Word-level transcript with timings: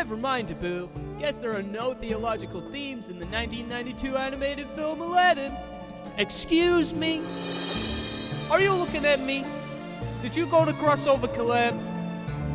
Never 0.00 0.16
mind, 0.16 0.48
Taboo. 0.48 0.88
Guess 1.18 1.36
there 1.36 1.54
are 1.54 1.62
no 1.62 1.92
theological 1.92 2.62
themes 2.62 3.10
in 3.10 3.18
the 3.18 3.26
1992 3.26 4.16
animated 4.16 4.66
film 4.68 5.02
Aladdin. 5.02 5.54
Excuse 6.16 6.94
me? 6.94 7.18
Are 8.50 8.62
you 8.62 8.72
looking 8.72 9.04
at 9.04 9.20
me? 9.20 9.44
Did 10.22 10.34
you 10.34 10.46
go 10.46 10.64
to 10.64 10.72
Crossover 10.72 11.28
Collab? 11.34 11.78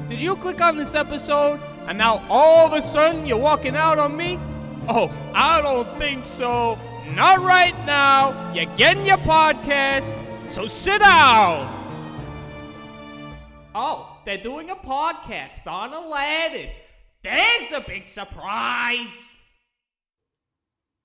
Did 0.09 0.19
you 0.19 0.35
click 0.37 0.59
on 0.59 0.75
this 0.75 0.95
episode 0.95 1.59
and 1.87 1.99
now 1.99 2.25
all 2.31 2.65
of 2.65 2.73
a 2.73 2.81
sudden 2.81 3.27
you're 3.27 3.37
walking 3.37 3.75
out 3.75 3.99
on 3.99 4.17
me? 4.17 4.39
Oh, 4.89 5.15
I 5.35 5.61
don't 5.61 5.87
think 5.99 6.25
so. 6.25 6.79
Not 7.13 7.41
right 7.41 7.77
now. 7.85 8.53
You're 8.55 8.75
getting 8.75 9.05
your 9.05 9.19
podcast, 9.19 10.17
so 10.47 10.65
sit 10.65 10.97
down. 10.97 11.71
Oh, 13.75 14.17
they're 14.25 14.39
doing 14.39 14.71
a 14.71 14.75
podcast 14.75 15.67
on 15.67 15.93
Aladdin. 15.93 16.71
There's 17.25 17.71
a 17.71 17.81
big 17.81 18.05
surprise. 18.05 19.37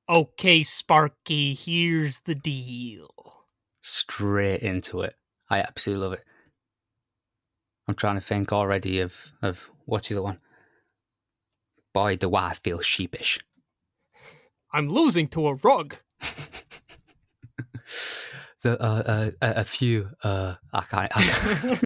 Okay, 0.06 0.62
Sparky, 0.62 1.54
here's 1.54 2.20
the 2.20 2.34
deal. 2.34 3.08
Straight 3.80 4.60
into 4.60 5.00
it. 5.00 5.14
I 5.48 5.60
absolutely 5.60 6.04
love 6.04 6.12
it. 6.12 6.24
I'm 7.88 7.94
trying 7.94 8.16
to 8.16 8.20
think 8.20 8.52
already 8.52 9.00
of 9.00 9.30
of 9.40 9.70
what's 9.86 10.10
the 10.10 10.16
other 10.16 10.22
one. 10.22 10.40
Boy, 11.94 12.16
do 12.16 12.34
I 12.36 12.52
feel 12.52 12.80
sheepish. 12.80 13.38
I'm 14.74 14.90
losing 14.90 15.26
to 15.28 15.48
a 15.48 15.54
rug. 15.54 15.96
the 18.60 18.78
uh, 18.78 19.02
uh, 19.06 19.30
a, 19.40 19.60
a 19.60 19.64
few 19.64 20.10
uh, 20.22 20.56
I 20.70 20.82
can't. 20.82 21.16
I 21.16 21.22
can't. 21.22 21.82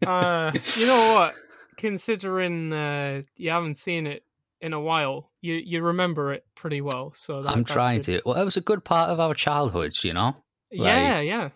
uh, 0.06 0.50
you 0.76 0.86
know 0.86 1.14
what? 1.14 1.34
Considering 1.78 2.72
uh, 2.72 3.22
you 3.36 3.50
haven't 3.50 3.76
seen 3.76 4.06
it 4.06 4.24
in 4.60 4.72
a 4.72 4.80
while, 4.80 5.30
you 5.40 5.54
you 5.54 5.80
remember 5.80 6.32
it 6.32 6.44
pretty 6.54 6.80
well. 6.80 7.12
So 7.14 7.40
that, 7.42 7.50
I'm 7.50 7.64
trying 7.64 8.00
good. 8.00 8.20
to. 8.20 8.22
Well, 8.26 8.36
it 8.36 8.44
was 8.44 8.56
a 8.56 8.60
good 8.60 8.84
part 8.84 9.08
of 9.08 9.20
our 9.20 9.32
childhoods, 9.32 10.04
you 10.04 10.12
know. 10.12 10.36
Yeah, 10.70 11.18
Like, 11.18 11.26
yeah. 11.26 11.48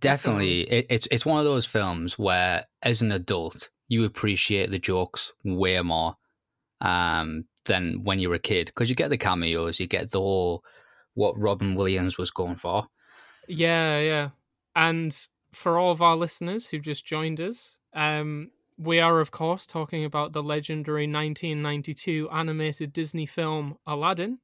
Definitely, 0.00 0.62
it, 0.62 0.86
it's 0.88 1.06
it's 1.10 1.26
one 1.26 1.38
of 1.38 1.44
those 1.44 1.66
films 1.66 2.18
where, 2.18 2.64
as 2.82 3.02
an 3.02 3.12
adult, 3.12 3.68
you 3.88 4.04
appreciate 4.04 4.70
the 4.70 4.78
jokes 4.78 5.32
way 5.44 5.80
more 5.82 6.16
um, 6.80 7.44
than 7.66 8.02
when 8.04 8.18
you 8.18 8.28
were 8.28 8.36
a 8.36 8.40
kid 8.40 8.66
because 8.66 8.88
you 8.88 8.96
get 8.96 9.10
the 9.10 9.18
cameos, 9.18 9.78
you 9.78 9.86
get 9.86 10.10
the 10.10 10.20
whole 10.20 10.64
what 11.14 11.38
Robin 11.38 11.74
Williams 11.74 12.18
was 12.18 12.30
going 12.30 12.56
for. 12.56 12.86
Yeah, 13.48 14.00
yeah. 14.00 14.30
And 14.74 15.16
for 15.52 15.78
all 15.78 15.90
of 15.90 16.02
our 16.02 16.16
listeners 16.16 16.68
who 16.68 16.78
just 16.78 17.06
joined 17.06 17.40
us, 17.40 17.78
um, 17.94 18.50
we 18.78 19.00
are, 19.00 19.20
of 19.20 19.30
course, 19.30 19.66
talking 19.66 20.04
about 20.04 20.32
the 20.32 20.42
legendary 20.42 21.06
1992 21.06 22.28
animated 22.30 22.92
Disney 22.92 23.26
film 23.26 23.76
Aladdin. 23.86 24.38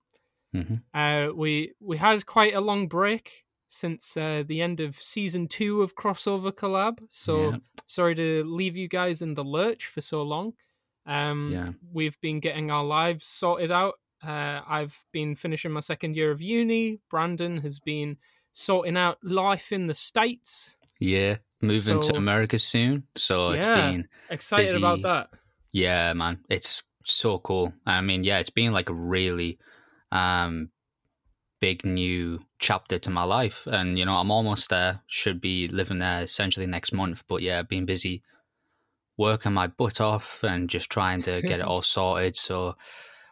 hmm 0.53 0.77
Uh, 0.95 1.29
we 1.35 1.73
we 1.81 1.97
had 1.97 2.27
quite 2.27 2.55
a 2.55 2.61
long 2.61 2.89
break 2.89 3.45
since 3.69 4.17
uh, 4.17 4.43
the 4.47 4.61
end 4.61 4.81
of 4.81 4.97
season 4.97 5.49
two 5.49 5.83
of 5.83 5.95
Crossover 5.95 6.53
Collab, 6.53 6.99
so 7.09 7.51
Yeah. 7.53 7.57
sorry 7.87 8.15
to 8.15 8.45
leave 8.45 8.77
you 8.77 8.87
guys 8.89 9.23
in 9.23 9.35
the 9.35 9.45
lurch 9.45 9.87
for 9.87 10.03
so 10.03 10.23
long. 10.23 10.53
Um, 11.07 11.51
Yeah. 11.53 11.73
we've 11.93 12.21
been 12.21 12.41
getting 12.41 12.71
our 12.71 12.85
lives 12.85 13.27
sorted 13.27 13.71
out. 13.71 13.95
Uh, 14.23 14.61
I've 14.69 15.05
been 15.13 15.35
finishing 15.37 15.73
my 15.73 15.81
second 15.81 16.17
year 16.17 16.31
of 16.31 16.41
uni. 16.43 17.01
Brandon 17.11 17.59
has 17.63 17.81
been 17.81 18.19
sorting 18.53 18.97
out 18.97 19.19
life 19.25 19.73
in 19.73 19.87
the 19.89 19.95
states. 19.95 20.77
Yeah, 21.01 21.39
moving 21.63 22.03
So- 22.03 22.11
to 22.13 22.17
America 22.17 22.59
soon, 22.59 23.05
so 23.17 23.51
it's 23.51 23.65
Yeah. 23.65 23.91
been 23.91 24.09
Excited 24.31 24.77
about 24.77 25.03
that. 25.03 25.31
Yeah, 25.73 26.13
man, 26.13 26.45
it's 26.51 26.83
so 27.05 27.39
cool. 27.39 27.73
I 27.87 28.01
mean, 28.01 28.25
yeah, 28.25 28.39
it's 28.39 28.51
been 28.51 28.73
like 28.73 28.89
a 28.91 28.95
really 28.95 29.59
um 30.11 30.71
big 31.61 31.85
new 31.85 32.41
chapter 32.59 32.99
to 32.99 33.09
my 33.11 33.23
life 33.23 33.67
and 33.69 33.99
you 33.99 34.05
know, 34.05 34.17
I'm 34.17 34.31
almost 34.31 34.69
there. 34.69 35.01
Should 35.07 35.41
be 35.41 35.69
living 35.69 35.99
there 35.99 36.23
essentially 36.23 36.67
next 36.67 36.93
month, 36.93 37.25
but 37.29 37.41
yeah, 37.43 37.63
been 37.63 37.87
busy 37.87 38.23
working 39.17 39.53
my 39.53 39.67
butt 39.69 40.01
off 40.01 40.43
and 40.43 40.69
just 40.71 40.91
trying 40.91 41.23
to 41.23 41.41
get 41.43 41.61
it 41.61 41.67
all 41.71 41.83
sorted. 41.83 42.37
So 42.37 42.77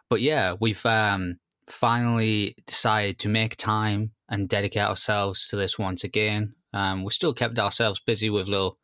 but 0.09 0.21
yeah, 0.21 0.55
we've 0.59 0.85
um 0.85 1.39
finally 1.67 2.55
decided 2.67 3.17
to 3.19 3.29
make 3.29 3.55
time 3.57 4.11
and 4.29 4.47
dedicate 4.49 4.83
ourselves 4.83 5.47
to 5.47 5.55
this 5.55 5.77
once 5.79 6.03
again. 6.03 6.53
Um 6.73 7.03
we 7.03 7.11
still 7.11 7.33
kept 7.33 7.59
ourselves 7.59 7.99
busy 7.99 8.29
with 8.29 8.47
little 8.47 8.77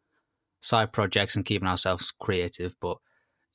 side 0.59 0.91
projects 0.91 1.35
and 1.35 1.45
keeping 1.45 1.67
ourselves 1.67 2.11
creative, 2.19 2.75
but 2.79 2.97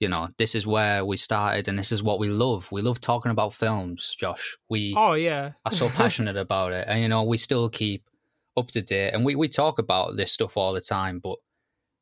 you 0.00 0.09
know, 0.09 0.28
this 0.37 0.56
is 0.56 0.66
where 0.66 1.04
we 1.04 1.16
started 1.16 1.69
and 1.69 1.78
this 1.78 1.93
is 1.93 2.03
what 2.03 2.19
we 2.19 2.28
love. 2.28 2.70
We 2.72 2.82
love 2.82 3.00
talking 3.00 3.31
about 3.31 3.54
films, 3.54 4.16
Josh. 4.19 4.56
We 4.69 4.94
Oh 4.97 5.12
yeah, 5.12 5.53
are 5.65 5.72
so 5.72 5.88
passionate 6.00 6.37
about 6.37 6.72
it. 6.72 6.87
And 6.88 7.00
you 7.00 7.09
know, 7.09 7.22
we 7.22 7.38
still 7.38 7.69
keep 7.69 8.09
up 8.56 8.70
to 8.72 8.82
date 8.82 9.10
and 9.10 9.25
we, 9.25 9.34
we 9.37 9.48
talk 9.48 9.78
about 9.78 10.16
this 10.16 10.32
stuff 10.32 10.56
all 10.56 10.72
the 10.72 10.81
time, 10.81 11.20
but 11.20 11.38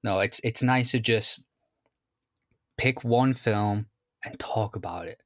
no, 0.03 0.21
it's 0.21 0.41
it's 0.43 0.63
nice 0.63 0.93
to 0.93 1.01
just 1.01 1.47
pick 2.79 3.05
one 3.05 3.35
film 3.35 3.87
and 4.25 4.39
talk 4.39 4.77
about 4.77 5.07
it. 5.07 5.21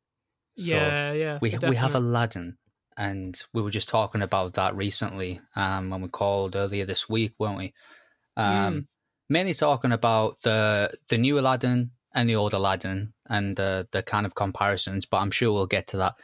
So 0.59 0.75
yeah, 0.75 1.13
yeah. 1.13 1.39
we 1.41 1.57
we 1.69 1.77
have. 1.77 1.95
Aladdin 1.95 2.57
and 2.97 3.43
we 3.53 3.63
were 3.63 3.71
just 3.71 3.89
talking 3.89 4.23
about 4.23 4.55
that 4.55 4.77
recently 4.77 5.41
um 5.57 5.91
when 5.91 6.01
we 6.01 6.09
called 6.09 6.57
earlier 6.57 6.85
this 6.85 7.09
week, 7.09 7.33
weren't 7.39 7.59
we? 7.59 7.75
Um 8.37 8.75
Mm. 8.75 8.87
mainly 9.29 9.55
talking 9.55 9.93
about 9.93 10.41
the 10.43 10.91
the 11.09 11.19
new 11.19 11.39
Aladdin 11.39 11.91
and 12.15 12.29
the 12.29 12.37
old 12.37 12.55
Aladdin 12.55 13.13
and 13.29 13.59
uh, 13.59 13.85
the 13.91 14.03
kind 14.03 14.27
of 14.27 14.35
comparisons, 14.35 15.07
but 15.07 15.19
I'm 15.19 15.31
sure 15.33 15.53
we'll 15.53 15.67
get 15.67 15.89
to 15.89 15.97
that 15.99 16.15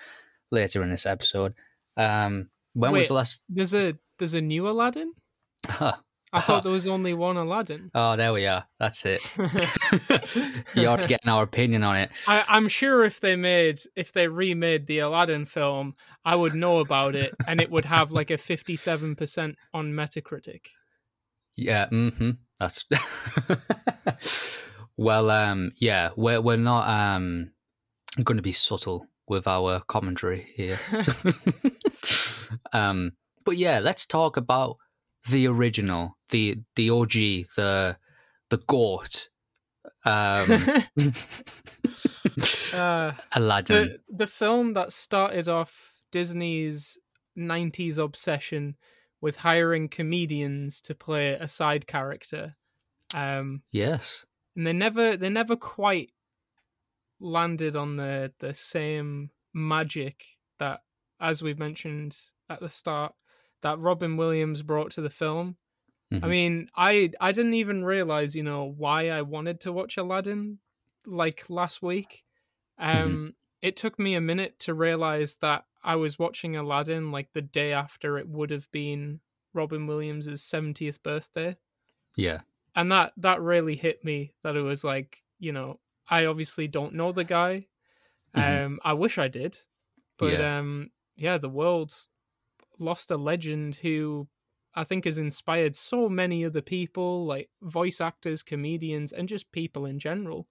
later 0.53 0.83
in 0.83 0.91
this 0.91 1.07
episode. 1.07 1.55
Um 1.97 2.51
when 2.75 2.93
was 2.93 3.09
the 3.09 3.15
last 3.15 3.43
There's 3.49 3.75
a 3.75 3.97
there's 4.19 4.35
a 4.35 4.41
new 4.41 4.69
Aladdin. 4.69 5.13
Huh. 5.69 5.97
I 6.33 6.41
thought 6.41 6.63
there 6.63 6.73
was 6.73 6.87
only 6.87 7.13
one 7.13 7.37
Aladdin. 7.37 7.91
Oh, 7.95 8.17
there 8.17 8.33
we 8.33 8.47
are. 8.47 8.65
That's 8.79 9.05
it. 9.05 9.21
You're 10.75 10.97
getting 10.99 11.29
our 11.29 11.43
opinion 11.43 11.83
on 11.83 11.97
it. 11.97 12.11
I, 12.29 12.45
I'm 12.49 12.69
sure 12.69 13.05
if 13.05 13.21
they 13.21 13.35
made 13.35 13.81
if 13.97 14.13
they 14.13 14.29
remade 14.29 14.87
the 14.87 15.01
Aladdin 15.01 15.45
film, 15.45 15.95
I 16.25 16.37
would 16.37 16.55
know 16.55 16.79
about 16.79 17.17
it, 17.17 17.35
and 17.49 17.61
it 17.61 17.71
would 17.71 17.85
have 17.85 18.13
like 18.13 18.31
a 18.31 18.39
57 18.39 19.17
percent 19.17 19.57
on 19.75 19.93
Metacritic. 19.93 20.67
Yeah, 21.57 21.87
mm-hmm. 21.87 22.31
That's 22.61 22.85
well, 24.97 25.31
um, 25.31 25.73
yeah, 25.77 26.11
we're 26.17 26.41
we're 26.41 26.57
not 26.57 26.89
um 26.89 27.51
going 28.23 28.37
to 28.37 28.43
be 28.43 28.53
subtle 28.53 29.07
with 29.27 29.49
our 29.49 29.81
commentary 29.81 30.49
here. 30.55 30.79
um, 32.73 33.13
but 33.45 33.57
yeah, 33.57 33.81
let's 33.81 34.07
talk 34.07 34.37
about 34.37 34.77
the 35.29 35.47
original, 35.47 36.17
the 36.31 36.59
the 36.77 36.91
OG, 36.91 37.13
the 37.13 37.97
the 38.49 38.59
goat, 38.67 39.29
um, 40.05 40.51
uh, 42.75 43.13
Aladdin. 43.35 43.77
the 43.77 43.99
the 44.09 44.27
film 44.27 44.75
that 44.75 44.93
started 44.93 45.49
off 45.49 45.95
Disney's 46.11 46.99
90s 47.39 47.99
obsession 47.99 48.77
with 49.21 49.37
hiring 49.37 49.89
comedians 49.89 50.81
to 50.83 50.95
play 50.95 51.31
a 51.33 51.49
side 51.49 51.87
character. 51.87 52.57
Um, 53.15 53.63
yes, 53.73 54.25
and 54.57 54.67
they 54.67 54.73
never 54.73 55.17
they 55.17 55.29
never 55.29 55.57
quite 55.57 56.11
landed 57.21 57.77
on 57.77 57.97
the 57.97 58.33
the 58.39 58.55
same 58.55 59.31
magic 59.53 60.25
that 60.59 60.81
as 61.21 61.43
we've 61.43 61.59
mentioned 61.59 62.17
at 62.49 62.61
the 62.61 62.69
start 62.69 63.15
that 63.63 63.79
Robin 63.79 64.17
Williams 64.17 64.63
brought 64.63 64.93
to 64.93 65.01
the 65.01 65.11
film. 65.11 65.57
I 66.23 66.27
Mhm. 66.27 66.31
mean, 66.31 66.69
I 66.77 67.13
I 67.21 67.33
didn't 67.33 67.55
even 67.55 67.85
realize, 67.85 68.37
you 68.37 68.43
know, 68.43 68.65
why 68.65 69.11
I 69.11 69.23
wanted 69.23 69.61
to 69.63 69.73
watch 69.73 69.97
Aladdin 69.97 70.61
like 71.07 71.51
last 71.51 71.83
week. 71.83 72.25
Um 72.79 73.37
it 73.63 73.77
took 73.77 73.99
me 73.99 74.15
a 74.15 74.21
minute 74.23 74.59
to 74.61 74.75
realize 74.75 75.37
that 75.39 75.67
I 75.85 75.97
was 75.97 76.19
watching 76.19 76.57
Aladdin 76.57 77.13
like 77.13 77.33
the 77.33 77.43
day 77.43 77.73
after 77.73 78.19
it 78.19 78.29
would 78.29 78.51
have 78.51 78.71
been 78.73 79.21
Robin 79.55 79.87
Williams's 79.87 80.43
70th 80.43 81.03
birthday 81.03 81.57
yeah, 82.17 82.41
and 82.75 82.91
that 82.93 83.13
that 83.17 83.41
really 83.41 83.77
hit 83.77 84.05
me 84.05 84.35
that 84.43 84.57
it 84.57 84.63
was 84.63 84.85
like 84.85 85.23
you 85.39 85.53
know 85.53 85.81
i 86.09 86.27
obviously 86.27 86.69
don't 86.69 86.95
know 86.95 87.13
the 87.13 87.25
guy 87.25 87.67
Mhm. 88.35 88.63
um 88.65 88.81
i 88.85 88.93
wish 88.93 89.19
i 89.19 89.29
did 89.29 89.59
but 90.19 90.41
Yeah. 90.41 90.59
um 90.59 90.91
yeah 91.17 91.39
the 91.39 91.49
world's 91.49 92.09
lost 92.81 93.11
a 93.11 93.17
legend 93.17 93.77
who 93.77 94.29
i 94.75 94.83
think 94.85 95.05
has 95.05 95.19
inspired 95.19 95.77
so 95.77 96.09
many 96.09 96.45
other 96.45 96.63
people 96.63 97.27
like 97.27 97.51
voice 97.63 98.01
actors 98.01 98.43
comedians 98.43 99.13
and 99.13 99.29
just 99.29 99.53
people 99.53 99.87
in 99.87 99.99
general 99.99 100.49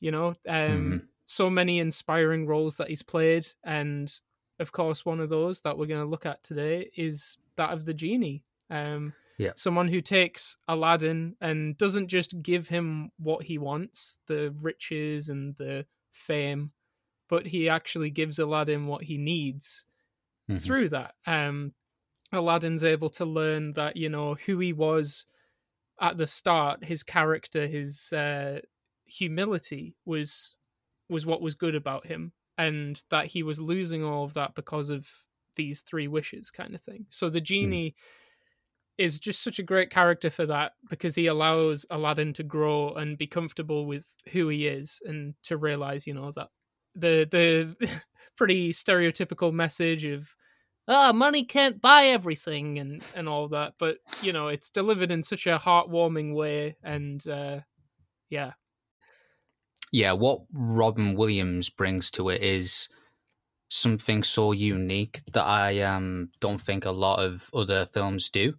you 0.00 0.10
know 0.10 0.28
um 0.48 1.02
Mhm. 1.02 1.08
so 1.26 1.48
many 1.50 1.78
inspiring 1.78 2.46
roles 2.46 2.76
that 2.76 2.88
he's 2.88 3.02
played 3.02 3.46
and 3.62 4.20
of 4.58 4.72
course 4.72 5.04
one 5.06 5.20
of 5.20 5.28
those 5.28 5.60
that 5.60 5.78
we're 5.78 5.86
going 5.86 6.04
to 6.04 6.10
look 6.10 6.26
at 6.26 6.42
today 6.42 6.90
is 6.96 7.36
that 7.56 7.70
of 7.72 7.84
the 7.84 7.94
genie 7.94 8.44
um 8.70 9.14
Yeah. 9.38 9.52
someone 9.54 9.88
who 9.88 10.00
takes 10.00 10.56
aladdin 10.68 11.36
and 11.40 11.76
doesn't 11.76 12.08
just 12.08 12.42
give 12.42 12.68
him 12.68 13.10
what 13.18 13.44
he 13.44 13.58
wants 13.58 14.18
the 14.26 14.54
riches 14.60 15.28
and 15.28 15.56
the 15.56 15.86
fame, 16.12 16.72
but 17.28 17.46
he 17.46 17.68
actually 17.68 18.10
gives 18.10 18.38
Aladdin 18.38 18.86
what 18.86 19.04
he 19.04 19.16
needs 19.16 19.86
Mhm. 20.50 20.58
through 20.58 20.90
that. 20.90 21.14
Um, 21.26 21.74
Aladdin's 22.32 22.84
able 22.84 23.10
to 23.10 23.24
learn 23.26 23.72
that 23.74 23.96
you 23.96 24.08
know 24.08 24.34
who 24.34 24.58
he 24.60 24.72
was 24.72 25.26
at 26.00 26.16
the 26.18 26.26
start, 26.26 26.84
his 26.84 27.02
character, 27.02 27.66
his 27.66 28.12
uh, 28.12 28.60
humility 29.06 29.96
was 30.04 30.56
was 31.08 31.26
what 31.26 31.42
was 31.42 31.54
good 31.56 31.74
about 31.74 32.06
him, 32.06 32.32
and 32.58 33.02
that 33.10 33.26
he 33.26 33.42
was 33.42 33.60
losing 33.60 34.04
all 34.04 34.24
of 34.24 34.34
that 34.34 34.54
because 34.54 34.90
of 34.90 35.08
these 35.56 35.82
three 35.82 36.08
wishes, 36.08 36.50
kind 36.50 36.74
of 36.74 36.80
thing. 36.80 37.06
So 37.10 37.30
the 37.30 37.40
genie 37.40 37.96
is 38.98 39.18
just 39.18 39.42
such 39.42 39.58
a 39.58 39.62
great 39.62 39.90
character 39.90 40.28
for 40.30 40.44
that 40.46 40.72
because 40.90 41.14
he 41.14 41.26
allows 41.26 41.86
Aladdin 41.90 42.32
to 42.34 42.42
grow 42.42 42.92
and 42.94 43.16
be 43.16 43.26
comfortable 43.26 43.86
with 43.86 44.16
who 44.32 44.48
he 44.48 44.66
is 44.66 45.00
and 45.06 45.34
to 45.44 45.56
realize, 45.56 46.06
you 46.06 46.14
know, 46.14 46.30
that 46.32 46.48
the 46.94 47.26
the 47.30 48.02
pretty 48.40 48.72
stereotypical 48.72 49.52
message 49.52 50.06
of 50.06 50.34
ah 50.88 51.12
money 51.12 51.44
can't 51.44 51.82
buy 51.82 52.06
everything 52.06 52.78
and 52.78 53.02
and 53.14 53.28
all 53.28 53.48
that 53.48 53.74
but 53.78 53.98
you 54.22 54.32
know 54.32 54.48
it's 54.48 54.70
delivered 54.70 55.10
in 55.10 55.22
such 55.22 55.46
a 55.46 55.58
heartwarming 55.58 56.34
way 56.34 56.74
and 56.82 57.28
uh 57.28 57.60
yeah 58.30 58.52
yeah, 59.92 60.12
what 60.12 60.42
Robin 60.52 61.14
Williams 61.14 61.68
brings 61.68 62.10
to 62.12 62.28
it 62.28 62.42
is 62.42 62.88
something 63.68 64.22
so 64.22 64.52
unique 64.52 65.20
that 65.32 65.44
I 65.44 65.80
um 65.82 66.30
don't 66.40 66.60
think 66.60 66.84
a 66.84 66.90
lot 66.90 67.20
of 67.20 67.50
other 67.54 67.86
films 67.86 68.28
do. 68.28 68.54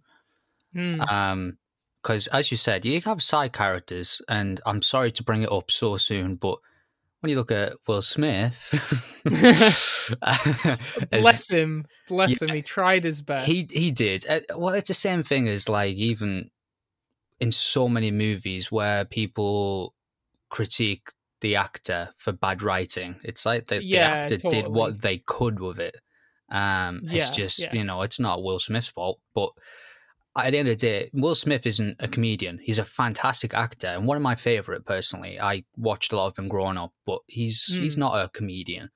Hmm. 0.72 1.00
Um, 1.02 1.58
because 2.02 2.26
as 2.28 2.50
you 2.50 2.56
said, 2.56 2.84
you 2.84 3.00
have 3.02 3.22
side 3.22 3.52
characters, 3.52 4.20
and 4.28 4.60
I'm 4.66 4.82
sorry 4.82 5.12
to 5.12 5.22
bring 5.22 5.42
it 5.42 5.52
up 5.52 5.70
so 5.70 5.96
soon, 5.96 6.34
but 6.34 6.58
when 7.22 7.30
you 7.30 7.36
look 7.36 7.52
at 7.52 7.74
Will 7.86 8.02
Smith, 8.02 8.56
bless 11.10 11.48
him 11.48 11.84
bless 12.08 12.40
Yeah. 12.40 12.48
him 12.48 12.54
he 12.56 12.62
tried 12.62 13.04
his 13.04 13.22
best 13.22 13.46
He 13.46 13.66
he 13.70 13.90
did. 13.90 14.26
Uh, 14.28 14.40
well, 14.56 14.74
it's 14.74 14.88
the 14.88 14.94
same 14.94 15.22
thing 15.22 15.48
as 15.48 15.68
like 15.68 15.94
even 15.94 16.50
in 17.40 17.52
so 17.52 17.88
many 17.88 18.10
movies 18.10 18.70
where 18.72 19.04
people 19.04 19.94
critique 20.50 21.08
the 21.40 21.56
actor 21.56 22.10
for 22.16 22.32
bad 22.32 22.62
writing. 22.62 23.16
It's 23.24 23.44
like 23.46 23.66
the, 23.68 23.82
Yeah, 23.82 24.26
the 24.26 24.34
actor 24.34 24.48
did 24.48 24.68
what 24.68 25.00
they 25.02 25.18
could 25.18 25.60
with 25.60 25.78
it. 25.78 25.96
Um, 26.50 27.02
it's 27.04 27.30
just 27.30 27.60
yeah. 27.60 27.72
you 27.72 27.84
know 27.84 28.02
it's 28.02 28.20
not 28.20 28.42
Will 28.42 28.58
Smith's 28.58 28.88
fault, 28.88 29.20
but 29.34 29.50
at 30.36 30.52
the 30.52 30.58
end 30.58 30.68
of 30.68 30.78
the 30.78 30.86
day, 30.86 31.10
Will 31.12 31.34
Smith 31.34 31.66
isn't 31.66 31.96
a 32.00 32.08
comedian. 32.08 32.58
He's 32.62 32.78
a 32.78 32.84
fantastic 32.84 33.52
actor 33.54 33.88
and 33.88 34.06
one 34.06 34.16
of 34.16 34.22
my 34.22 34.34
favorite 34.34 34.84
personally. 34.86 35.38
I 35.40 35.64
watched 35.76 36.12
a 36.12 36.16
lot 36.16 36.28
of 36.28 36.38
him 36.38 36.48
growing 36.48 36.78
up, 36.78 36.92
but 37.06 37.20
he's 37.26 37.64
he's 37.66 37.94
Hmm. 37.94 38.00
not 38.00 38.24
a 38.24 38.28
comedian. 38.28 38.90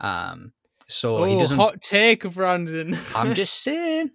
Um, 0.00 0.52
so 0.88 1.24
he 1.24 1.34
oh 1.34 1.40
doesn't. 1.40 1.56
hot 1.56 1.80
take 1.80 2.22
brandon 2.32 2.96
I'm 3.14 3.34
just 3.34 3.54
saying 3.62 4.10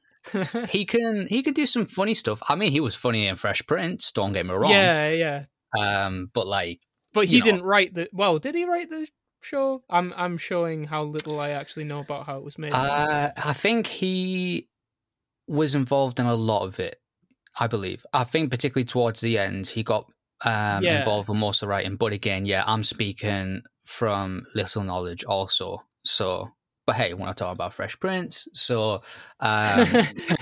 he 0.70 0.86
can 0.86 1.28
he 1.28 1.42
could 1.44 1.56
do 1.56 1.66
some 1.66 1.86
funny 1.86 2.14
stuff. 2.14 2.42
I 2.48 2.56
mean, 2.56 2.72
he 2.72 2.80
was 2.80 2.96
funny 2.96 3.28
in 3.28 3.36
Fresh 3.36 3.66
Prince. 3.68 4.12
Don't 4.12 4.32
get 4.34 4.46
me 4.46 4.54
wrong. 4.54 4.72
yeah 4.72 5.10
yeah 5.10 5.44
Um, 5.78 6.30
but 6.34 6.48
like, 6.48 6.82
but 7.14 7.26
he 7.26 7.40
know. 7.40 7.44
didn't 7.46 7.64
write 7.64 7.94
the 7.96 8.08
well 8.14 8.40
did 8.40 8.56
he 8.56 8.64
write 8.66 8.90
the 8.90 9.08
show 9.44 9.82
i'm 9.90 10.14
i'm 10.16 10.38
showing 10.38 10.84
how 10.84 11.02
little 11.04 11.40
i 11.40 11.50
actually 11.50 11.84
know 11.84 11.98
about 12.00 12.28
how 12.28 12.38
it 12.38 12.44
was 12.44 12.60
made 12.60 12.72
uh, 12.74 13.32
I 13.36 13.54
think 13.54 13.88
he 13.88 14.68
was 15.52 15.76
involved 15.76 16.20
in 16.20 16.26
a 16.26 16.36
lot 16.36 16.64
of 16.66 16.80
it. 16.80 16.96
I 17.60 17.68
believe. 17.68 18.06
I 18.14 18.24
think 18.24 18.50
particularly 18.50 18.86
towards 18.86 19.22
the 19.22 19.38
end, 19.38 19.68
he 19.68 19.84
got 19.84 20.06
um 20.46 20.84
Yeah. 20.86 20.98
involved 20.98 21.30
with 21.30 21.38
most 21.38 21.62
of 21.62 21.68
the 21.68 21.72
writing. 21.72 21.98
But 21.98 22.14
again, 22.14 22.46
yeah, 22.46 22.64
I'm 22.66 22.84
speaking 22.84 23.64
from 23.86 24.44
little 24.56 24.84
knowledge 24.84 25.24
also. 25.26 25.84
So, 26.06 26.50
but 26.88 26.96
hey, 26.96 27.14
we're 27.14 27.26
not 27.26 27.38
talking 27.38 27.54
about 27.54 27.74
Fresh 27.74 28.00
Prince. 28.00 28.48
So, 28.54 29.02
um, 29.42 30.00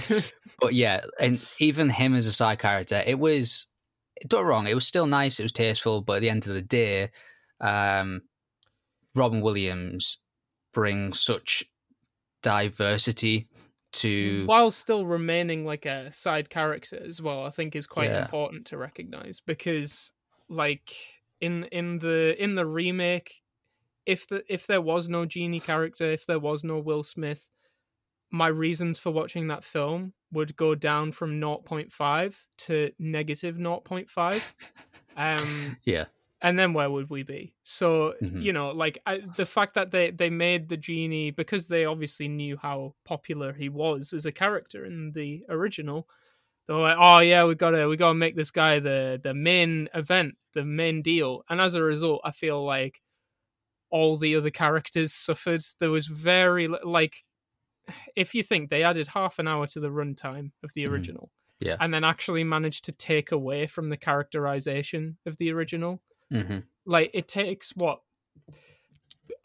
but 0.59 0.73
yeah, 0.73 1.01
and 1.19 1.39
even 1.59 1.89
him 1.89 2.15
as 2.15 2.27
a 2.27 2.31
side 2.33 2.59
character, 2.59 3.03
it 3.05 3.19
was 3.19 3.67
don't 4.27 4.45
wrong, 4.45 4.67
it 4.67 4.75
was 4.75 4.85
still 4.85 5.07
nice, 5.07 5.39
it 5.39 5.43
was 5.43 5.51
tasteful, 5.53 6.01
but 6.01 6.17
at 6.17 6.19
the 6.21 6.29
end 6.29 6.47
of 6.47 6.53
the 6.53 6.61
day, 6.61 7.09
um, 7.61 8.21
Robin 9.15 9.41
Williams 9.41 10.19
brings 10.73 11.21
such 11.21 11.65
diversity 12.41 13.48
to 13.93 14.45
while 14.45 14.71
still 14.71 15.05
remaining 15.05 15.65
like 15.65 15.85
a 15.85 16.11
side 16.11 16.49
character 16.49 16.99
as 17.01 17.21
well 17.21 17.45
i 17.45 17.49
think 17.49 17.75
is 17.75 17.87
quite 17.87 18.11
Yeah. 18.11 18.15
important 18.15 18.65
to 18.67 18.77
recognize 18.77 19.39
because 19.39 20.11
like 20.49 20.93
in 21.41 21.65
in 21.65 21.99
the 21.99 22.35
in 22.41 22.55
the 22.55 22.65
remake 22.65 23.41
if 24.05 24.27
the 24.27 24.43
if 24.53 24.67
there 24.67 24.81
was 24.81 25.09
no 25.09 25.25
genie 25.25 25.61
character 25.61 26.05
if 26.05 26.25
there 26.27 26.39
was 26.39 26.63
no 26.63 26.79
will 26.79 27.03
smith 27.03 27.49
my 28.31 28.47
reasons 28.47 28.97
for 28.97 29.11
watching 29.11 29.47
that 29.47 29.63
film 29.63 30.13
would 30.31 30.55
go 30.55 30.75
down 30.75 31.11
from 31.11 31.39
0.5 31.39 32.45
to 32.57 32.91
negative 32.99 33.57
0.5 33.57 34.55
um 35.17 35.77
yeah, 35.83 36.05
and 36.41 36.57
then 36.57 36.73
where 36.73 36.89
would 36.89 37.09
we 37.09 37.23
be 37.23 37.53
so 37.63 38.13
Mhm. 38.21 38.41
you 38.43 38.53
know 38.53 38.71
like 38.71 38.97
I, 39.05 39.21
the 39.37 39.45
fact 39.45 39.73
that 39.75 39.91
they 39.91 40.11
they 40.11 40.29
made 40.29 40.69
the 40.69 40.77
genie 40.77 41.31
because 41.31 41.67
they 41.67 41.85
obviously 41.85 42.27
knew 42.27 42.57
how 42.57 42.95
popular 43.05 43.53
he 43.53 43.69
was 43.69 44.13
as 44.13 44.25
a 44.25 44.31
character 44.31 44.85
in 44.85 45.11
the 45.11 45.43
original 45.49 46.07
they 46.67 46.73
were 46.73 46.81
like 46.81 46.97
oh 46.99 47.19
yeah 47.19 47.43
we 47.45 47.55
gotta 47.55 47.87
we 47.89 47.97
gotta 47.97 48.13
make 48.15 48.35
this 48.35 48.51
guy 48.51 48.79
the 48.79 49.19
the 49.21 49.33
main 49.33 49.89
event 49.93 50.35
the 50.53 50.63
main 50.65 51.01
deal 51.01 51.43
and 51.49 51.59
as 51.59 51.73
a 51.75 51.83
result 51.83 52.21
i 52.23 52.31
feel 52.31 52.63
like 52.65 53.01
all 53.89 54.17
the 54.17 54.35
other 54.35 54.49
characters 54.51 55.11
suffered 55.13 55.61
there 55.79 55.91
was 55.91 56.07
very 56.07 56.67
like 56.67 57.25
if 58.15 58.35
you 58.35 58.43
think 58.43 58.69
they 58.69 58.83
added 58.83 59.07
half 59.07 59.39
an 59.39 59.47
hour 59.47 59.65
to 59.67 59.79
the 59.79 59.89
runtime 59.89 60.51
of 60.63 60.71
the 60.75 60.83
Mhm. 60.83 60.91
original 60.91 61.31
Yeah. 61.59 61.75
and 61.79 61.93
then 61.93 62.03
actually 62.03 62.43
managed 62.43 62.85
to 62.85 62.91
take 62.91 63.31
away 63.31 63.67
from 63.67 63.89
the 63.89 63.97
characterization 63.97 65.17
of 65.25 65.37
the 65.37 65.51
original 65.51 66.01
hmm 66.31 66.59
like 66.85 67.11
it 67.13 67.27
takes 67.27 67.75
what 67.75 68.01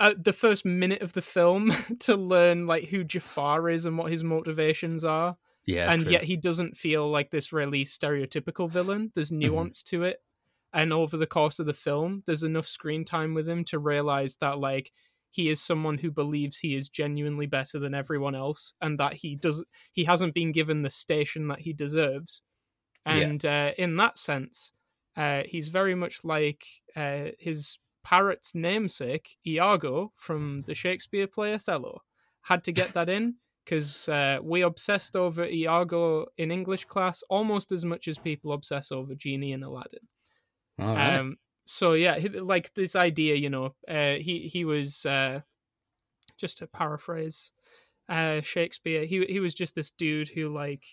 uh, 0.01 0.15
the 0.19 0.33
first 0.33 0.65
minute 0.65 1.03
of 1.03 1.13
the 1.13 1.23
film 1.23 1.73
to 2.01 2.17
learn 2.17 2.67
like 2.67 2.85
who 2.85 3.05
Jafar 3.05 3.69
is 3.69 3.85
and 3.87 3.97
what 3.99 4.11
his 4.11 4.25
motivations 4.25 5.05
are, 5.05 5.37
yeah, 5.67 5.91
and 5.93 6.03
true. 6.03 6.13
yet 6.13 6.25
he 6.25 6.37
doesn't 6.37 6.77
feel 6.77 7.09
like 7.11 7.31
this 7.31 7.53
really 7.53 7.85
stereotypical 7.85 8.71
villain. 8.71 9.13
There's 9.15 9.31
nuance 9.33 9.83
to 9.85 10.03
it, 10.05 10.19
and 10.73 10.93
over 10.93 11.17
the 11.17 11.27
course 11.27 11.59
of 11.59 11.67
the 11.67 11.75
film, 11.75 12.23
there's 12.27 12.43
enough 12.45 12.67
screen 12.67 13.05
time 13.05 13.35
with 13.35 13.49
him 13.49 13.65
to 13.67 13.79
realize 13.79 14.37
that 14.37 14.59
like 14.59 14.91
he 15.31 15.51
is 15.51 15.61
someone 15.61 15.99
who 15.99 16.11
believes 16.11 16.59
he 16.59 16.75
is 16.77 16.89
genuinely 16.89 17.47
better 17.47 17.79
than 17.79 17.95
everyone 17.95 18.35
else, 18.35 18.75
and 18.81 18.99
that 18.99 19.15
he 19.15 19.37
does 19.37 19.65
he 19.93 20.05
hasn't 20.05 20.35
been 20.35 20.53
given 20.53 20.83
the 20.83 20.91
station 20.91 21.49
that 21.49 21.61
he 21.61 21.73
deserves, 21.73 22.43
Yeah. 23.07 23.13
and 23.15 23.45
uh, 23.47 23.73
in 23.79 23.97
that 23.99 24.19
sense, 24.19 24.73
uh, 25.17 25.43
he's 25.47 25.69
very 25.69 25.95
much 25.95 26.25
like 26.25 26.65
uh, 26.97 27.27
his 27.39 27.79
parrot's 28.05 28.55
namesake, 28.55 29.37
Iago, 29.47 30.13
from 30.17 30.63
the 30.67 30.75
Shakespeare 30.75 31.27
play 31.27 31.55
Othello. 31.55 32.03
Had 32.43 32.65
to 32.65 32.73
get 32.73 32.93
that 32.95 33.09
in 33.09 33.37
because 33.65 34.09
uh, 34.09 34.39
we 34.43 34.63
obsessed 34.63 35.17
over 35.17 35.47
Iago 35.47 36.27
in 36.37 36.51
English 36.51 36.85
class 36.85 37.23
almost 37.31 37.73
as 37.73 37.85
much 37.85 38.09
as 38.09 38.19
people 38.19 38.53
obsess 38.53 38.93
over 38.93 39.15
Genie 39.15 39.53
and 39.53 39.65
Aladdin. 39.65 40.07
Right. 40.79 41.17
Um, 41.17 41.37
so 41.65 41.93
yeah, 41.95 42.19
like 42.35 42.75
this 42.75 42.95
idea, 42.95 43.37
you 43.37 43.49
know, 43.49 43.75
uh, 43.89 44.17
he 44.21 44.51
he 44.53 44.65
was 44.65 45.07
uh, 45.07 45.41
just 46.37 46.59
to 46.59 46.67
paraphrase 46.67 47.53
uh, 48.09 48.43
Shakespeare. 48.43 49.07
He 49.07 49.25
he 49.25 49.41
was 49.41 49.55
just 49.55 49.75
this 49.75 49.91
dude 49.91 50.29
who 50.29 50.53
like 50.53 50.85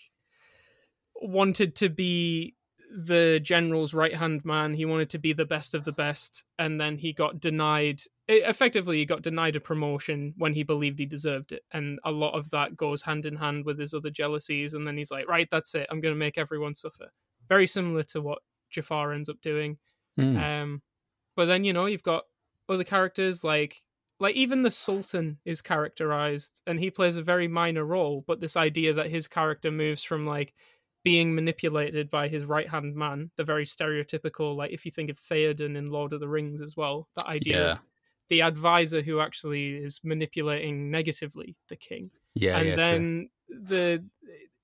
wanted 1.20 1.76
to 1.76 1.90
be 1.90 2.54
the 2.94 3.40
general's 3.42 3.94
right 3.94 4.14
hand 4.14 4.44
man. 4.44 4.74
He 4.74 4.84
wanted 4.84 5.10
to 5.10 5.18
be 5.18 5.32
the 5.32 5.46
best 5.46 5.74
of 5.74 5.84
the 5.84 5.92
best, 5.92 6.44
and 6.58 6.80
then 6.80 6.98
he 6.98 7.12
got 7.12 7.40
denied. 7.40 8.02
Effectively, 8.28 8.98
he 8.98 9.06
got 9.06 9.22
denied 9.22 9.56
a 9.56 9.60
promotion 9.60 10.34
when 10.36 10.52
he 10.52 10.62
believed 10.62 10.98
he 10.98 11.06
deserved 11.06 11.52
it, 11.52 11.62
and 11.72 11.98
a 12.04 12.10
lot 12.10 12.34
of 12.34 12.50
that 12.50 12.76
goes 12.76 13.02
hand 13.02 13.24
in 13.24 13.36
hand 13.36 13.64
with 13.64 13.78
his 13.78 13.94
other 13.94 14.10
jealousies. 14.10 14.74
And 14.74 14.86
then 14.86 14.96
he's 14.96 15.10
like, 15.10 15.28
"Right, 15.28 15.48
that's 15.50 15.74
it. 15.74 15.86
I'm 15.90 16.00
going 16.00 16.14
to 16.14 16.18
make 16.18 16.36
everyone 16.36 16.74
suffer." 16.74 17.08
Very 17.48 17.66
similar 17.66 18.02
to 18.04 18.20
what 18.20 18.40
Jafar 18.70 19.12
ends 19.12 19.28
up 19.28 19.40
doing. 19.40 19.78
Mm. 20.18 20.38
Um, 20.42 20.82
but 21.34 21.46
then 21.46 21.64
you 21.64 21.72
know 21.72 21.86
you've 21.86 22.02
got 22.02 22.24
other 22.68 22.84
characters 22.84 23.42
like 23.42 23.82
like 24.20 24.36
even 24.36 24.62
the 24.62 24.70
Sultan 24.70 25.38
is 25.44 25.62
characterized, 25.62 26.62
and 26.66 26.78
he 26.78 26.90
plays 26.90 27.16
a 27.16 27.22
very 27.22 27.48
minor 27.48 27.84
role. 27.84 28.22
But 28.26 28.40
this 28.40 28.56
idea 28.56 28.92
that 28.92 29.10
his 29.10 29.26
character 29.28 29.70
moves 29.70 30.02
from 30.02 30.26
like 30.26 30.54
being 31.04 31.34
manipulated 31.34 32.10
by 32.10 32.28
his 32.28 32.44
right 32.44 32.68
hand 32.68 32.94
man, 32.94 33.30
the 33.36 33.44
very 33.44 33.64
stereotypical 33.66 34.54
like 34.56 34.70
if 34.72 34.84
you 34.84 34.90
think 34.90 35.10
of 35.10 35.16
Theoden 35.16 35.76
in 35.76 35.90
Lord 35.90 36.12
of 36.12 36.20
the 36.20 36.28
Rings 36.28 36.60
as 36.60 36.76
well, 36.76 37.08
that 37.16 37.26
idea 37.26 37.58
yeah, 37.58 37.72
of 37.72 37.78
the 38.28 38.42
advisor 38.42 39.02
who 39.02 39.20
actually 39.20 39.74
is 39.76 40.00
manipulating 40.04 40.90
negatively 40.90 41.56
the 41.68 41.76
king 41.76 42.10
yeah, 42.34 42.58
and 42.58 42.68
yeah. 42.68 42.74
true. 42.76 42.84
then 42.84 43.30
the 43.48 44.04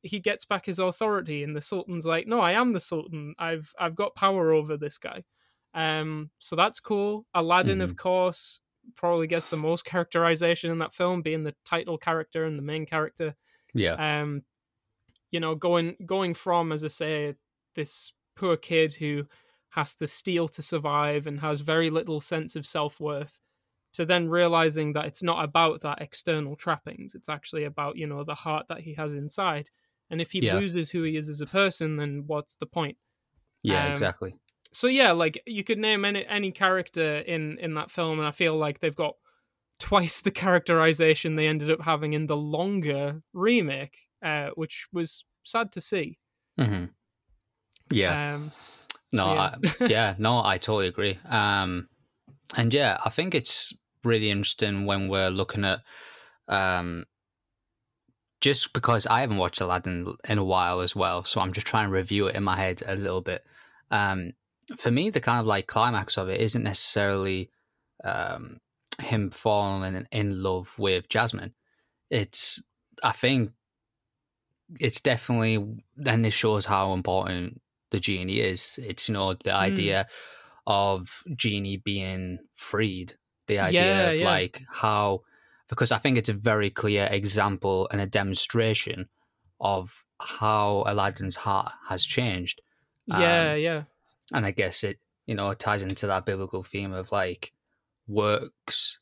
he 0.03 0.21
gets 0.21 0.45
back 0.47 0.65
his 0.67 0.79
authority 0.79 1.43
and 1.43 1.55
the 1.55 1.61
sultan's 1.61 2.07
like 2.07 2.27
no 2.27 2.41
i 2.41 2.53
am 2.53 2.71
the 2.71 2.81
sultan 2.81 3.35
i've 3.39 3.71
i've 3.79 3.97
got 3.97 4.15
power 4.15 4.53
over 4.53 4.77
this 4.77 4.97
guy 4.97 5.23
Um, 5.75 6.31
so 6.39 6.57
that's 6.57 6.81
cool. 6.81 7.27
Aladdin, 7.35 7.79
Mhm. 7.79 7.83
of 7.85 7.97
course, 7.97 8.61
probably 8.95 9.27
gets 9.27 9.49
the 9.51 9.57
most 9.59 9.85
characterization 9.85 10.71
in 10.71 10.79
that 10.79 10.95
film, 10.95 11.21
being 11.21 11.45
the 11.45 11.55
title 11.65 11.99
character 11.99 12.47
and 12.47 12.57
the 12.59 12.63
main 12.63 12.87
character. 12.87 13.35
Yeah. 13.75 13.97
Um, 14.23 14.45
you 15.31 15.41
know, 15.41 15.55
going 15.55 15.97
going 16.07 16.35
from, 16.35 16.73
as 16.73 16.85
I 16.85 16.89
say, 16.89 17.35
this 17.75 18.13
poor 18.37 18.57
kid 18.57 18.95
who 18.95 19.25
has 19.71 19.95
to 19.97 20.07
steal 20.07 20.49
to 20.49 20.63
survive 20.63 21.27
and 21.27 21.41
has 21.41 21.61
very 21.61 21.91
little 21.91 22.21
sense 22.21 22.57
of 22.57 22.67
self 22.67 23.01
worth, 23.01 23.41
to 23.95 24.05
then 24.07 24.29
realizing 24.29 24.93
that 24.95 25.07
it's 25.07 25.23
not 25.23 25.45
about 25.45 25.83
that 25.83 26.01
external 26.01 26.57
trappings. 26.57 27.15
It's 27.15 27.29
actually 27.29 27.65
about 27.65 27.97
you 27.97 28.07
know 28.07 28.25
the 28.25 28.35
heart 28.35 28.69
that 28.69 28.81
he 28.81 28.95
has 28.95 29.15
inside. 29.15 29.71
And 30.11 30.23
if 30.23 30.33
he 30.33 30.41
Yeah. 30.41 30.55
loses 30.55 30.91
who 30.91 31.03
he 31.03 31.17
is 31.17 31.29
as 31.29 31.41
a 31.43 31.47
person, 31.47 31.97
then 31.97 32.25
what's 32.27 32.57
the 32.57 32.67
point? 32.67 32.97
yeah, 33.63 33.85
um, 33.85 33.91
exactly. 33.91 34.35
so 34.73 34.87
yeah, 34.87 35.13
like 35.13 35.43
you 35.47 35.65
could 35.65 35.79
name 35.79 36.05
any 36.05 36.25
any 36.27 36.53
character 36.53 37.19
in 37.19 37.59
in 37.59 37.75
that 37.75 37.91
film, 37.91 38.19
and 38.19 38.29
I 38.29 38.33
feel 38.33 38.57
like 38.57 38.81
they've 38.81 38.95
got 38.97 39.17
twice 39.81 40.21
the 40.23 40.31
characterization 40.31 41.35
they 41.35 41.49
ended 41.49 41.71
up 41.71 41.83
having 41.83 42.13
in 42.15 42.27
the 42.27 42.37
longer 42.37 43.23
remake, 43.33 44.08
uh, 44.23 44.51
which 44.55 44.89
was 44.93 45.25
sad 45.45 45.73
to 45.73 45.81
see. 45.81 46.19
hmm 46.59 46.87
Yeah. 47.91 48.35
Um, 48.35 48.53
No, 49.13 49.23
so 49.23 49.29
I, 49.29 49.87
yeah, 49.87 50.15
no, 50.19 50.45
I 50.45 50.59
totally 50.59 50.89
agree. 50.89 51.19
Um, 51.27 51.89
and 52.57 52.73
yeah, 52.75 52.99
I 53.05 53.11
think 53.11 53.35
it's 53.35 53.73
really 54.05 54.31
interesting 54.31 54.87
when 54.87 55.09
we're 55.09 55.31
looking 55.31 55.65
at, 55.65 55.81
um, 56.47 57.07
just 58.41 58.73
because 58.73 59.07
I 59.07 59.21
haven't 59.21 59.39
watched 59.39 59.61
Aladdin 59.61 60.15
in 60.29 60.39
a 60.39 60.45
while 60.45 60.81
as 60.81 60.95
well, 60.95 61.25
so 61.25 61.41
I'm 61.41 61.53
just 61.53 61.67
trying 61.67 61.89
to 61.89 61.93
review 61.95 62.29
it 62.29 62.37
in 62.37 62.45
my 62.45 62.57
head 62.57 62.83
a 62.87 62.95
little 62.95 63.21
bit. 63.21 63.45
Um, 63.91 64.33
for 64.77 64.91
me, 64.91 65.11
the 65.11 65.21
kind 65.21 65.41
of 65.41 65.47
like 65.47 65.67
climax 65.67 66.17
of 66.19 66.29
it 66.29 66.41
isn't 66.41 66.63
necessarily 66.63 67.51
um, 68.05 68.61
him 69.01 69.31
falling 69.31 69.95
in, 69.95 70.07
in 70.13 70.43
love 70.43 70.79
with 70.79 71.09
Jasmine. 71.09 71.55
It's, 72.11 72.63
I 73.03 73.13
think, 73.13 73.51
it's 74.81 75.01
definitely, 75.01 75.57
and 76.05 76.25
this 76.25 76.35
shows 76.35 76.67
how 76.67 76.93
important 76.93 77.61
the 77.91 78.01
genie 78.01 78.41
is. 78.41 78.79
It's 78.83 79.09
you 79.09 79.15
know 79.15 79.35
the 79.35 79.55
idea 79.55 80.07
of 80.67 81.23
genie 81.37 81.79
being 81.79 82.39
freed, 82.55 83.15
the 83.47 83.59
idea 83.59 83.81
Yeah, 83.83 84.09
of 84.11 84.15
yeah. 84.15 84.27
like 84.27 84.63
how 84.71 85.23
because 85.69 85.93
I 85.93 85.99
think 85.99 86.17
it's 86.19 86.29
a 86.29 86.35
very 86.35 86.71
clear 86.71 87.09
example 87.11 87.89
and 87.93 88.01
a 88.01 88.07
demonstration 88.07 89.09
of 89.61 90.05
how 90.21 90.85
Aladdin's 90.87 91.37
heart 91.37 91.73
has 91.89 92.05
changed. 92.05 92.63
yeah, 93.07 93.55
Um, 93.55 93.59
yeah, 93.61 93.83
And 94.33 94.47
I 94.47 94.51
guess 94.51 94.85
it, 94.85 94.99
you 95.27 95.35
know, 95.35 95.53
ties 95.55 95.83
into 95.83 96.07
that 96.07 96.25
biblical 96.27 96.63
theme 96.63 96.93
of 96.93 97.13
like 97.13 97.53
works 98.07 98.99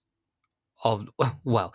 of, 0.85 1.08
well, 1.44 1.75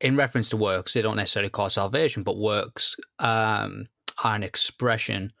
in 0.00 0.16
reference 0.16 0.50
to 0.50 0.56
works, 0.56 0.92
they 0.92 1.02
don't 1.02 1.16
necessarily 1.16 1.50
cause 1.50 1.74
salvation, 1.74 2.22
but 2.22 2.38
works 2.38 2.96
um, 3.18 3.88
are 4.22 4.34
an 4.34 4.42
expression 4.42 5.32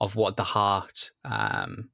of 0.00 0.16
what 0.16 0.36
the 0.36 0.44
heart, 0.44 1.10
um, 1.24 1.90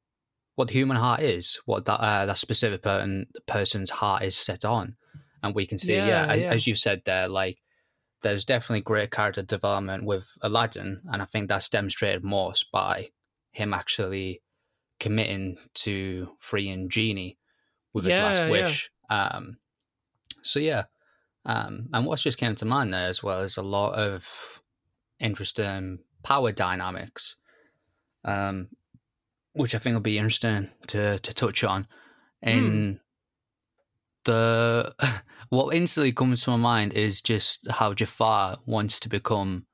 what 0.55 0.69
the 0.69 0.75
human 0.75 0.97
heart 0.97 1.21
is, 1.21 1.61
what 1.67 1.85
that, 1.87 2.01
uh, 2.01 2.27
that 2.27 2.39
specific 2.39 2.83
person, 2.83 3.27
person's 3.47 3.91
heart 3.91 4.23
is 4.23 4.37
set 4.37 4.65
on. 4.65 4.97
And 5.43 5.55
we 5.55 5.67
can 5.67 5.79
see, 5.79 5.95
yeah, 5.95 6.07
Yeah, 6.07 6.27
as, 6.27 6.41
yeah. 6.43 6.51
as 6.53 6.67
you 6.67 6.75
said 6.75 7.03
there, 7.05 7.29
like, 7.29 7.59
there's 8.23 8.45
definitely 8.45 8.81
great 8.81 9.13
character 9.13 9.43
development 9.43 10.05
with 10.05 10.29
Aladdin, 10.43 11.03
and 11.13 11.23
I 11.23 11.25
think 11.25 11.49
that's 11.49 11.69
demonstrated 11.69 12.25
most 12.25 12.67
by 12.73 13.11
him 13.53 13.73
actually 13.73 14.43
committing 14.99 15.59
to 15.75 16.31
freeing 16.39 16.89
Genie 16.89 17.39
with 17.93 18.05
his 18.05 18.19
last 18.19 18.49
wish. 18.49 18.91
Um, 19.09 19.59
so 20.43 20.59
yeah, 20.59 20.85
um, 21.45 21.89
and 21.93 22.07
what's 22.07 22.23
just 22.23 22.39
came 22.39 22.55
to 22.57 22.65
mind 22.65 22.93
there 22.93 23.09
as 23.09 23.23
well 23.23 23.41
is 23.41 23.57
a 23.57 23.63
lot 23.63 23.95
of 23.95 24.63
interesting 25.21 26.01
power 26.23 26.53
dynamics, 26.53 27.37
um, 28.25 28.69
which 29.53 29.75
I 29.75 29.79
think 29.79 29.95
will 29.95 30.01
be 30.01 30.19
interesting 30.19 30.71
to 30.89 31.19
to 31.19 31.35
touch 31.35 31.65
on. 31.65 31.87
In 32.43 33.01
the 34.25 34.95
what 35.49 35.75
instantly 35.75 36.13
comes 36.13 36.45
to 36.45 36.51
my 36.51 36.57
mind 36.57 36.93
is 36.93 37.21
just 37.21 37.69
how 37.71 37.95
Jafar 37.95 38.59
wants 38.67 39.01
to 39.01 39.09
become 39.09 39.67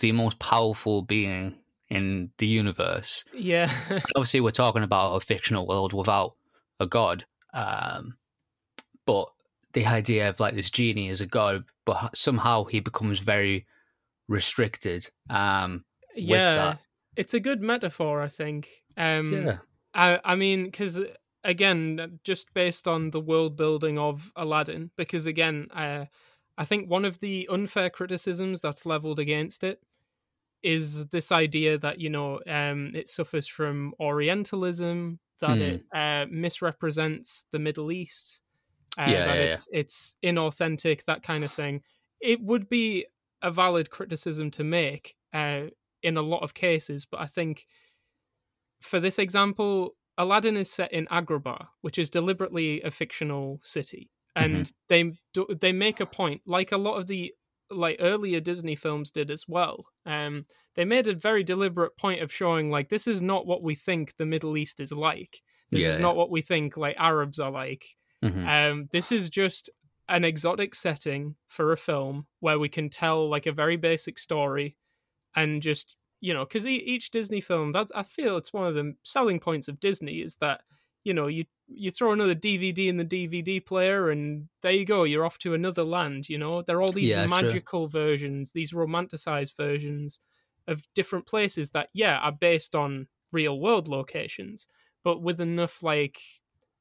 the 0.00 0.12
most 0.12 0.38
powerful 0.38 1.02
being 1.02 1.56
in 1.88 2.30
the 2.38 2.46
universe. 2.46 3.24
yeah, 3.32 3.70
Obviously, 4.16 4.40
we're 4.40 4.50
talking 4.50 4.82
about 4.82 5.16
a 5.16 5.20
fictional 5.20 5.66
world 5.66 5.92
without 5.92 6.34
a 6.78 6.86
god, 6.86 7.24
um, 7.54 8.16
but 9.06 9.28
the 9.76 9.84
idea 9.84 10.30
of 10.30 10.40
like 10.40 10.54
this 10.54 10.70
genie 10.70 11.08
is 11.10 11.20
a 11.20 11.26
god, 11.26 11.64
but 11.84 12.16
somehow 12.16 12.64
he 12.64 12.80
becomes 12.80 13.18
very 13.18 13.66
restricted. 14.26 15.06
Um, 15.28 15.84
yeah. 16.14 16.54
that. 16.54 16.78
It's 17.14 17.34
a 17.34 17.40
good 17.40 17.60
metaphor, 17.60 18.22
I 18.22 18.28
think. 18.28 18.70
Um, 18.96 19.32
yeah, 19.34 19.58
I, 19.92 20.18
I 20.24 20.34
mean, 20.34 20.64
because 20.64 21.02
again, 21.44 22.20
just 22.24 22.54
based 22.54 22.88
on 22.88 23.10
the 23.10 23.20
world 23.20 23.58
building 23.58 23.98
of 23.98 24.32
Aladdin, 24.34 24.92
because 24.96 25.26
again, 25.26 25.68
uh, 25.74 26.06
I 26.56 26.64
think 26.64 26.88
one 26.88 27.04
of 27.04 27.18
the 27.18 27.46
unfair 27.52 27.90
criticisms 27.90 28.62
that's 28.62 28.86
leveled 28.86 29.18
against 29.18 29.62
it 29.62 29.82
is 30.62 31.04
this 31.08 31.30
idea 31.30 31.76
that 31.76 32.00
you 32.00 32.08
know 32.08 32.40
um, 32.46 32.92
it 32.94 33.10
suffers 33.10 33.46
from 33.46 33.92
Orientalism, 34.00 35.18
that 35.42 35.56
Hmm. 35.56 35.62
it 35.62 35.84
uh, 35.92 36.24
misrepresents 36.30 37.44
the 37.52 37.58
Middle 37.58 37.92
East, 37.92 38.40
uh, 38.98 39.04
Yeah, 39.04 39.24
that 39.24 39.38
yeah, 39.38 39.42
it's 39.52 39.68
it's 39.72 40.16
inauthentic, 40.24 41.04
that 41.04 41.22
kind 41.22 41.44
of 41.44 41.52
thing. 41.52 41.82
It 42.20 42.40
would 42.42 42.68
be 42.68 43.06
a 43.42 43.50
valid 43.50 43.90
criticism 43.90 44.50
to 44.52 44.64
make 44.64 45.16
uh, 45.32 45.66
in 46.02 46.16
a 46.16 46.22
lot 46.22 46.42
of 46.42 46.54
cases, 46.54 47.06
but 47.06 47.20
I 47.20 47.26
think 47.26 47.66
for 48.82 49.00
this 49.00 49.18
example, 49.18 49.96
Aladdin 50.18 50.56
is 50.56 50.70
set 50.70 50.92
in 50.92 51.06
Agrabah, 51.06 51.68
which 51.80 51.98
is 51.98 52.10
deliberately 52.10 52.82
a 52.82 52.90
fictional 52.90 53.60
city, 53.62 54.10
and 54.34 54.70
they 54.88 55.12
do, 55.32 55.46
they 55.60 55.72
make 55.72 56.00
a 56.00 56.06
point, 56.06 56.42
like 56.46 56.72
a 56.72 56.78
lot 56.78 56.96
of 56.98 57.06
the 57.06 57.34
like 57.70 57.96
earlier 57.98 58.38
Disney 58.40 58.76
films 58.76 59.10
did 59.10 59.30
as 59.30 59.44
well. 59.48 59.84
Um, 60.06 60.46
they 60.76 60.84
made 60.84 61.08
a 61.08 61.14
very 61.14 61.42
deliberate 61.42 61.96
point 61.96 62.22
of 62.22 62.32
showing 62.32 62.70
like 62.70 62.88
this 62.88 63.06
is 63.08 63.20
not 63.20 63.46
what 63.46 63.62
we 63.62 63.74
think 63.74 64.16
the 64.16 64.26
Middle 64.26 64.56
East 64.56 64.78
is 64.80 64.92
like. 64.92 65.42
This 65.72 65.82
Yeah, 65.82 65.88
is 65.88 65.98
yeah. 65.98 65.98
not 65.98 66.16
what 66.16 66.30
we 66.30 66.42
think 66.42 66.76
like 66.76 66.96
Arabs 66.98 67.40
are 67.40 67.50
like. 67.50 67.96
Mhm. 68.22 68.48
Um, 68.48 68.88
this 68.92 69.12
is 69.12 69.30
just 69.30 69.70
an 70.08 70.24
exotic 70.24 70.74
setting 70.74 71.36
for 71.48 71.72
a 71.72 71.76
film 71.76 72.26
where 72.40 72.58
we 72.58 72.68
can 72.68 72.88
tell 72.88 73.28
like 73.28 73.46
a 73.46 73.52
very 73.52 73.76
basic 73.76 74.18
story 74.18 74.76
and 75.34 75.62
just 75.62 75.96
you 76.20 76.32
know 76.34 76.44
because 76.44 76.66
each 76.66 77.10
disney 77.10 77.40
film 77.40 77.72
that's 77.72 77.92
i 77.92 78.02
feel 78.02 78.36
it's 78.36 78.52
one 78.52 78.66
of 78.66 78.74
the 78.74 78.94
selling 79.04 79.40
points 79.40 79.68
of 79.68 79.80
disney 79.80 80.20
is 80.22 80.36
that 80.36 80.62
you 81.04 81.12
know 81.14 81.26
you 81.26 81.44
you 81.68 81.90
throw 81.90 82.12
another 82.12 82.34
dvd 82.34 82.86
in 82.88 82.96
the 82.96 83.04
dvd 83.04 83.64
player 83.64 84.10
and 84.10 84.48
there 84.62 84.72
you 84.72 84.84
go 84.84 85.04
you're 85.04 85.24
off 85.26 85.38
to 85.38 85.54
another 85.54 85.84
land 85.84 86.28
you 86.28 86.38
know 86.38 86.62
there 86.62 86.76
are 86.78 86.82
all 86.82 86.92
these 86.92 87.14
Yeah, 87.14 87.26
true. 87.28 87.58
magical 87.58 87.88
versions 87.88 88.52
these 88.52 88.72
romanticized 88.72 89.56
versions 89.56 90.20
of 90.66 90.82
different 90.94 91.26
places 91.26 91.72
that 91.72 91.88
yeah 91.92 92.18
are 92.18 92.32
based 92.32 92.74
on 92.74 93.08
real 93.32 93.60
world 93.60 93.88
locations 93.88 94.66
but 95.04 95.20
with 95.22 95.40
enough 95.40 95.82
like 95.82 96.20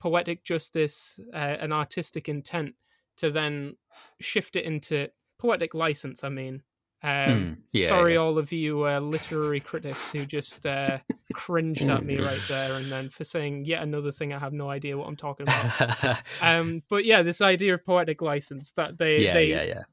poetic 0.06 0.44
justice 0.44 1.20
uh, 1.34 1.38
and 1.60 1.74
artistic 1.74 2.30
intent 2.30 2.76
to 3.18 3.32
then 3.32 3.76
shift 4.22 4.56
it 4.56 4.64
into 4.64 5.08
poetic 5.40 5.74
license 5.74 6.24
i 6.24 6.30
mean 6.30 6.62
um, 7.04 7.10
Mm, 7.12 7.58
yeah, 7.72 7.88
sorry, 7.88 8.14
yeah. 8.14 8.20
all 8.20 8.40
of 8.40 8.52
you 8.52 8.88
uh, 8.88 9.00
literary 9.00 9.60
critics 9.60 10.12
who 10.12 10.26
just 10.26 10.66
uh, 10.66 10.98
cringed 11.34 11.88
at 11.88 12.04
me 12.04 12.18
right 12.18 12.42
there, 12.48 12.74
and 12.74 12.92
then 12.92 13.10
for 13.10 13.24
saying 13.24 13.66
yet 13.66 13.84
another 13.84 14.12
thing 14.12 14.34
I 14.34 14.40
have 14.40 14.54
no 14.54 14.72
idea 14.72 14.98
what 14.98 15.08
I'm 15.08 15.16
talking 15.16 15.46
about. 15.48 16.20
um, 16.42 16.82
but 16.90 17.06
yeah, 17.06 17.22
this 17.22 17.42
idea 17.42 17.76
of 17.76 17.86
poetic 17.86 18.24
license 18.24 18.72
that 18.72 18.98
they 18.98 19.24
yeah, 19.24 19.34
they 19.34 19.50
yeah, 19.50 19.64
yeah. 19.64 19.84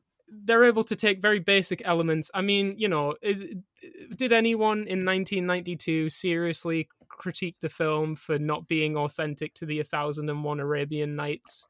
they're 0.44 0.64
able 0.64 0.84
to 0.84 0.96
take 0.96 1.20
very 1.20 1.38
basic 1.38 1.82
elements. 1.84 2.30
I 2.32 2.40
mean, 2.40 2.76
you 2.78 2.88
know, 2.88 3.14
did 3.20 4.32
anyone 4.32 4.78
in 4.78 5.04
1992 5.04 6.08
seriously 6.08 6.88
critique 7.22 7.56
the 7.60 7.68
film 7.70 8.16
for 8.16 8.38
not 8.38 8.68
being 8.68 8.96
authentic 8.96 9.54
to 9.54 9.66
the 9.66 9.80
A 9.80 9.84
Thousand 9.84 10.28
and 10.30 10.44
One 10.44 10.60
Arabian 10.60 11.16
Nights? 11.16 11.68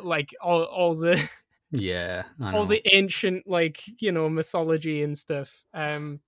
Like 0.00 0.34
all 0.40 0.64
all 0.64 0.94
the 0.94 1.16
Yeah, 1.70 2.24
all 2.52 2.66
the 2.66 2.82
ancient 2.94 3.46
like 3.46 3.82
you 4.00 4.12
know 4.12 4.28
mythology 4.28 5.02
and 5.02 5.16
stuff 5.16 5.64
um 5.72 6.20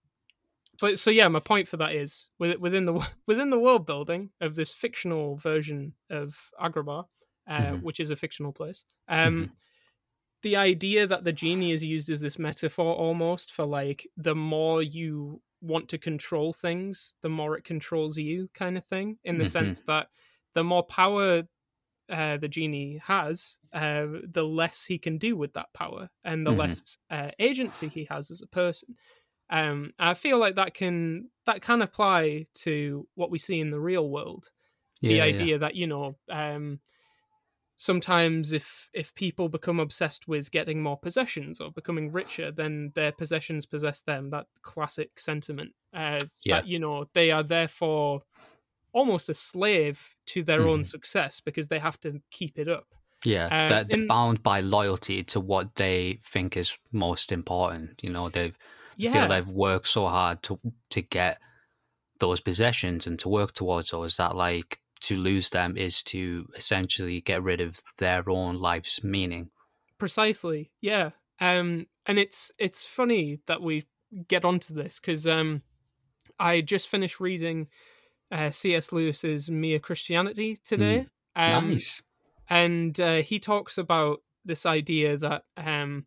but 0.80 0.98
so 0.98 1.10
yeah 1.10 1.28
my 1.28 1.40
point 1.40 1.68
for 1.68 1.76
that 1.78 1.94
is 1.94 2.30
with- 2.38 2.58
within 2.60 2.84
the 2.86 3.08
within 3.26 3.50
the 3.50 3.60
world 3.60 3.86
building 3.86 4.30
of 4.40 4.54
this 4.54 4.72
fictional 4.72 5.36
version 5.36 5.94
of 6.10 6.50
agrabah 6.60 7.06
uh, 7.48 7.72
Mhm. 7.72 7.82
which 7.82 8.00
is 8.00 8.10
a 8.10 8.16
fictional 8.16 8.52
place 8.52 8.84
um 9.08 9.52
the 10.42 10.56
idea 10.56 11.06
that 11.06 11.24
the 11.24 11.32
genie 11.32 11.72
is 11.72 11.82
used 11.84 12.10
as 12.10 12.20
this 12.20 12.38
metaphor 12.38 12.94
almost 12.94 13.52
for 13.52 13.66
like 13.66 14.06
the 14.16 14.34
more 14.34 14.82
you 14.82 15.42
want 15.60 15.88
to 15.90 15.98
control 15.98 16.52
things, 16.52 17.14
the 17.22 17.28
more 17.30 17.56
it 17.56 17.64
controls 17.64 18.18
you, 18.18 18.48
kind 18.54 18.76
of 18.76 18.84
thing. 18.84 19.18
In 19.24 19.38
the 19.38 19.44
Mhm. 19.44 19.46
sense 19.46 19.82
that 19.82 20.08
the 20.54 20.64
more 20.64 20.84
power 20.84 21.44
uh, 22.08 22.36
the 22.36 22.48
genie 22.48 22.98
has, 23.04 23.58
uh, 23.72 24.06
the 24.24 24.44
less 24.44 24.86
he 24.86 24.98
can 24.98 25.18
do 25.18 25.36
with 25.36 25.52
that 25.54 25.72
power, 25.74 26.08
and 26.24 26.46
the 26.46 26.52
Mhm. 26.52 26.54
less 26.54 26.98
uh, 27.10 27.30
agency 27.38 27.88
he 27.88 28.04
has 28.04 28.30
as 28.30 28.42
a 28.42 28.46
person. 28.46 28.96
Um, 29.50 29.92
I 29.98 30.14
feel 30.14 30.38
like 30.38 30.56
that 30.56 30.74
can 30.74 31.30
that 31.46 31.62
can 31.62 31.82
apply 31.82 32.46
to 32.56 33.08
what 33.14 33.30
we 33.30 33.38
see 33.38 33.60
in 33.60 33.70
the 33.70 33.80
real 33.80 34.10
world. 34.10 34.50
the 35.06 35.20
Yeah, 35.20 35.26
yeah. 35.26 35.46
idea 35.46 35.58
that 35.58 35.74
you 35.76 35.86
know 35.86 36.18
um, 36.30 36.80
sometimes 37.76 38.52
if 38.52 38.88
if 38.94 39.14
people 39.14 39.48
become 39.48 39.78
obsessed 39.80 40.26
with 40.28 40.50
getting 40.50 40.82
more 40.82 40.96
possessions 40.98 41.60
or 41.60 41.70
becoming 41.70 42.10
richer 42.10 42.50
then 42.50 42.90
their 42.94 43.12
possessions 43.12 43.66
possess 43.66 44.02
them 44.02 44.30
that 44.30 44.46
classic 44.62 45.20
sentiment 45.20 45.72
uh, 45.92 46.18
Yeah. 46.44 46.56
that 46.56 46.66
you 46.66 46.78
know 46.78 47.06
they 47.14 47.30
are 47.30 47.42
therefore 47.42 48.22
almost 48.92 49.28
a 49.28 49.34
slave 49.34 50.14
to 50.26 50.42
their 50.42 50.66
own 50.66 50.80
Mhm. 50.80 50.84
success 50.84 51.40
because 51.40 51.68
they 51.68 51.78
have 51.78 52.00
to 52.00 52.22
keep 52.30 52.58
it 52.58 52.68
up 52.68 52.86
Yeah, 53.24 53.50
Uh, 53.50 53.68
they're, 53.68 53.84
they're 53.84 53.98
in- 53.98 54.06
bound 54.08 54.42
by 54.42 54.60
loyalty 54.60 55.22
to 55.24 55.40
what 55.40 55.74
they 55.74 56.20
think 56.24 56.56
is 56.56 56.78
most 56.92 57.32
important. 57.32 58.02
You 58.02 58.10
know, 58.10 58.28
they've 58.28 58.56
yeah 58.96 59.12
feel 59.12 59.26
they've 59.28 59.48
worked 59.48 59.88
so 59.88 60.06
hard 60.06 60.42
to 60.44 60.60
to 60.90 61.02
get 61.02 61.40
those 62.20 62.40
possessions 62.40 63.06
and 63.06 63.18
to 63.20 63.28
work 63.28 63.52
towards 63.52 63.90
those 63.90 64.16
that 64.18 64.36
like 64.36 64.80
to 65.08 65.16
lose 65.16 65.48
them 65.50 65.76
is 65.76 66.02
to 66.02 66.46
essentially 66.56 67.20
get 67.20 67.42
rid 67.42 67.60
of 67.60 67.78
their 67.98 68.28
own 68.28 68.58
life's 68.60 69.02
meaning. 69.04 69.50
precisely 69.98 70.70
yeah 70.80 71.10
um 71.40 71.86
and 72.06 72.18
it's 72.18 72.52
it's 72.58 72.84
funny 72.84 73.40
that 73.46 73.60
we 73.62 73.84
get 74.28 74.44
onto 74.44 74.74
this 74.74 75.00
because 75.00 75.26
um 75.26 75.62
i 76.38 76.60
just 76.60 76.88
finished 76.88 77.18
reading 77.20 77.66
uh 78.30 78.50
cs 78.50 78.92
lewis's 78.92 79.50
mere 79.50 79.78
christianity 79.78 80.56
today 80.64 81.06
um 81.36 81.70
nice. 81.70 82.02
and 82.48 83.00
uh, 83.00 83.22
he 83.22 83.38
talks 83.38 83.78
about 83.78 84.20
this 84.44 84.64
idea 84.66 85.16
that 85.16 85.42
um 85.56 86.06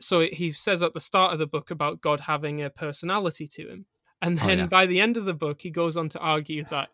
so 0.00 0.20
he 0.20 0.52
says 0.52 0.82
at 0.82 0.92
the 0.94 1.00
start 1.00 1.32
of 1.32 1.38
the 1.38 1.46
book 1.46 1.70
about 1.70 2.00
god 2.00 2.20
having 2.20 2.62
a 2.62 2.70
personality 2.70 3.46
to 3.46 3.68
him 3.68 3.86
and 4.22 4.38
Oh, 4.42 4.46
then 4.46 4.58
yeah. 4.58 4.66
by 4.66 4.86
the 4.86 5.00
end 5.00 5.16
of 5.16 5.24
the 5.24 5.34
book 5.34 5.62
he 5.62 5.70
goes 5.70 5.96
on 5.96 6.08
to 6.10 6.18
argue 6.18 6.64
that 6.70 6.88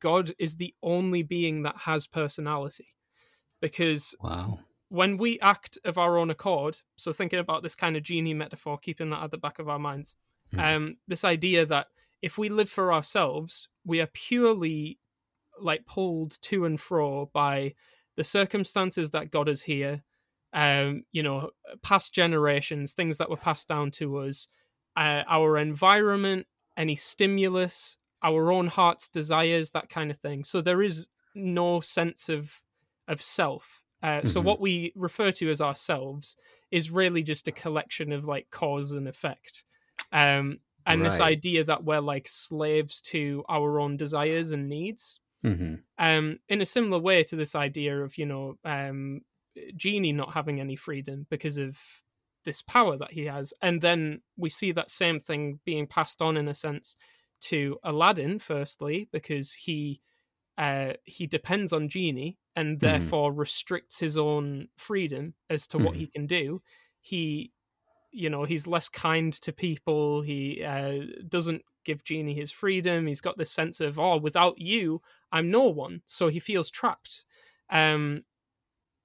god 0.00 0.32
is 0.38 0.56
the 0.56 0.74
only 0.82 1.22
being 1.22 1.62
that 1.62 1.76
has 1.78 2.06
personality 2.06 2.88
because 3.60 4.14
Wow. 4.20 4.60
when 4.88 5.16
we 5.16 5.40
act 5.40 5.78
of 5.84 5.96
our 5.98 6.18
own 6.18 6.30
accord, 6.30 6.80
so 6.96 7.12
thinking 7.12 7.38
about 7.38 7.62
this 7.62 7.74
kind 7.74 7.96
of 7.96 8.02
genie 8.02 8.34
metaphor, 8.34 8.78
keeping 8.78 9.10
that 9.10 9.22
at 9.22 9.30
the 9.30 9.38
back 9.38 9.58
of 9.58 9.68
our 9.68 9.78
minds, 9.78 10.16
Mhm. 10.52 10.60
um, 10.76 10.96
this 11.08 11.24
idea 11.24 11.64
that 11.64 11.88
if 12.20 12.36
we 12.38 12.48
live 12.50 12.68
for 12.70 12.92
ourselves, 12.92 13.68
we 13.84 14.00
are 14.00 14.06
purely 14.08 14.98
like 15.58 15.86
pulled 15.86 16.40
to 16.42 16.64
and 16.64 16.80
fro 16.80 17.26
by 17.26 17.74
the 18.16 18.24
circumstances 18.24 19.10
that 19.12 19.30
got 19.30 19.48
us 19.48 19.62
here, 19.62 20.04
um, 20.52 21.04
you 21.12 21.22
know, 21.22 21.50
past 21.82 22.14
generations, 22.14 22.92
things 22.94 23.18
that 23.18 23.30
were 23.30 23.36
passed 23.36 23.68
down 23.68 23.90
to 23.92 24.18
us, 24.18 24.46
uh, 24.96 25.22
our 25.26 25.56
environment, 25.56 26.46
any 26.76 26.96
stimulus, 26.96 27.96
our 28.22 28.52
own 28.52 28.66
heart's 28.68 29.08
desires, 29.08 29.70
that 29.72 29.88
kind 29.88 30.10
of 30.10 30.18
thing. 30.18 30.44
So 30.44 30.60
there 30.60 30.82
is 30.82 31.08
no 31.34 31.80
sense 31.80 32.28
of 32.28 32.62
of 33.08 33.20
self. 33.22 33.82
Uh, 34.02 34.24
So 34.24 34.40
Mhm. 34.40 34.42
what 34.42 34.60
we 34.60 34.92
refer 34.96 35.32
to 35.32 35.50
as 35.50 35.60
ourselves 35.60 36.36
is 36.70 36.90
really 36.90 37.22
just 37.22 37.48
a 37.48 37.52
collection 37.52 38.12
of 38.12 38.24
like 38.26 38.50
cause 38.50 38.92
and 38.92 39.08
effect. 39.08 39.64
Um, 40.12 40.60
and 40.86 41.04
this 41.04 41.20
idea 41.20 41.64
that 41.64 41.84
we're 41.84 42.00
like 42.00 42.26
slaves 42.28 43.00
to 43.02 43.44
our 43.48 43.78
own 43.80 43.96
desires 43.96 44.50
and 44.50 44.68
needs 44.68 45.20
hmm 45.42 45.84
um, 45.98 46.38
in 46.48 46.60
a 46.60 46.66
similar 46.66 46.98
way 47.00 47.22
to 47.24 47.36
this 47.36 47.54
idea 47.54 48.02
of 48.02 48.18
you 48.18 48.26
know 48.26 48.58
um, 48.64 49.20
genie 49.76 50.12
not 50.12 50.32
having 50.32 50.60
any 50.60 50.76
freedom 50.76 51.26
because 51.30 51.58
of 51.58 51.78
this 52.44 52.62
power 52.62 52.96
that 52.96 53.12
he 53.12 53.24
has 53.26 53.52
and 53.62 53.80
then 53.80 54.20
we 54.36 54.48
see 54.48 54.72
that 54.72 54.90
same 54.90 55.20
thing 55.20 55.60
being 55.64 55.86
passed 55.86 56.20
on 56.20 56.36
in 56.36 56.48
a 56.48 56.54
sense 56.54 56.96
to 57.42 57.78
aladdin 57.84 58.38
firstly 58.38 59.08
because 59.12 59.52
he 59.52 60.00
uh, 60.58 60.94
he 61.04 61.26
depends 61.26 61.72
on 61.72 61.88
genie 61.88 62.38
and 62.56 62.80
therefore 62.80 63.32
restricts 63.32 63.98
his 63.98 64.18
own 64.18 64.68
freedom 64.76 65.34
as 65.50 65.66
to 65.68 65.78
what 65.78 65.96
Mhm. 65.96 65.98
he 65.98 66.06
can 66.08 66.26
do. 66.26 66.62
He 67.00 67.52
you 68.12 68.30
know 68.30 68.44
he's 68.44 68.66
less 68.66 68.88
kind 68.88 69.32
to 69.34 69.52
people. 69.52 70.22
He 70.22 70.62
uh, 70.64 71.00
doesn't 71.28 71.62
give 71.84 72.04
genie 72.04 72.34
his 72.34 72.52
freedom. 72.52 73.06
He's 73.06 73.20
got 73.22 73.38
this 73.38 73.50
sense 73.52 73.80
of 73.80 73.98
oh 73.98 74.16
without 74.18 74.58
you 74.58 75.02
i'm 75.32 75.50
no 75.50 75.64
one. 75.64 76.02
So 76.06 76.28
he 76.28 76.40
feels 76.40 76.70
trapped. 76.70 77.24
Um 77.70 78.24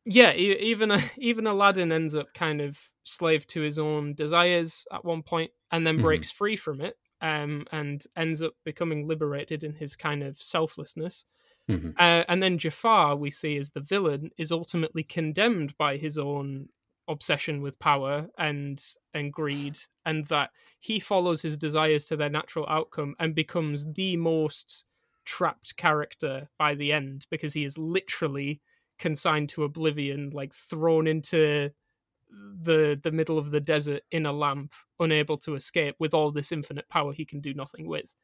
yeah 0.06 0.34
even 0.34 0.92
even 1.18 1.48
aladdin 1.48 1.92
ends 1.92 2.16
up 2.16 2.34
kind 2.34 2.62
of 2.62 2.80
slave 3.04 3.48
to 3.48 3.62
his 3.62 3.80
own 3.80 4.14
desires 4.16 4.86
at 4.92 5.06
one 5.06 5.24
point 5.24 5.52
and 5.72 5.86
then 5.86 5.98
Mhm. 5.98 5.98
breaks 6.00 6.32
free 6.32 6.56
from 6.56 6.82
it 6.82 6.98
um 7.22 7.66
and 7.72 8.06
ends 8.16 8.42
up 8.42 8.54
becoming 8.64 9.08
liberated 9.08 9.64
in 9.64 9.74
his 9.74 9.96
kind 9.96 10.24
of 10.24 10.38
selflessness. 10.38 11.26
Hmm 11.68 11.90
uh, 12.00 12.24
and 12.30 12.42
then 12.42 12.58
Jafar, 12.58 13.16
we 13.16 13.30
see 13.32 13.58
as 13.58 13.72
the 13.72 13.82
villain, 13.82 14.32
is 14.38 14.52
ultimately 14.52 15.04
condemned 15.04 15.76
by 15.78 15.98
his 15.98 16.18
own 16.18 16.70
obsession 17.10 17.62
with 17.62 17.80
power 17.80 18.28
and 18.38 18.82
and 19.14 19.34
greed, 19.34 19.78
and 20.06 20.26
that 20.28 20.52
he 20.80 21.00
follows 21.00 21.42
his 21.42 21.58
desires 21.58 22.06
to 22.06 22.16
their 22.16 22.30
natural 22.30 22.66
outcome 22.70 23.16
and 23.20 23.36
becomes 23.36 23.86
the 23.94 24.18
most 24.18 24.86
trapped 25.26 25.76
character 25.78 26.50
by 26.58 26.74
the 26.76 26.94
end 26.94 27.28
because 27.30 27.54
he 27.54 27.64
is 27.64 27.78
literally 27.78 28.62
consigned 29.00 29.50
to 29.50 29.64
oblivion, 29.64 30.30
like 30.32 30.54
thrown 30.54 31.08
into 31.08 31.70
the 32.30 33.00
the 33.02 33.12
middle 33.12 33.38
of 33.38 33.52
the 33.52 33.62
desert 33.62 34.04
in 34.12 34.26
a 34.26 34.34
lamp, 34.34 34.74
unable 35.00 35.38
to 35.40 35.56
escape 35.56 35.96
with 36.00 36.14
all 36.14 36.32
this 36.32 36.52
infinite 36.52 36.90
power 36.90 37.14
he 37.14 37.26
can 37.26 37.42
do 37.42 37.54
nothing 37.54 37.88
with. 37.88 38.16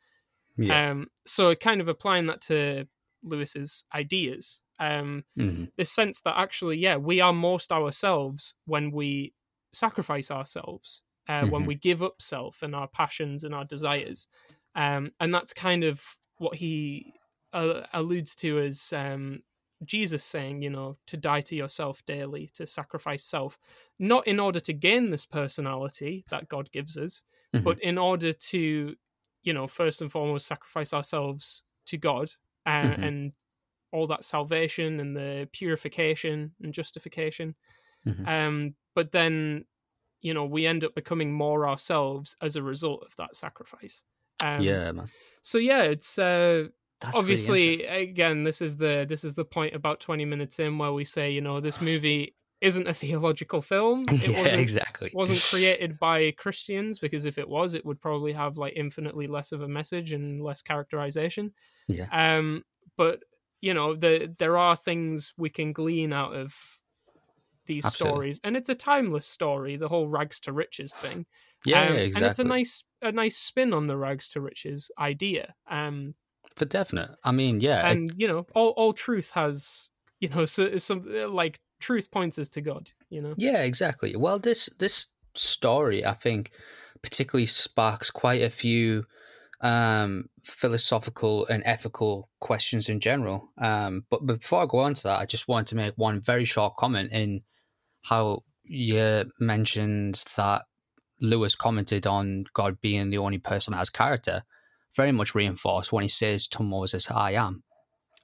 Yeah. 0.58 0.80
Um, 0.80 1.08
so 1.26 1.54
kind 1.56 1.82
of 1.82 1.88
applying 1.88 2.28
that 2.28 2.42
to 2.44 2.88
Lewis's 3.24 3.84
ideas, 3.94 4.62
um, 4.80 5.26
hmm 5.38 5.66
this 5.78 5.92
sense 5.92 6.22
that 6.22 6.38
actually, 6.38 6.78
yeah, 6.78 6.98
we 6.98 7.22
are 7.22 7.34
most 7.34 7.72
ourselves 7.72 8.56
when 8.66 8.92
we 8.92 9.34
sacrifice 9.74 10.32
ourselves, 10.32 11.04
uh, 11.28 11.46
when 11.46 11.66
Mhm. 11.66 11.68
we 11.68 11.76
give 11.76 12.04
up 12.04 12.22
self 12.22 12.64
and 12.64 12.76
our 12.76 12.88
passions 12.88 13.44
and 13.44 13.54
our 13.56 13.66
desires, 13.66 14.28
um, 14.76 15.12
and 15.20 15.34
that's 15.34 15.54
kind 15.54 15.84
of 15.84 16.04
what 16.38 16.56
he 16.56 17.14
uh, 17.54 17.86
alludes 17.94 18.36
to 18.38 18.60
as 18.60 18.94
um, 18.94 19.44
Jesus 19.86 20.24
saying, 20.24 20.62
you 20.62 20.70
know, 20.70 20.98
to 21.08 21.18
die 21.18 21.42
to 21.42 21.56
yourself 21.56 22.06
daily, 22.06 22.48
to 22.54 22.66
sacrifice 22.66 23.24
self, 23.24 23.58
not 24.00 24.26
in 24.28 24.40
order 24.40 24.60
to 24.62 24.74
gain 24.74 25.10
this 25.10 25.26
personality 25.26 26.26
that 26.30 26.48
God 26.48 26.72
gives 26.72 26.98
us, 26.98 27.24
Mhm. 27.54 27.64
but 27.64 27.82
in 27.82 27.98
order 27.98 28.34
to, 28.34 28.96
you 29.44 29.54
know, 29.54 29.68
first 29.68 30.02
and 30.02 30.12
foremost, 30.12 30.48
sacrifice 30.48 30.94
ourselves 30.94 31.64
to 31.88 31.98
God 31.98 32.32
uh, 32.66 32.70
Mhm. 32.84 33.02
and 33.02 33.34
all 33.92 34.08
that 34.08 34.24
salvation 34.24 35.00
and 35.00 35.16
the 35.18 35.50
purification 35.54 36.56
and 36.62 36.74
justification. 36.74 37.56
Mhm. 38.06 38.26
Um, 38.26 38.76
but 38.96 39.12
then, 39.12 39.66
you 40.22 40.34
know, 40.34 40.46
we 40.46 40.66
end 40.66 40.84
up 40.84 40.96
becoming 40.96 41.34
more 41.34 41.68
ourselves 41.68 42.36
as 42.42 42.56
a 42.56 42.64
result 42.64 43.04
of 43.06 43.16
that 43.18 43.36
sacrifice. 43.36 44.04
Um, 44.42 44.64
yeah, 44.64 44.92
man. 44.92 45.12
So 45.44 45.58
yeah, 45.58 45.84
it's 45.84 46.18
uh, 46.20 46.70
That's 47.00 47.28
really 47.28 47.52
obviously 47.52 47.84
again 47.86 48.44
this 48.44 48.62
is 48.62 48.78
the 48.78 49.06
this 49.08 49.24
is 49.24 49.36
the 49.36 49.46
point 49.46 49.76
about 49.76 50.00
20 50.00 50.26
minutes 50.26 50.60
in 50.60 50.78
where 50.78 50.94
we 50.94 51.06
say 51.06 51.30
you 51.30 51.42
know 51.42 51.60
this 51.60 51.80
movie 51.82 52.36
isn't 52.62 52.88
a 52.88 52.94
theological 52.94 53.62
film 53.62 54.04
it 54.20 54.34
yeah, 54.34 54.38
wasn't 54.38 54.60
exactly. 54.60 55.12
wasn't 55.12 55.44
created 55.44 56.00
by 56.00 56.32
christians 56.32 56.98
because 57.00 57.26
if 57.26 57.38
it 57.38 57.48
was 57.48 57.74
it 57.76 57.86
would 57.86 58.02
probably 58.02 58.34
have 58.34 58.58
like 58.58 58.74
infinitely 58.76 59.28
less 59.28 59.52
of 59.52 59.62
a 59.62 59.68
message 59.68 60.12
and 60.12 60.42
less 60.42 60.62
characterization 60.62 61.54
Yeah. 61.88 62.10
um 62.12 62.64
but 62.98 63.24
you 63.62 63.74
know 63.74 63.96
the 63.96 64.34
there 64.40 64.58
are 64.58 64.76
things 64.76 65.34
we 65.38 65.50
can 65.50 65.74
glean 65.74 66.14
out 66.14 66.36
of 66.36 66.56
these 67.66 67.86
Absolutely. 67.86 67.88
stories 67.88 68.42
and 68.44 68.58
it's 68.58 68.68
a 68.70 68.76
timeless 68.76 69.26
story 69.26 69.78
the 69.78 69.88
whole 69.88 70.10
rags 70.10 70.40
to 70.42 70.52
riches 70.52 70.96
thing 70.96 71.26
Yeah, 71.66 71.80
Um, 71.80 71.94
yeah, 71.94 72.00
exactly. 72.00 72.16
and 72.16 72.26
it's 72.26 72.40
a 72.40 72.44
nice 72.44 72.84
a 73.02 73.12
nice 73.12 73.38
spin 73.38 73.74
on 73.74 73.88
the 73.88 73.98
rags 73.98 74.30
to 74.30 74.42
riches 74.42 74.92
idea 75.00 75.56
um 75.68 76.14
for 76.56 76.66
definite. 76.66 77.12
I 77.24 77.32
mean, 77.32 77.60
yeah, 77.60 77.88
it- 77.88 77.92
and 77.92 78.12
you 78.16 78.28
know 78.28 78.46
all, 78.56 78.70
all 78.70 78.94
truth 78.94 79.32
has 79.32 79.90
you 80.20 80.30
know 80.30 80.46
so, 80.56 80.78
some 80.78 81.06
uh, 81.14 81.28
like 81.30 81.60
truth 81.80 82.12
points 82.12 82.40
us 82.40 82.48
to 82.48 82.62
god 82.62 82.92
you 83.10 83.22
know 83.22 83.34
Yeah, 83.38 83.64
exactly. 83.64 84.16
Well, 84.16 84.40
this 84.40 84.70
this 84.80 85.08
story, 85.36 86.06
I 86.06 86.14
think, 86.14 86.52
particularly 87.02 87.48
sparks 87.48 88.10
quite 88.12 88.42
a 88.42 88.50
few 88.50 89.06
um, 89.62 90.26
philosophical 90.44 91.46
and 91.48 91.64
ethical 91.66 92.30
questions 92.40 92.90
in 92.90 93.00
general. 93.00 93.50
Um, 93.58 94.06
but 94.10 94.26
before 94.26 94.64
I 94.64 94.66
go 94.66 94.80
on 94.80 94.94
to 94.94 95.04
that, 95.04 95.20
I 95.20 95.26
just 95.26 95.48
wanted 95.48 95.68
to 95.68 95.76
make 95.76 95.94
one 95.98 96.20
very 96.22 96.46
short 96.46 96.76
comment 96.78 97.12
in 97.12 97.42
how 98.04 98.44
you 98.64 99.26
mentioned 99.40 100.24
that 100.38 100.64
Lewis 101.22 101.56
commented 101.56 102.06
on 102.08 102.46
God 102.54 102.80
being 102.82 103.10
the 103.10 103.18
only 103.20 103.38
person 103.38 103.74
as 103.74 103.90
character, 103.90 104.44
very 104.96 105.12
much 105.12 105.34
reinforced 105.36 105.92
when 105.92 106.04
he 106.04 106.10
says 106.10 106.48
to 106.50 106.64
Moses, 106.64 107.10
"I 107.12 107.32
am." 107.32 107.64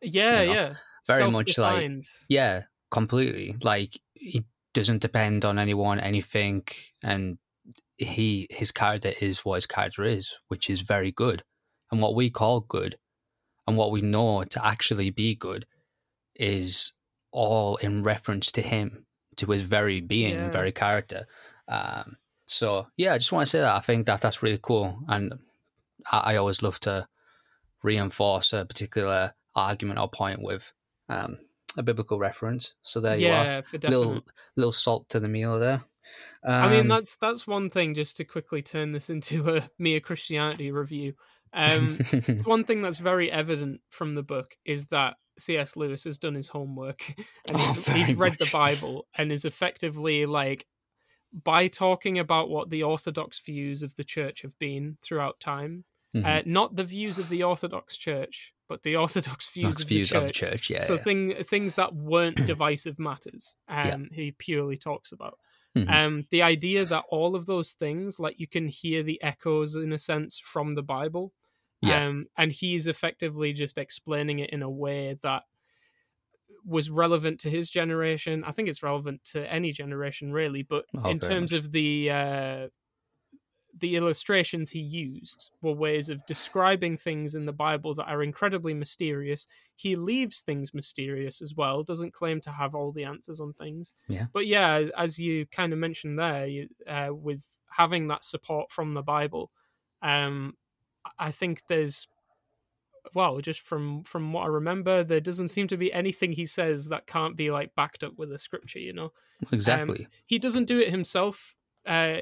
Yeah, 0.01 0.41
You 0.41 0.47
know, 0.47 0.53
yeah. 0.53 0.73
very 1.08 1.29
much 1.32 1.58
like- 1.58 1.91
Yeah, 2.29 2.63
completely. 2.91 3.55
Like 3.62 3.99
he 4.13 4.45
doesn't 4.73 5.01
depend 5.01 5.45
on 5.45 5.58
anyone, 5.60 5.99
anything, 5.99 6.63
and 7.03 7.38
he 7.97 8.47
his 8.49 8.71
character 8.71 9.13
is 9.19 9.39
what 9.45 9.55
his 9.55 9.65
character 9.65 10.03
is, 10.05 10.38
which 10.47 10.69
is 10.69 10.82
very 10.82 11.12
good. 11.12 11.43
And 11.91 12.01
what 12.01 12.15
we 12.15 12.29
call 12.29 12.60
good, 12.62 12.97
and 13.67 13.75
what 13.77 13.91
we 13.91 14.01
know 14.01 14.43
to 14.43 14.65
actually 14.65 15.10
be 15.10 15.36
good, 15.36 15.65
is 16.36 16.93
all 17.32 17.75
in 17.77 18.03
reference 18.03 18.51
to 18.53 18.62
him, 18.62 19.05
to 19.38 19.47
his 19.47 19.63
very 19.63 19.99
being, 20.01 20.36
Yeah. 20.36 20.49
very 20.51 20.71
character. 20.71 21.27
Um, 21.67 22.17
so 22.45 22.88
yeah, 22.95 23.13
I 23.13 23.17
just 23.17 23.32
want 23.32 23.45
to 23.45 23.49
say 23.49 23.60
that 23.60 23.75
I 23.75 23.79
think 23.82 24.05
that 24.05 24.21
that's 24.21 24.41
really 24.43 24.60
cool, 24.62 24.99
and 25.08 25.34
I, 26.12 26.33
I 26.33 26.35
always 26.38 26.62
love 26.62 26.79
to 26.81 27.07
reinforce 27.83 28.53
a 28.53 28.65
particular 28.65 29.33
argument 29.55 29.99
or 29.99 30.09
point 30.09 30.41
with 30.41 30.71
um, 31.07 31.39
a 31.77 31.83
biblical 31.83 32.19
reference. 32.19 32.73
So 32.81 32.99
there 32.99 33.17
you 33.17 33.27
are, 33.27 33.43
yeah, 33.43 33.62
for 33.62 33.77
definite. 33.77 33.99
little 33.99 34.25
little 34.55 34.71
salt 34.71 35.09
to 35.09 35.19
the 35.19 35.27
meal 35.27 35.59
there. 35.59 35.81
Um, 36.45 36.63
I 36.63 36.69
mean, 36.69 36.88
that's 36.88 37.17
that's 37.17 37.47
one 37.47 37.69
thing. 37.69 37.93
Just 37.93 38.17
to 38.17 38.25
quickly 38.25 38.62
turn 38.62 38.91
this 38.91 39.09
into 39.09 39.57
a 39.57 39.69
mere 39.77 39.99
Christianity 39.99 40.71
review. 40.71 41.13
Um, 41.53 41.97
it's 42.12 42.45
one 42.45 42.63
thing 42.63 42.81
that's 42.81 42.99
very 42.99 43.31
evident 43.31 43.81
from 43.89 44.13
the 44.13 44.23
book 44.23 44.55
is 44.65 44.88
that 44.88 45.15
C.S. 45.39 45.75
Lewis 45.75 46.03
has 46.03 46.19
done 46.19 46.35
his 46.35 46.49
homework 46.49 47.07
and 47.47 47.57
Oh, 47.57 47.73
he's, 47.73 48.07
he's 48.07 48.13
read 48.15 48.38
the. 48.38 48.49
Bible 48.51 49.07
and 49.17 49.31
is 49.31 49.45
effectively 49.45 50.25
like 50.25 50.67
by 51.31 51.67
talking 51.67 52.19
about 52.19 52.49
what 52.49 52.69
the 52.69 52.83
Orthodox 52.83 53.39
views 53.39 53.83
of 53.83 53.95
the 53.95 54.03
church 54.03 54.41
have 54.41 54.57
been 54.59 54.97
throughout 55.01 55.39
time, 55.39 55.85
Mhm. 56.15 56.25
uh, 56.25 56.41
not 56.45 56.75
the 56.75 56.83
views 56.83 57.19
of 57.19 57.29
the 57.29 57.43
Orthodox 57.43 57.95
Church, 57.97 58.53
but 58.67 58.81
the 58.83 58.95
Orthodox 58.95 59.47
views, 59.53 59.63
Knox 59.65 59.81
of, 59.83 59.87
views 59.89 60.09
the 60.09 60.17
of 60.17 60.23
the 60.25 60.31
church. 60.31 60.69
Yeah, 60.69 60.81
so 60.81 60.95
yeah. 60.95 61.01
thing 61.01 61.43
things 61.43 61.75
that 61.75 61.93
weren't 61.95 62.35
divisive 62.47 62.97
matters, 62.99 63.55
um, 63.67 63.85
Yeah. 63.85 63.97
he 64.11 64.31
purely 64.31 64.75
talks 64.77 65.11
about. 65.11 65.37
Mhm. 65.77 65.89
Um, 65.89 66.23
the 66.31 66.41
idea 66.41 66.83
that 66.85 67.03
all 67.09 67.35
of 67.35 67.45
those 67.45 67.73
things, 67.73 68.19
like 68.19 68.39
you 68.39 68.47
can 68.47 68.67
hear 68.67 69.03
the 69.03 69.21
echoes 69.21 69.75
in 69.75 69.93
a 69.93 69.99
sense 69.99 70.39
from 70.39 70.73
the 70.73 70.81
Bible, 70.81 71.31
Yeah. 71.81 72.07
um, 72.07 72.25
and 72.37 72.51
he's 72.51 72.87
effectively 72.87 73.53
just 73.53 73.77
explaining 73.77 74.39
it 74.39 74.49
in 74.49 74.63
a 74.63 74.69
way 74.69 75.15
that 75.21 75.43
was 76.65 76.89
relevant 76.89 77.39
to 77.41 77.49
his 77.49 77.69
generation. 77.69 78.43
I 78.43 78.51
think 78.51 78.67
it's 78.67 78.83
relevant 78.83 79.23
to 79.25 79.49
any 79.51 79.71
generation, 79.71 80.31
really. 80.33 80.63
But 80.63 80.85
Oh, 80.97 81.09
in 81.09 81.19
terms 81.19 81.51
much. 81.51 81.59
of 81.59 81.71
the 81.71 82.09
uh, 82.11 82.67
the 83.77 83.95
illustrations 83.95 84.69
he 84.69 84.79
used 84.79 85.51
were 85.62 85.73
ways 85.73 86.10
of 86.10 86.25
describing 86.25 86.97
things 86.97 87.36
in 87.36 87.45
the 87.45 87.53
Bible 87.53 87.93
that 87.95 88.08
are 88.08 88.23
incredibly 88.23 88.73
mysterious. 88.73 89.45
He 89.75 89.95
leaves 89.95 90.41
things 90.41 90.73
mysterious 90.73 91.41
as 91.41 91.55
well. 91.55 91.84
Doesn't 91.84 92.13
claim 92.13 92.41
to 92.41 92.51
have 92.51 92.75
all 92.75 92.91
the 92.91 93.03
answers 93.03 93.39
on 93.39 93.53
things. 93.53 93.93
Yeah. 94.08 94.25
But 94.34 94.47
yeah, 94.47 94.88
as 94.97 95.19
you 95.19 95.45
kind 95.47 95.71
of 95.71 95.79
mentioned 95.79 96.17
there, 96.19 96.47
you, 96.47 96.67
uh, 96.88 97.10
with 97.12 97.60
having 97.69 98.08
that 98.08 98.23
support 98.23 98.71
from 98.71 98.93
the 98.93 99.03
Bible, 99.03 99.51
um, 100.01 100.55
I 101.17 101.32
think 101.32 101.62
there's 101.67 102.08
well, 103.13 103.39
just 103.39 103.62
from 103.62 104.03
from 104.03 104.34
what 104.34 104.43
I 104.43 104.47
remember, 104.47 105.03
there 105.03 105.19
doesn't 105.19 105.47
seem 105.49 105.67
to 105.67 105.77
be 105.77 105.91
anything 105.91 106.32
he 106.32 106.45
says 106.45 106.89
that 106.89 107.08
can't 107.08 107.36
be 107.36 107.51
like 107.51 107.75
backed 107.75 108.03
up 108.03 108.17
with 108.17 108.32
a 108.32 108.38
scripture. 108.38 108.79
You 108.79 108.93
know, 108.93 109.13
exactly. 109.51 110.08
he 110.25 110.39
doesn't 110.39 110.65
do 110.65 110.79
it 110.79 110.89
himself. 110.89 111.55
Uh, 111.85 112.19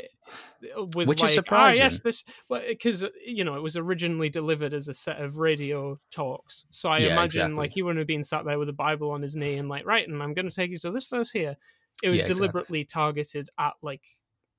with 0.95 1.09
Which 1.09 1.23
is 1.23 1.33
like, 1.35 1.49
ah, 1.51 1.69
yes, 1.69 1.99
surprising. 1.99 2.01
this 2.01 2.23
because 2.49 3.05
you 3.25 3.43
know 3.43 3.55
it 3.55 3.61
was 3.63 3.77
originally 3.77 4.29
delivered 4.29 4.73
as 4.73 4.87
a 4.87 4.93
set 4.93 5.21
of 5.21 5.37
radio 5.37 5.99
talks. 6.11 6.65
So 6.71 6.89
I 6.89 6.99
Yeah, 6.99 7.01
imagine 7.01 7.55
exactly. 7.55 7.55
like 7.55 7.73
he 7.73 7.81
wouldn't 7.81 7.99
have 7.99 8.07
been 8.07 8.23
sat 8.23 8.45
there 8.45 8.59
with 8.59 8.69
a 8.69 8.73
Bible 8.73 9.11
on 9.11 9.21
his 9.21 9.35
knee 9.35 9.57
and 9.57 9.69
like, 9.69 9.85
right, 9.85 10.07
and 10.07 10.21
I'm 10.21 10.33
going 10.33 10.49
to 10.49 10.55
take 10.55 10.71
you 10.71 10.77
to 10.79 10.91
this 10.91 11.05
verse 11.05 11.31
here. 11.31 11.55
It 12.03 12.09
was 12.09 12.23
Yeah, 12.23 12.27
exactly. 12.27 12.63
deliberately 12.63 12.85
targeted 12.85 13.49
at 13.59 13.73
like 13.81 14.05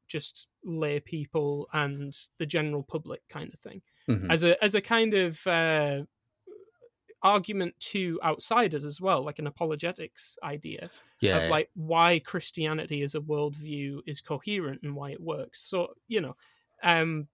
just 0.09 0.49
lay 0.65 1.01
people 1.01 1.69
and 1.73 2.15
the 2.39 2.47
general 2.47 2.83
public 2.83 3.23
kind 3.29 3.53
of 3.53 3.59
thing 3.61 3.83
Mhm. 4.09 4.31
as 4.31 4.43
a 4.45 4.63
as 4.65 4.75
a 4.75 4.81
kind 4.81 5.15
of 5.15 5.47
uh, 5.47 6.03
argument 7.23 7.79
to 7.81 8.21
outsiders 8.23 8.85
as 8.85 9.01
well, 9.01 9.23
like 9.25 9.39
an 9.39 9.47
apologetics 9.47 10.39
idea 10.43 10.91
yeah, 11.21 11.31
of 11.33 11.49
like 11.49 11.71
why 11.75 12.21
Christianity 12.21 13.03
as 13.03 13.15
a 13.15 13.21
worldview 13.21 14.01
is 14.07 14.21
coherent 14.21 14.83
and 14.83 14.95
why 14.97 15.11
it 15.11 15.21
works. 15.21 15.61
So 15.63 15.95
you 16.09 16.21
know, 16.21 16.37
um, 16.83 17.29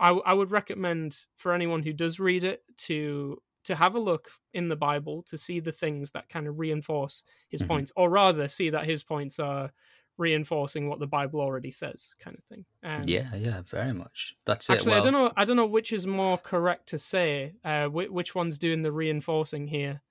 I 0.00 0.10
I 0.10 0.32
would 0.32 0.50
recommend 0.50 1.26
for 1.36 1.52
anyone 1.52 1.82
who 1.82 1.92
does 1.92 2.20
read 2.20 2.44
it 2.44 2.64
to 2.88 3.42
to 3.64 3.76
have 3.76 3.94
a 3.94 3.98
look 4.00 4.30
in 4.54 4.68
the 4.68 4.76
Bible 4.76 5.22
to 5.24 5.36
see 5.36 5.60
the 5.60 5.72
things 5.72 6.12
that 6.12 6.28
kind 6.28 6.46
of 6.46 6.58
reinforce 6.58 7.22
his 7.48 7.60
Mhm. 7.60 7.62
points, 7.62 7.92
or 7.96 8.08
rather, 8.10 8.48
see 8.48 8.70
that 8.70 8.86
his 8.86 9.02
points 9.02 9.38
are 9.38 9.72
reinforcing 10.18 10.88
what 10.88 10.98
the 11.00 11.06
Bible 11.06 11.40
already 11.40 11.70
says, 11.70 12.14
kind 12.22 12.36
of 12.36 12.44
thing. 12.44 12.64
Um, 12.82 13.02
yeah, 13.06 13.34
yeah, 13.36 13.62
very 13.66 13.92
much. 13.92 14.36
That's 14.44 14.68
Actually, 14.68 14.92
it. 14.92 14.94
Well, 14.94 15.00
I 15.00 15.04
don't 15.04 15.12
know. 15.12 15.32
I 15.36 15.44
don't 15.44 15.56
know 15.56 15.66
which 15.66 15.92
is 15.92 16.06
more 16.06 16.36
correct 16.38 16.88
to 16.90 16.98
say. 16.98 17.54
Uh, 17.64 17.86
which, 17.86 18.10
which 18.10 18.34
one's 18.34 18.58
doing 18.58 18.82
the 18.82 18.92
reinforcing 18.92 19.66
here? 19.66 20.02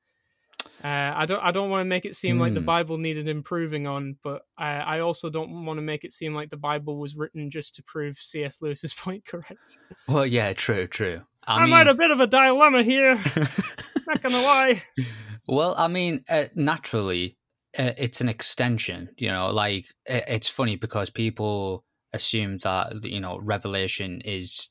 Uh, 0.83 1.13
I 1.15 1.25
don't. 1.25 1.39
I 1.43 1.51
don't 1.51 1.69
want 1.69 1.81
to 1.81 1.85
make 1.85 2.05
it 2.05 2.15
seem 2.15 2.39
like 2.39 2.53
the 2.53 2.59
Hmm. 2.59 2.65
Bible 2.65 2.97
needed 2.97 3.27
improving 3.27 3.87
on, 3.87 4.17
but 4.23 4.43
I, 4.57 4.75
I 4.77 4.99
also 4.99 5.29
don't 5.29 5.65
want 5.65 5.77
to 5.77 5.81
make 5.81 6.03
it 6.03 6.11
seem 6.11 6.33
like 6.33 6.49
the 6.49 6.57
Bible 6.57 6.97
was 6.97 7.15
written 7.15 7.49
just 7.49 7.75
to 7.75 7.83
prove 7.83 8.17
C.S. 8.17 8.61
Lewis's 8.61 8.93
point 9.03 9.25
correct. 9.25 9.79
Well, 10.07 10.25
yeah, 10.25 10.53
true, 10.53 10.87
true. 10.87 11.21
I 11.45 11.59
I'm 11.59 11.65
mean, 11.69 11.75
at 11.79 11.87
a 11.87 11.93
bit 11.93 12.11
of 12.11 12.19
a 12.19 12.27
dilemma 12.27 12.83
here. 12.83 13.15
Not 14.07 14.21
gonna 14.21 14.41
lie. 14.41 14.83
well, 15.47 15.73
I 15.77 15.87
mean, 15.87 16.23
uh, 16.29 16.45
naturally, 16.55 17.36
it's 17.77 18.21
an 18.21 18.29
extension. 18.29 19.09
You 19.17 19.29
know, 19.29 19.47
like 19.47 19.87
it's 20.05 20.47
funny 20.47 20.75
because 20.75 21.09
people 21.09 21.83
assume 22.13 22.57
that 22.59 23.03
you 23.03 23.19
know 23.19 23.39
Revelation 23.39 24.21
is 24.25 24.69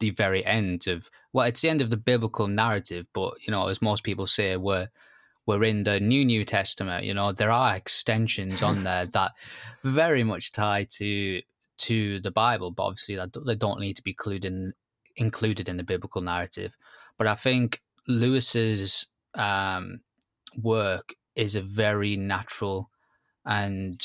the 0.00 0.10
very 0.10 0.44
end 0.44 0.86
of 0.86 1.10
well, 1.32 1.46
it's 1.46 1.60
the 1.60 1.68
end 1.68 1.80
of 1.80 1.90
the 1.90 1.96
biblical 1.96 2.46
narrative. 2.46 3.06
But 3.12 3.34
you 3.46 3.50
know, 3.50 3.68
as 3.68 3.82
most 3.82 4.04
people 4.04 4.26
say, 4.26 4.56
we're 4.56 4.88
we're 5.46 5.64
in 5.64 5.82
the 5.82 6.00
new 6.00 6.24
New 6.24 6.44
Testament. 6.44 7.04
You 7.04 7.14
know, 7.14 7.32
there 7.32 7.50
are 7.50 7.74
extensions 7.74 8.62
on 8.62 8.84
there 8.84 9.06
that 9.12 9.32
very 9.82 10.24
much 10.24 10.52
tie 10.52 10.86
to 10.92 11.42
to 11.78 12.20
the 12.20 12.30
Bible, 12.30 12.70
but 12.70 12.84
obviously 12.84 13.16
that 13.16 13.36
they 13.46 13.54
don't 13.54 13.80
need 13.80 13.94
to 13.96 14.02
be 14.02 14.10
included 14.10 14.44
in, 14.44 14.72
included 15.16 15.68
in 15.68 15.76
the 15.76 15.84
biblical 15.84 16.20
narrative. 16.20 16.76
But 17.16 17.28
I 17.28 17.34
think 17.34 17.80
Lewis's 18.06 19.06
um, 19.34 20.00
work 20.60 21.14
is 21.38 21.54
a 21.54 21.62
very 21.62 22.16
natural 22.16 22.90
and 23.44 24.00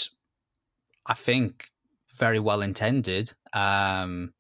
I 1.06 1.13
think 1.15 1.72
very 2.17 2.39
well 2.39 2.62
intended 2.62 3.34
um, 3.54 4.34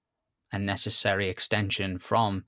and 0.51 0.65
necessary 0.65 1.27
extension 1.27 1.97
from 1.97 2.45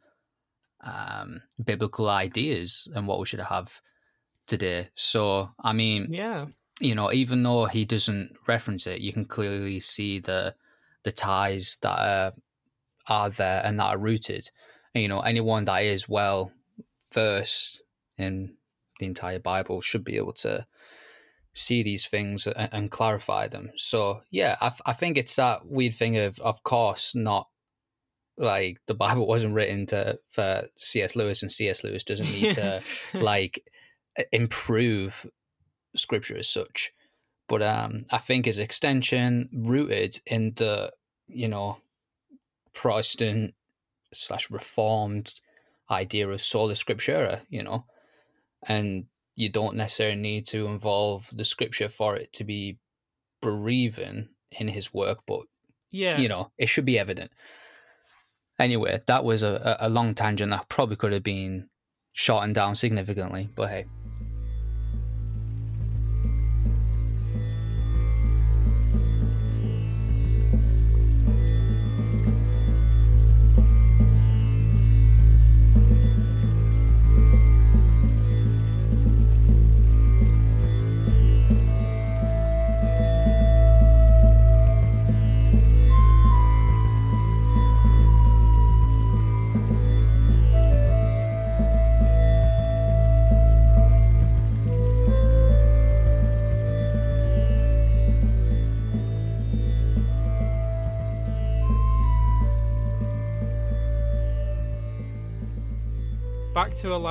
um, 0.82 1.42
biblical 1.64 2.10
ideas 2.10 2.88
and 2.94 3.08
what 3.08 3.20
we 3.20 3.26
should 3.26 3.42
have 3.42 3.82
today. 4.48 4.90
So, 4.96 5.50
I 5.60 5.74
mean, 5.74 6.08
Yeah. 6.12 6.48
you 6.80 6.96
know, 6.96 7.12
even 7.12 7.44
though 7.44 7.66
he 7.66 7.86
doesn't 7.86 8.38
reference 8.48 8.86
it, 8.88 9.02
you 9.02 9.12
can 9.12 9.26
clearly 9.26 9.80
see 9.80 10.20
the 10.20 10.56
the 11.04 11.12
ties 11.12 11.78
that 11.82 12.00
are, 12.00 12.34
are 13.08 13.30
there 13.30 13.62
and 13.64 13.80
that 13.80 13.86
are 13.86 13.98
rooted. 13.98 14.50
And, 14.94 15.04
you 15.04 15.08
know, 15.08 15.20
anyone 15.20 15.66
that 15.66 15.84
is 15.84 16.10
well 16.10 16.52
versed 17.14 17.84
in 18.18 18.58
the 19.00 19.06
entire 19.06 19.40
Bible 19.40 19.82
should 19.82 20.04
be 20.04 20.18
able 20.18 20.34
to 20.34 20.66
see 21.54 21.84
these 21.84 22.06
things 22.06 22.48
and, 22.48 22.70
and 22.72 22.92
clarify 22.92 23.48
them. 23.48 23.72
So, 23.76 24.22
yeah, 24.30 24.58
I, 24.62 24.74
I 24.86 24.94
think 24.94 25.18
it's 25.18 25.36
that 25.36 25.66
weird 25.66 25.94
thing 25.94 26.18
of, 26.18 26.40
of 26.40 26.64
course, 26.64 27.14
not 27.16 27.48
like 28.38 28.80
the 28.88 28.94
Bible 28.94 29.28
wasn't 29.28 29.54
written 29.54 29.86
to 29.88 30.20
for 30.30 30.64
C.S. 30.78 31.16
Lewis, 31.16 31.42
and 31.42 31.52
C.S. 31.52 31.84
Lewis 31.84 32.04
doesn't 32.04 32.32
need 32.32 32.54
to 32.54 32.82
like 33.14 33.64
improve 34.32 35.26
scripture 35.96 36.38
as 36.38 36.50
such. 36.50 36.92
But 37.48 37.62
um, 37.62 38.06
I 38.12 38.18
think 38.18 38.48
as 38.48 38.60
extension 38.60 39.50
rooted 39.54 40.20
in 40.26 40.54
the 40.56 40.92
you 41.28 41.48
know 41.48 41.78
Protestant 42.74 43.54
slash 44.14 44.50
Reformed 44.50 45.34
idea 45.90 46.28
of 46.28 46.42
sola 46.42 46.74
scriptura, 46.74 47.42
you 47.50 47.64
know, 47.64 47.86
and 48.68 49.06
you 49.36 49.50
don't 49.50 49.76
necessarily 49.76 50.16
need 50.16 50.46
to 50.48 50.68
involve 50.68 51.30
the 51.34 51.44
scripture 51.44 51.90
for 51.90 52.16
it 52.16 52.32
to 52.34 52.44
be 52.44 52.80
breathing 53.42 54.30
in 54.52 54.70
his 54.70 54.94
work, 54.94 55.20
but 55.28 55.42
yeah. 55.92 56.18
you 56.18 56.28
know 56.28 56.52
it 56.58 56.68
should 56.68 56.86
be 56.86 57.00
evident. 57.00 57.32
Anyway, 58.58 59.00
that 59.08 59.24
was 59.24 59.44
a, 59.44 59.78
a 59.80 59.88
a 59.88 59.90
long 59.90 60.14
tangent 60.14 60.52
that 60.52 60.70
probably 60.70 60.96
could 60.96 61.12
have 61.12 61.24
been 61.24 61.70
shortened 62.14 62.56
down 62.56 62.76
significantly, 62.76 63.50
but 63.56 63.70
hey. 63.70 63.86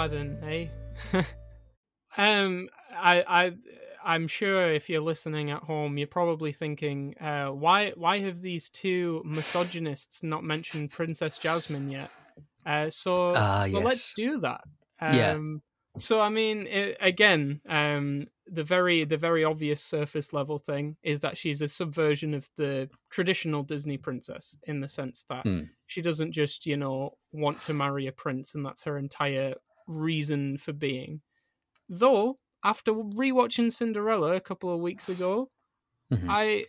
Aladdin, 0.05 0.39
eh? 0.45 1.23
um, 2.19 2.69
I, 2.95 3.25
I, 3.27 3.53
I'm 4.05 4.29
sure 4.29 4.71
if 4.71 4.91
you're 4.91 5.01
listening 5.01 5.51
at 5.51 5.63
home, 5.63 5.97
you're 5.97 6.07
probably 6.07 6.53
thinking, 6.53 7.15
uh, 7.19 7.47
why, 7.49 7.93
why 7.97 8.19
have 8.19 8.43
these 8.43 8.69
two 8.69 9.23
misogynists 9.25 10.23
not 10.23 10.45
mentioned 10.45 10.91
Princess 10.91 11.39
Jasmine 11.39 11.91
yet? 11.91 12.11
Uh, 12.67 12.91
so, 12.91 13.35
Ah, 13.35 13.61
so 13.61 13.79
let's 13.81 14.13
do 14.15 14.41
that. 14.41 14.61
Yeah. 15.01 15.33
Um, 15.33 15.63
So 15.97 16.21
I 16.21 16.29
mean, 16.29 16.67
it, 16.67 16.99
again, 17.01 17.61
um, 17.67 18.27
the 18.47 18.65
very 18.65 19.05
the 19.05 19.17
very 19.17 19.43
obvious 19.45 19.81
surface 19.83 20.33
level 20.35 20.59
thing 20.59 20.97
is 21.03 21.21
that 21.21 21.39
she's 21.39 21.63
a 21.63 21.69
subversion 21.69 22.35
of 22.35 22.47
the 22.57 22.91
traditional 23.11 23.63
Disney 23.63 23.97
princess 23.97 24.59
in 24.65 24.81
the 24.81 24.89
sense 24.89 25.25
that 25.31 25.45
Hmm. 25.45 25.61
she 25.87 26.03
doesn't 26.03 26.33
just 26.33 26.67
you 26.67 26.77
know 26.77 27.17
want 27.33 27.63
to 27.63 27.73
marry 27.75 28.07
a 28.07 28.13
prince 28.13 28.55
and 28.55 28.67
that's 28.67 28.83
her 28.85 28.99
entire 28.99 29.55
reason 29.87 30.57
for 30.59 30.73
being. 30.73 31.21
Though 31.89 32.39
after 32.65 32.93
rewatching 32.93 33.71
Cinderella 33.73 34.35
a 34.35 34.41
couple 34.41 34.73
of 34.73 34.81
weeks 34.81 35.09
ago, 35.09 35.51
Mhm. 36.13 36.27
I 36.29 36.67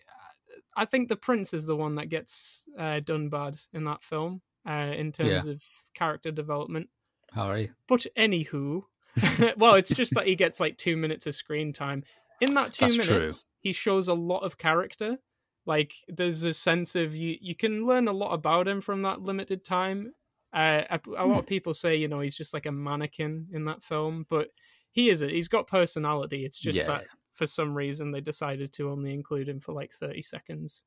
I 0.78 0.86
think 0.86 1.08
the 1.10 1.15
prince 1.15 1.54
is 1.54 1.65
the 1.65 1.75
one 1.75 1.95
that 1.95 2.10
gets 2.10 2.63
uh, 2.78 2.99
done 2.99 3.30
bad 3.30 3.58
in 3.73 3.86
that 3.86 4.04
film 4.04 4.41
uh, 4.67 4.93
in 4.95 5.12
terms 5.12 5.45
of 5.45 5.63
character 5.93 6.32
development. 6.32 6.89
All 7.36 7.49
right. 7.49 7.71
But 7.88 8.06
anywho, 8.17 8.84
well, 9.58 9.75
it's 9.75 9.89
just 9.93 10.13
that 10.15 10.28
he 10.28 10.36
gets 10.36 10.60
like 10.60 10.78
two 10.78 10.97
minutes 10.97 11.28
of 11.28 11.36
screen 11.36 11.71
time. 11.73 12.04
In 12.41 12.54
that 12.56 12.73
two 12.73 12.86
That's 12.88 13.08
true. 13.08 13.17
minutes, 13.19 13.45
he 13.60 13.71
shows 13.73 14.08
a 14.10 14.13
lot 14.13 14.39
of 14.39 14.58
character. 14.58 15.17
Like 15.65 15.93
there's 16.10 16.43
a 16.43 16.54
sense 16.54 16.95
of 16.95 17.15
you 17.15 17.38
you 17.41 17.56
can 17.56 17.86
learn 17.86 18.08
a 18.08 18.13
lot 18.13 18.34
about 18.34 18.67
him 18.67 18.82
from 18.82 19.01
that 19.04 19.21
limited 19.21 19.63
time. 19.63 20.13
Uh, 20.56 20.84
a, 20.89 21.00
a 21.18 21.26
lot 21.28 21.39
of 21.39 21.46
people 21.46 21.74
say 21.74 21.96
you 21.98 22.08
know 22.08 22.22
he's 22.22 22.36
just 22.38 22.54
like 22.54 22.65
a 22.65 22.72
mannequin 22.72 23.48
in 23.52 23.65
that 23.65 23.84
film, 23.84 24.26
but 24.30 24.50
he 24.91 25.10
isn't. 25.10 25.30
He's 25.30 25.50
got 25.50 25.68
personality. 25.68 26.46
It's 26.46 26.60
just 26.60 26.80
Yeah. 26.80 26.88
that 26.88 27.06
for 27.34 27.46
some 27.46 27.76
reason 27.76 28.12
they 28.12 28.22
decided 28.22 28.72
to 28.74 28.89
only 28.89 29.13
include 29.13 29.50
him 29.50 29.60
for 29.60 29.74
like 29.74 29.91
thirty 29.91 30.22
seconds. 30.22 30.84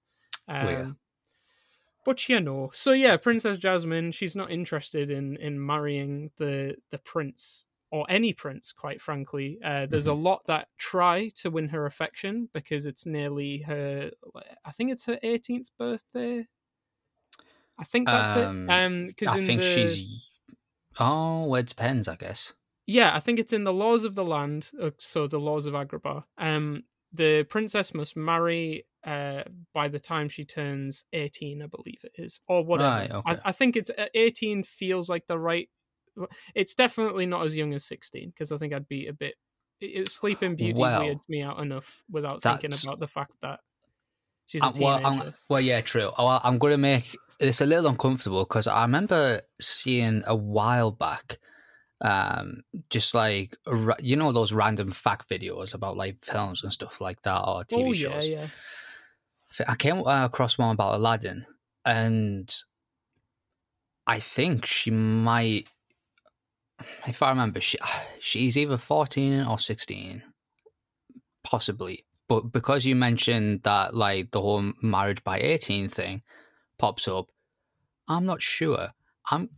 Um, 0.48 0.64
Well, 0.66 0.72
yeah. 0.72 0.90
But 2.04 2.28
you 2.28 2.40
know, 2.40 2.70
so 2.72 2.92
yeah, 2.92 3.16
Princess 3.18 3.58
Jasmine, 3.58 4.12
she's 4.12 4.34
not 4.36 4.50
interested 4.50 5.10
in 5.10 5.36
in 5.36 5.64
marrying 5.64 6.30
the 6.38 6.76
the 6.90 6.98
prince 6.98 7.66
or 7.90 8.06
any 8.10 8.32
prince, 8.32 8.72
quite 8.72 9.00
frankly. 9.02 9.58
Uh, 9.62 9.86
there's 9.86 10.06
Mm-hmm. 10.06 10.18
a 10.18 10.22
lot 10.30 10.46
that 10.46 10.68
try 10.78 11.28
to 11.36 11.50
win 11.50 11.68
her 11.68 11.86
affection 11.86 12.48
because 12.52 12.86
it's 12.86 13.04
nearly 13.06 13.58
her. 13.62 14.10
I 14.64 14.72
think 14.72 14.90
it's 14.90 15.06
her 15.06 15.18
18th 15.22 15.70
birthday. 15.78 16.46
I 17.78 17.84
think 17.84 18.06
that's 18.06 18.36
Um, 18.36 18.68
it. 18.68 18.72
Um, 18.72 19.06
because 19.06 19.28
I 19.30 19.38
in 19.38 19.46
think 19.46 19.60
the, 19.62 19.66
she's. 19.66 20.30
Oh, 20.98 21.46
well, 21.46 21.60
it 21.60 21.66
depends, 21.66 22.08
I 22.08 22.16
guess. 22.16 22.52
yeah, 22.86 23.14
I 23.14 23.20
think 23.20 23.38
it's 23.38 23.52
in 23.52 23.64
the 23.64 23.72
laws 23.72 24.04
of 24.04 24.14
the 24.14 24.24
land, 24.24 24.70
uh, 24.80 24.90
so 24.98 25.26
the 25.26 25.38
laws 25.38 25.66
of 25.66 25.74
Agrabah. 25.74 26.24
Um, 26.38 26.84
the 27.12 27.44
princess 27.44 27.94
must 27.94 28.16
marry 28.16 28.84
uh 29.04 29.44
by 29.72 29.86
the 29.88 29.98
time 30.00 30.28
she 30.28 30.44
turns 30.44 31.04
18, 31.12 31.62
I 31.62 31.66
believe 31.66 32.00
it 32.04 32.12
is, 32.16 32.40
or 32.48 32.64
whatever. 32.64 32.88
Right, 32.88 33.10
okay. 33.10 33.32
I, 33.44 33.48
I 33.50 33.52
think 33.52 33.76
it's 33.76 33.90
uh, 33.90 34.06
18 34.14 34.62
feels 34.64 35.08
like 35.08 35.26
the 35.26 35.38
right. 35.38 35.68
It's 36.54 36.74
definitely 36.74 37.26
not 37.26 37.44
as 37.46 37.56
young 37.56 37.72
as 37.74 37.84
16 37.84 38.30
because 38.30 38.50
I 38.50 38.56
think 38.56 38.72
I'd 38.74 38.88
be 38.88 39.06
a 39.06 39.12
bit. 39.12 39.36
It, 39.80 39.86
it- 39.86 40.10
Sleeping 40.10 40.56
Beauty 40.56 40.80
Well, 40.80 41.00
weirds 41.00 41.28
me 41.28 41.42
out 41.42 41.60
enough 41.60 42.02
without 42.10 42.42
thinking 42.42 42.72
about 42.82 42.98
the 42.98 43.06
fact 43.06 43.32
that 43.42 43.60
she's 44.46 44.62
a 44.62 44.66
Uh, 44.66 44.72
well, 44.80 44.98
teenager. 44.98 45.34
Well, 45.48 45.60
yeah, 45.60 45.80
true. 45.80 46.10
Oh, 46.18 46.40
I'm 46.42 46.58
going 46.58 46.72
to 46.72 46.78
make 46.78 47.16
this 47.38 47.60
a 47.60 47.66
little 47.66 47.86
uncomfortable 47.86 48.40
because 48.40 48.66
I 48.66 48.82
remember 48.82 49.40
seeing 49.60 50.22
a 50.26 50.34
while 50.34 50.90
back, 50.90 51.38
um, 52.00 52.62
just 52.90 53.14
like 53.14 53.56
you 54.00 54.16
know 54.16 54.32
those 54.32 54.52
random 54.52 54.90
fact 54.90 55.28
videos 55.28 55.74
about 55.74 55.96
like 55.96 56.24
films 56.24 56.62
and 56.62 56.72
stuff 56.72 57.00
like 57.00 57.22
that 57.22 57.38
or 57.40 57.64
TV 57.64 57.90
oh 57.90 57.94
shows. 57.94 58.28
yeah. 58.28 58.46
I 59.66 59.72
I 59.72 59.74
came 59.76 59.98
uh, 60.06 60.24
across 60.24 60.58
one 60.58 60.74
about 60.74 60.96
Aladdin, 60.96 61.46
and 61.84 62.54
I 64.06 64.18
think 64.18 64.66
she 64.66 64.90
might, 64.90 65.68
if 67.06 67.22
I 67.22 67.30
remember, 67.30 67.60
she 67.60 67.78
she's 68.20 68.58
either 68.58 68.76
fourteen 68.76 69.44
or 69.46 69.58
sixteen, 69.58 70.22
possibly. 71.44 72.04
But 72.28 72.52
because 72.52 72.84
you 72.84 72.94
mentioned 72.94 73.62
that, 73.62 73.94
like 73.94 74.32
the 74.32 74.40
whole 74.40 74.72
marriage 74.82 75.22
by 75.24 75.38
eighteen 75.38 75.88
thing 75.88 76.22
pops 76.78 77.06
up, 77.08 77.26
I'm 78.06 78.24
not 78.26 78.40
sure. 78.42 78.90
I'm. 79.30 79.50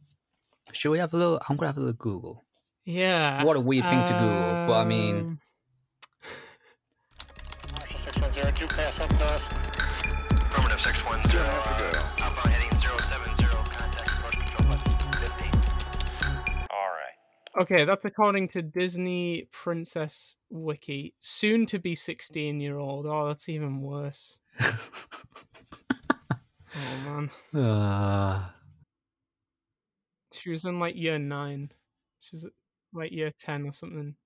Should 0.72 0.90
we 0.90 0.98
have 0.98 1.12
a 1.12 1.16
little? 1.16 1.40
I'm 1.48 1.56
gonna 1.56 1.68
have 1.68 1.76
a 1.76 1.80
little 1.80 1.92
Google. 1.94 2.44
Yeah. 2.84 3.44
What 3.44 3.56
a 3.56 3.60
weird 3.60 3.84
thing 3.86 4.04
to 4.06 4.12
Google, 4.12 4.66
but 4.66 4.78
I 4.80 4.84
mean, 4.84 5.16
Um, 5.16 5.38
610, 8.04 8.68
pass 8.68 9.00
up 9.00 9.10
north. 9.18 9.44
Affirmative 10.52 10.80
610, 10.82 11.40
uh, 11.40 12.24
outbound 12.24 12.48
heading 12.50 12.80
070, 12.80 13.44
contact 13.44 14.08
approach 14.08 14.34
control 14.34 14.68
button 14.72 15.12
15. 15.12 16.66
Alright. 16.70 17.16
Okay, 17.60 17.84
that's 17.84 18.04
according 18.04 18.48
to 18.48 18.62
Disney 18.62 19.48
Princess 19.52 20.36
Wiki. 20.50 21.14
Soon 21.20 21.66
to 21.66 21.78
be 21.78 21.94
16 21.94 22.60
year 22.60 22.78
old. 22.78 23.06
Oh, 23.06 23.26
that's 23.28 23.48
even 23.48 23.80
worse. 23.80 24.38
Oh, 26.74 26.96
man. 26.96 27.30
uh, 27.54 28.50
She 30.32 30.50
was 30.50 30.64
in 30.64 30.80
like 30.80 30.96
year 30.96 31.20
nine. 31.20 31.72
She 32.18 32.34
was 32.34 32.46
like 32.92 33.12
year 33.12 33.30
10 33.30 33.64
or 33.64 33.72
something. 33.72 34.16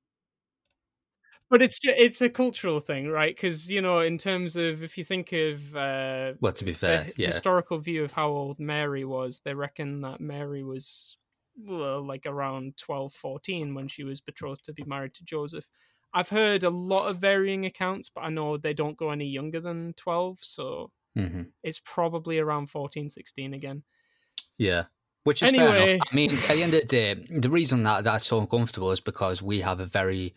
But 1.50 1.62
it's 1.62 1.78
ju- 1.78 1.94
it's 1.96 2.20
a 2.22 2.30
cultural 2.30 2.80
thing, 2.80 3.09
right? 3.09 3.35
Because, 3.35 3.70
you 3.70 3.80
know, 3.80 4.00
in 4.00 4.18
terms 4.18 4.57
of 4.57 4.83
if 4.83 4.96
you 4.98 5.04
think 5.04 5.33
of 5.33 5.76
uh, 5.76 6.35
well, 6.40 6.52
to 6.52 6.64
be 6.64 6.72
fair, 6.72 7.11
yeah, 7.16 7.40
historical 7.42 7.78
view 7.78 8.04
of 8.04 8.12
how 8.12 8.28
old 8.30 8.59
Mary 8.59 9.04
was, 9.04 9.40
they 9.40 9.54
reckon 9.54 10.00
that 10.02 10.20
Mary 10.20 10.62
was 10.64 11.18
well, 11.57 12.02
like 12.04 12.26
around 12.26 12.76
12, 12.76 13.12
14 13.14 13.74
when 13.74 13.88
she 13.88 14.04
was 14.04 14.20
betrothed 14.20 14.64
to 14.64 14.72
be 14.72 14.85
married 14.85 15.14
to 15.14 15.24
Joseph. 15.24 15.68
I've 16.12 16.28
heard 16.30 16.62
a 16.62 16.70
lot 16.70 17.09
of 17.09 17.18
varying 17.18 17.66
accounts, 17.66 18.09
but 18.09 18.22
I 18.22 18.30
know 18.30 18.57
they 18.57 18.74
don't 18.74 18.96
go 18.96 19.11
any 19.11 19.26
younger 19.26 19.61
than 19.61 19.92
12, 19.94 20.38
so 20.42 20.92
hmm 21.14 21.42
it's 21.62 21.81
probably 21.85 22.38
around 22.38 22.68
14, 22.68 23.09
16 23.09 23.55
again. 23.55 23.83
Yeah. 24.57 24.85
Which 25.24 25.42
is 25.42 25.50
fair 25.50 25.68
Anyway. 25.68 25.94
enough. 25.94 26.09
I 26.12 26.14
mean, 26.14 26.31
at 26.33 26.48
the 26.48 26.62
end 26.62 26.74
of 26.74 26.81
the 26.83 26.87
day, 26.87 27.14
the 27.14 27.48
reason 27.48 27.83
that 27.85 28.05
that's 28.05 28.27
so 28.27 28.40
uncomfortable 28.40 28.90
is 28.92 29.00
because 29.00 29.40
we 29.40 29.61
have 29.62 29.81
a 29.81 29.87
very 29.87 30.35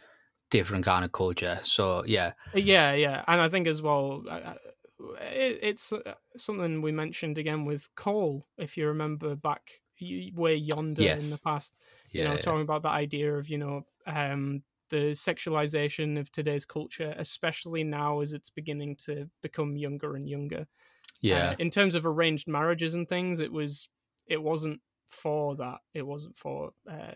different 0.50 0.86
kind 0.86 1.04
of 1.04 1.12
culture. 1.12 1.60
So, 1.63 2.06
yeah. 2.06 2.34
Yeah, 2.56 2.94
yeah, 2.94 3.24
and 3.28 3.42
I 3.42 3.50
think 3.50 3.68
as 3.68 3.82
well, 3.82 4.24
uh, 4.30 4.32
uh, 4.32 4.56
it, 5.20 5.60
it's 5.62 5.92
uh, 5.92 6.13
something 6.38 6.82
we 6.82 6.92
mentioned 6.94 7.38
again 7.38 7.66
with 7.66 7.94
Cole. 7.96 8.48
If 8.58 8.78
you 8.78 8.88
remember 8.88 9.36
back 9.36 9.82
way 10.00 10.56
yonder 10.56 11.04
in 11.04 11.30
the 11.30 11.38
past, 11.38 11.76
Yeah. 12.13 12.24
you 12.24 12.30
know, 12.30 12.36
yeah. 12.36 12.42
talking 12.42 12.62
about 12.62 12.84
that 12.84 12.94
idea 12.94 13.36
of 13.36 13.50
you 13.50 13.58
know 13.58 13.86
um, 14.06 14.63
the 14.89 15.12
sexualization 15.12 16.19
of 16.19 16.32
today's 16.32 16.65
culture, 16.65 17.13
especially 17.17 17.84
now 17.84 18.21
as 18.21 18.34
it's 18.34 18.50
beginning 18.50 18.95
to 19.06 19.30
become 19.41 19.76
younger 19.78 20.15
and 20.15 20.30
younger. 20.30 20.67
yeah. 21.21 21.52
Uh, 21.52 21.56
in 21.60 21.69
terms 21.69 21.95
of 21.95 22.06
arranged 22.06 22.47
marriages 22.47 22.95
and 22.95 23.08
things, 23.10 23.39
it 23.39 23.52
was 23.52 23.89
it 24.28 24.41
wasn't 24.41 24.82
for 25.10 25.56
that. 25.56 25.80
It 25.93 26.06
wasn't 26.06 26.38
for 26.38 26.71
uh, 26.89 27.13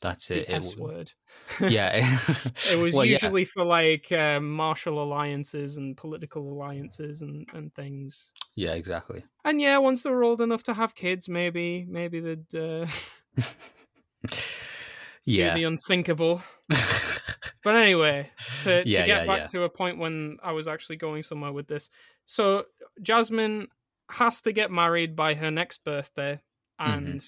that's 0.00 0.28
the 0.28 0.40
it. 0.40 0.48
It 0.48 0.54
S 0.54 0.76
word. 0.76 1.12
yeah. 1.60 2.18
It 2.72 2.78
was 2.78 2.94
Well, 2.94 3.04
yeah. 3.04 3.18
usually 3.22 3.44
for 3.44 3.64
like 3.64 4.10
uh, 4.10 4.40
martial 4.40 5.02
alliances 5.02 5.76
and 5.76 5.96
political 5.96 6.42
alliances 6.52 7.22
and, 7.22 7.46
and 7.54 7.72
things. 7.74 8.32
Yeah, 8.54 8.72
exactly. 8.74 9.24
And 9.44 9.60
yeah, 9.60 9.78
once 9.78 10.02
they 10.02 10.10
were 10.10 10.24
old 10.24 10.40
enough 10.40 10.64
to 10.64 10.74
have 10.74 10.94
kids, 10.94 11.28
maybe 11.28 11.86
maybe 11.88 12.20
they'd 12.20 12.54
uh, 12.54 12.86
Yeah. 15.24 15.54
do 15.54 15.60
the 15.60 15.64
unthinkable. 15.64 16.42
But 17.64 17.76
anyway, 17.76 18.30
to, 18.64 18.82
to 18.82 18.90
get 18.90 19.06
yeah, 19.06 19.24
back 19.24 19.42
yeah. 19.42 19.46
to 19.46 19.62
a 19.62 19.68
point 19.68 19.98
when 19.98 20.38
I 20.42 20.50
was 20.52 20.66
actually 20.66 20.96
going 20.96 21.22
somewhere 21.22 21.52
with 21.52 21.68
this. 21.68 21.90
So 22.26 22.64
Jasmine 23.00 23.68
has 24.10 24.40
to 24.42 24.52
get 24.52 24.70
married 24.70 25.14
by 25.14 25.34
her 25.34 25.50
next 25.50 25.84
birthday, 25.84 26.40
Mm-hmm. 26.80 27.06
and 27.06 27.24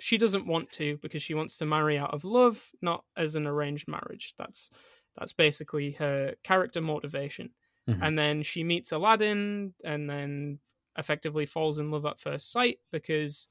she 0.00 0.18
doesn't 0.18 0.46
want 0.46 0.72
to 0.72 0.98
because 1.02 1.22
she 1.22 1.34
wants 1.34 1.58
to 1.58 1.66
marry 1.66 1.96
out 1.96 2.12
of 2.12 2.24
love, 2.24 2.70
not 2.82 3.04
as 3.16 3.36
an 3.36 3.46
arranged 3.46 3.86
marriage. 3.86 4.34
That's 4.36 4.70
that's 5.16 5.32
basically 5.32 5.92
her 5.92 6.34
character 6.42 6.80
motivation. 6.80 7.50
Mhm. 7.88 7.98
And 8.02 8.18
then 8.18 8.42
she 8.42 8.64
meets 8.64 8.90
Aladdin, 8.90 9.74
and 9.84 10.10
then 10.10 10.58
effectively 10.98 11.46
falls 11.46 11.78
in 11.78 11.92
love 11.92 12.06
at 12.06 12.18
first 12.18 12.50
sight 12.50 12.78
because 12.90 13.46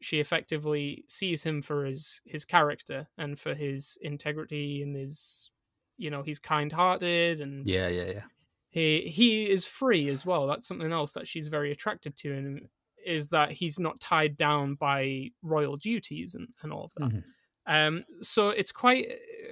she 0.00 0.20
effectively 0.20 1.04
sees 1.08 1.42
him 1.42 1.62
for 1.62 1.84
his 1.84 2.20
his 2.24 2.44
character 2.44 3.08
and 3.18 3.38
for 3.38 3.54
his 3.54 3.98
integrity 4.00 4.82
and 4.82 4.96
his 4.96 5.50
you 5.96 6.10
know 6.10 6.22
he's 6.22 6.38
kind-hearted 6.38 7.40
and 7.40 7.68
yeah, 7.68 7.88
yeah, 7.88 8.10
yeah. 8.10 8.22
he 8.70 9.02
he 9.02 9.48
is 9.48 9.66
free 9.66 10.08
as 10.08 10.24
well 10.24 10.46
that's 10.46 10.66
something 10.66 10.92
else 10.92 11.12
that 11.12 11.28
she's 11.28 11.48
very 11.48 11.70
attracted 11.70 12.16
to 12.16 12.32
him 12.32 12.68
is 13.04 13.28
that 13.28 13.52
he's 13.52 13.78
not 13.78 14.00
tied 14.00 14.36
down 14.36 14.74
by 14.74 15.30
royal 15.42 15.76
duties 15.76 16.34
and, 16.34 16.48
and 16.62 16.72
all 16.72 16.84
of 16.84 16.94
that. 16.96 17.10
Mhm. 17.10 17.24
Um, 17.66 18.02
so 18.22 18.48
it's 18.50 18.72
quite 18.72 19.06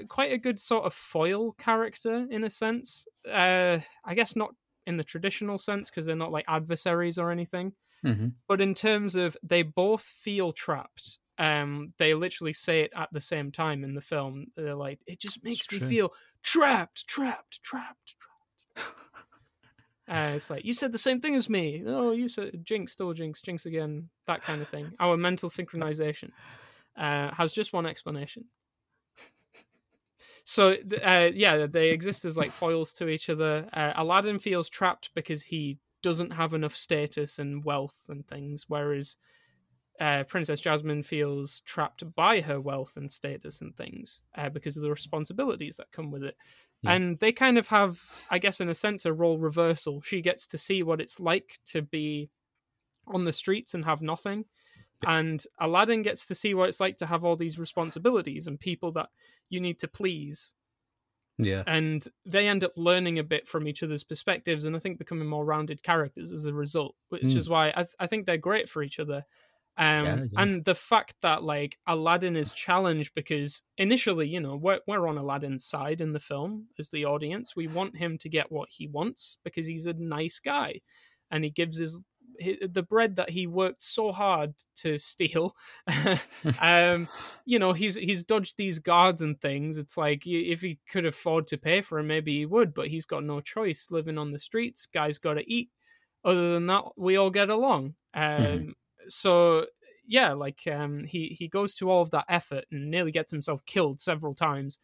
quite 0.08 0.32
a 0.32 0.38
good 0.38 0.58
sort 0.58 0.84
of 0.84 0.94
foil 0.94 1.52
character 1.52 2.26
in 2.30 2.44
a 2.44 2.50
sense. 2.50 3.06
Uh, 3.30 3.78
I 4.04 4.14
guess 4.14 4.34
not 4.34 4.54
in 4.88 4.96
the 4.96 5.04
traditional 5.04 5.58
sense 5.58 5.90
because 5.90 6.06
they're 6.06 6.16
not 6.16 6.32
like 6.32 6.46
adversaries 6.48 7.18
or 7.18 7.30
anything. 7.30 7.74
Mhm. 8.04 8.32
But 8.48 8.60
in 8.60 8.74
terms 8.74 9.14
of 9.14 9.36
they 9.42 9.62
both 9.62 10.02
feel 10.02 10.50
trapped. 10.52 11.18
Um, 11.36 11.92
they 11.98 12.14
literally 12.14 12.52
say 12.52 12.80
it 12.80 12.92
at 12.96 13.10
the 13.12 13.20
same 13.20 13.52
time 13.52 13.84
in 13.84 13.94
the 13.94 14.00
film. 14.00 14.46
They're 14.56 14.74
like, 14.74 15.00
it 15.06 15.20
just 15.20 15.44
makes 15.44 15.70
me 15.70 15.78
true. 15.78 15.88
feel 15.88 16.12
trapped, 16.42 17.06
trapped, 17.06 17.62
trapped, 17.62 18.16
trapped. 18.18 18.94
Uh, 20.10 20.32
it's 20.36 20.48
like 20.48 20.64
you 20.64 20.72
said 20.72 20.90
the 20.90 20.96
same 20.96 21.20
thing 21.20 21.34
as 21.34 21.50
me. 21.50 21.82
Oh, 21.86 22.12
you 22.12 22.28
said 22.28 22.64
jinx, 22.64 22.92
still 22.92 23.12
jinx, 23.12 23.42
jinx 23.42 23.66
again. 23.66 24.08
That 24.26 24.42
kind 24.42 24.62
of 24.62 24.68
thing. 24.68 24.94
Our 24.98 25.18
mental 25.18 25.50
synchronization 25.50 26.30
uh, 26.96 27.30
has 27.34 27.52
just 27.52 27.74
one 27.74 27.84
explanation. 27.84 28.46
So 30.58 30.74
uh, 31.04 31.30
yeah, 31.32 31.68
they 31.70 31.90
exist 31.90 32.24
as 32.24 32.36
like 32.36 32.50
foils 32.50 32.92
to 32.94 33.06
each 33.06 33.30
other. 33.30 33.68
Uh, 33.72 33.92
Aladdin 33.94 34.40
feels 34.40 34.68
trapped 34.68 35.10
because 35.14 35.40
he 35.40 35.78
doesn't 36.02 36.32
have 36.32 36.52
enough 36.52 36.74
status 36.74 37.38
and 37.38 37.64
wealth 37.64 38.06
and 38.08 38.26
things, 38.26 38.64
whereas 38.66 39.18
uh, 40.00 40.24
Princess 40.24 40.58
Jasmine 40.58 41.04
feels 41.04 41.60
trapped 41.60 42.12
by 42.16 42.40
her 42.40 42.60
wealth 42.60 42.96
and 42.96 43.08
status 43.08 43.60
and 43.60 43.76
things 43.76 44.20
uh, 44.36 44.48
because 44.48 44.76
of 44.76 44.82
the 44.82 44.90
responsibilities 44.90 45.76
that 45.76 45.92
come 45.92 46.10
with 46.10 46.24
it. 46.24 46.34
Yeah. 46.82 46.94
And 46.94 47.20
they 47.20 47.30
kind 47.30 47.56
of 47.56 47.68
have, 47.68 48.00
I 48.28 48.40
guess, 48.40 48.60
in 48.60 48.68
a 48.68 48.74
sense, 48.74 49.06
a 49.06 49.12
role 49.12 49.38
reversal. 49.38 50.00
She 50.00 50.20
gets 50.22 50.44
to 50.48 50.58
see 50.58 50.82
what 50.82 51.00
it's 51.00 51.20
like 51.20 51.60
to 51.66 51.82
be 51.82 52.30
on 53.06 53.24
the 53.24 53.32
streets 53.32 53.74
and 53.74 53.84
have 53.84 54.02
nothing. 54.02 54.46
And 55.06 55.42
Aladdin 55.60 56.02
gets 56.02 56.26
to 56.26 56.34
see 56.34 56.54
what 56.54 56.68
it's 56.68 56.80
like 56.80 56.96
to 56.98 57.06
have 57.06 57.24
all 57.24 57.36
these 57.36 57.58
responsibilities 57.58 58.46
and 58.48 58.58
people 58.58 58.92
that 58.92 59.08
you 59.48 59.60
need 59.60 59.78
to 59.78 59.88
please 59.88 60.54
Yeah. 61.38 61.62
and 61.66 62.04
they 62.26 62.48
end 62.48 62.64
up 62.64 62.72
learning 62.76 63.18
a 63.18 63.22
bit 63.24 63.46
from 63.46 63.68
each 63.68 63.82
other's 63.84 64.02
perspectives 64.04 64.64
and 64.64 64.74
i 64.74 64.80
think 64.80 64.98
becoming 64.98 65.28
more 65.28 65.44
rounded 65.44 65.82
characters 65.84 66.32
as 66.32 66.44
a 66.46 66.52
result 66.52 66.96
which 67.10 67.22
Mm. 67.22 67.36
is 67.36 67.48
why 67.48 67.68
I, 67.68 67.82
th- 67.84 67.94
I 68.00 68.06
think 68.08 68.26
they're 68.26 68.36
great 68.36 68.68
for 68.68 68.82
each 68.82 68.98
other 68.98 69.24
um, 69.76 70.04
Yeah, 70.04 70.16
yeah. 70.32 70.42
and 70.42 70.64
the 70.64 70.74
fact 70.74 71.14
that 71.22 71.44
like 71.44 71.78
aladdin 71.86 72.36
is 72.36 72.50
challenged 72.50 73.14
because 73.14 73.62
initially 73.78 74.26
you 74.28 74.40
know 74.40 74.56
we're, 74.56 74.80
we're 74.88 75.06
on 75.06 75.16
aladdin's 75.16 75.64
side 75.64 76.00
in 76.00 76.12
the 76.12 76.20
film 76.20 76.66
as 76.78 76.90
the 76.90 77.04
audience 77.04 77.54
we 77.54 77.68
want 77.68 77.96
him 77.96 78.18
to 78.18 78.28
get 78.28 78.50
what 78.50 78.68
he 78.70 78.88
wants 78.88 79.38
because 79.44 79.66
he's 79.66 79.86
a 79.86 79.94
nice 79.94 80.40
guy 80.40 80.80
and 81.30 81.44
he 81.44 81.50
gives 81.50 81.78
his, 81.78 81.94
hi 81.94 82.00
the 82.38 82.82
bread 82.88 83.16
that 83.16 83.30
he 83.30 83.46
worked 83.46 83.82
so 83.82 84.12
hard 84.12 84.54
to 84.76 84.98
steal. 84.98 85.54
Um 86.60 87.08
you 87.44 87.58
know 87.58 87.72
he's 87.72 87.94
he's 87.94 88.24
dodged 88.24 88.56
these 88.56 88.78
guards 88.80 89.22
and 89.22 89.40
things. 89.40 89.76
It's 89.76 89.96
like 89.96 90.26
if 90.26 90.60
he 90.60 90.80
could 90.88 91.06
afford 91.06 91.46
to 91.48 91.58
pay 91.58 91.80
for 91.82 91.98
him 91.98 92.08
maybe 92.08 92.36
he 92.38 92.46
would 92.46 92.74
but 92.74 92.88
he's 92.88 93.04
got 93.06 93.24
no 93.24 93.40
choice 93.40 93.90
living 93.90 94.18
on 94.18 94.32
the 94.32 94.38
streets. 94.38 94.86
Guys 94.86 95.18
got 95.18 95.34
to 95.34 95.50
eat. 95.52 95.70
Other 96.24 96.54
than 96.54 96.66
that 96.66 96.84
we 96.96 97.16
all 97.16 97.30
get 97.30 97.48
along. 97.50 97.94
Um 98.14 98.74
Mhm. 98.74 98.74
so 99.08 99.66
yeah 100.06 100.32
like 100.32 100.66
um 100.66 101.04
he 101.04 101.28
he 101.28 101.48
goes 101.48 101.74
to 101.76 101.90
all 101.90 102.02
of 102.02 102.10
that 102.10 102.24
effort 102.28 102.64
and 102.72 102.90
nearly 102.90 103.12
gets 103.12 103.30
himself 103.30 103.64
killed 103.66 104.00
several 104.00 104.34
times 104.34 104.78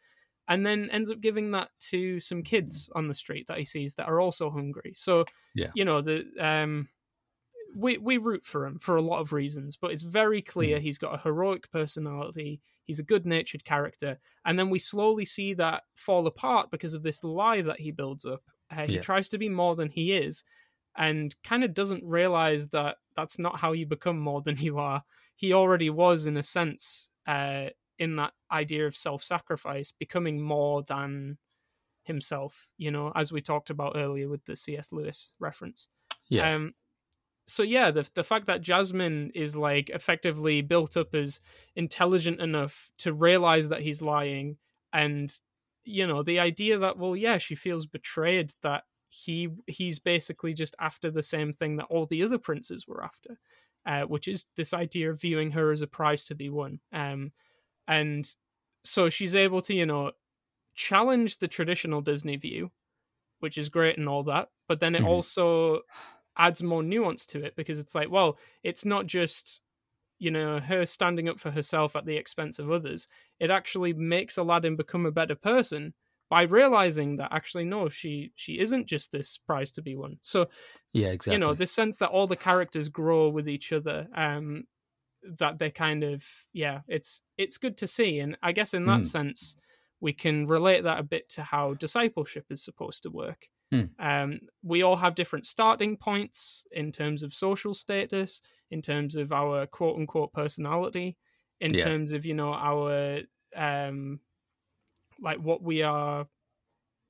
and 0.48 0.66
then 0.66 0.90
ends 0.90 1.10
up 1.10 1.20
giving 1.20 1.50
that 1.52 1.70
to 1.80 2.20
some 2.20 2.42
kids 2.42 2.90
on 2.94 3.08
the 3.08 3.14
street 3.14 3.46
that 3.46 3.58
he 3.58 3.64
sees 3.64 3.94
that 3.94 4.08
are 4.08 4.20
also 4.20 4.50
hungry. 4.50 4.92
So 4.94 5.24
Yeah. 5.54 5.72
you 5.72 5.84
know 5.84 6.00
the 6.00 6.26
um 6.38 6.88
we 7.74 7.98
we 7.98 8.16
root 8.18 8.44
for 8.44 8.66
him 8.66 8.78
for 8.78 8.96
a 8.96 9.02
lot 9.02 9.20
of 9.20 9.32
reasons, 9.32 9.76
but 9.76 9.90
it's 9.90 10.02
very 10.02 10.40
clear 10.42 10.78
he's 10.78 10.98
got 10.98 11.14
a 11.14 11.22
heroic 11.22 11.70
personality. 11.70 12.60
He's 12.84 12.98
a 12.98 13.04
good-natured 13.04 13.64
character, 13.64 14.18
and 14.44 14.58
then 14.58 14.70
we 14.70 14.78
slowly 14.78 15.24
see 15.24 15.54
that 15.54 15.84
fall 15.96 16.26
apart 16.26 16.70
because 16.70 16.94
of 16.94 17.02
this 17.02 17.24
lie 17.24 17.62
that 17.62 17.80
he 17.80 17.90
builds 17.90 18.24
up. 18.24 18.42
Uh, 18.70 18.86
he 18.86 18.94
Yeah. 18.94 19.00
tries 19.00 19.28
to 19.30 19.38
be 19.38 19.48
more 19.48 19.74
than 19.74 19.88
he 19.88 20.12
is, 20.12 20.44
and 20.96 21.34
kind 21.42 21.64
of 21.64 21.74
doesn't 21.74 22.04
realize 22.04 22.68
that 22.68 22.98
that's 23.16 23.38
not 23.38 23.58
how 23.58 23.72
you 23.72 23.86
become 23.86 24.18
more 24.18 24.42
than 24.42 24.56
you 24.58 24.78
are. 24.78 25.02
He 25.34 25.52
already 25.52 25.90
was, 25.90 26.26
in 26.26 26.36
a 26.36 26.42
sense, 26.42 27.10
uh, 27.26 27.70
in 27.98 28.16
that 28.16 28.34
idea 28.50 28.86
of 28.86 28.96
self-sacrifice, 28.96 29.92
becoming 29.92 30.40
more 30.40 30.82
than 30.82 31.38
himself. 32.04 32.68
You 32.76 32.90
know, 32.90 33.12
as 33.14 33.32
we 33.32 33.40
talked 33.40 33.70
about 33.70 33.96
earlier 33.96 34.28
with 34.28 34.44
the 34.44 34.56
C.S. 34.56 34.92
Lewis 34.92 35.34
reference. 35.38 35.88
Yeah. 36.28 36.54
Um, 36.54 36.74
so 37.46 37.62
yeah, 37.62 37.90
the 37.90 38.08
the 38.14 38.24
fact 38.24 38.46
that 38.46 38.62
Jasmine 38.62 39.30
is 39.34 39.56
like 39.56 39.90
effectively 39.90 40.62
built 40.62 40.96
up 40.96 41.14
as 41.14 41.40
intelligent 41.76 42.40
enough 42.40 42.90
to 42.98 43.12
realize 43.12 43.68
that 43.68 43.82
he's 43.82 44.02
lying, 44.02 44.58
and 44.92 45.30
you 45.84 46.06
know 46.06 46.22
the 46.22 46.40
idea 46.40 46.78
that 46.78 46.98
well, 46.98 47.16
yeah, 47.16 47.38
she 47.38 47.54
feels 47.54 47.86
betrayed 47.86 48.52
that 48.62 48.84
he 49.08 49.48
he's 49.66 49.98
basically 49.98 50.54
just 50.54 50.74
after 50.80 51.10
the 51.10 51.22
same 51.22 51.52
thing 51.52 51.76
that 51.76 51.86
all 51.90 52.06
the 52.06 52.22
other 52.22 52.38
princes 52.38 52.86
were 52.86 53.04
after, 53.04 53.38
uh, 53.86 54.04
which 54.04 54.26
is 54.28 54.46
this 54.56 54.72
idea 54.74 55.10
of 55.10 55.20
viewing 55.20 55.50
her 55.52 55.70
as 55.70 55.82
a 55.82 55.86
prize 55.86 56.24
to 56.26 56.34
be 56.34 56.48
won. 56.50 56.80
Um, 56.92 57.32
and 57.88 58.26
so 58.84 59.10
she's 59.10 59.34
able 59.34 59.62
to 59.62 59.74
you 59.74 59.86
know 59.86 60.12
challenge 60.74 61.38
the 61.38 61.48
traditional 61.48 62.00
Disney 62.02 62.36
view, 62.36 62.72
which 63.40 63.58
is 63.58 63.68
great 63.68 63.98
and 63.98 64.08
all 64.08 64.24
that, 64.24 64.48
but 64.68 64.80
then 64.80 64.94
it 64.94 65.02
Mhm. 65.02 65.04
also 65.04 65.82
adds 66.36 66.62
more 66.62 66.82
nuance 66.82 67.26
to 67.26 67.44
it 67.44 67.54
because 67.56 67.78
it's 67.80 67.94
like, 67.94 68.10
well, 68.10 68.38
it's 68.62 68.84
not 68.84 69.06
just 69.06 69.60
you 70.20 70.30
know 70.30 70.60
her 70.60 70.86
standing 70.86 71.28
up 71.28 71.40
for 71.40 71.50
herself 71.50 71.96
at 71.96 72.06
the 72.06 72.16
expense 72.16 72.58
of 72.58 72.70
others. 72.70 73.06
It 73.40 73.50
actually 73.50 73.92
makes 73.92 74.36
Aladdin 74.38 74.76
become 74.76 75.06
a 75.06 75.10
better 75.12 75.34
person 75.34 75.92
by 76.30 76.42
realizing 76.42 77.16
that 77.16 77.32
actually 77.32 77.64
no, 77.64 77.88
she 77.88 78.32
she 78.36 78.58
isn't 78.58 78.86
just 78.86 79.12
this 79.12 79.38
prize 79.38 79.72
to 79.72 79.82
be 79.82 79.96
won. 79.96 80.18
So 80.20 80.46
yeah. 80.92 81.08
Exactly. 81.08 81.34
you 81.34 81.38
know 81.40 81.54
this 81.54 81.72
sense 81.72 81.98
that 81.98 82.10
all 82.10 82.26
the 82.26 82.36
characters 82.36 82.88
grow 82.88 83.28
with 83.28 83.48
each 83.48 83.72
other 83.72 84.06
um 84.14 84.64
that 85.38 85.58
they 85.58 85.70
kind 85.70 86.04
of 86.04 86.22
yeah 86.52 86.80
it's 86.86 87.22
it's 87.38 87.56
good 87.58 87.76
to 87.78 87.86
see 87.86 88.18
and 88.20 88.36
i 88.42 88.52
guess 88.52 88.74
in 88.74 88.84
that 88.84 89.00
Mm. 89.00 89.06
sense 89.06 89.56
we 90.00 90.12
can 90.12 90.46
relate 90.46 90.84
that 90.84 90.98
a 91.00 91.02
bit 91.02 91.28
to 91.30 91.42
how 91.42 91.72
discipleship 91.74 92.44
is 92.50 92.62
supposed 92.62 93.02
to 93.04 93.10
work 93.10 93.48
Mm. 93.72 93.94
um 93.98 94.40
we 94.62 94.82
all 94.82 94.96
have 94.96 95.14
different 95.14 95.46
starting 95.46 95.96
points 95.96 96.64
in 96.72 96.90
terms 96.92 97.22
of 97.22 97.32
social 97.32 97.74
status 97.74 98.40
in 98.70 98.82
terms 98.82 99.14
of 99.16 99.32
our 99.32 99.66
quote 99.66 99.96
unquote 99.96 100.32
personality 100.32 101.16
in 101.60 101.74
Yeah. 101.74 101.84
terms 101.84 102.12
of 102.12 102.26
you 102.26 102.34
know 102.34 102.52
our 102.54 103.20
um 103.56 104.20
like 105.20 105.38
what 105.38 105.62
we 105.62 105.82
are 105.82 106.26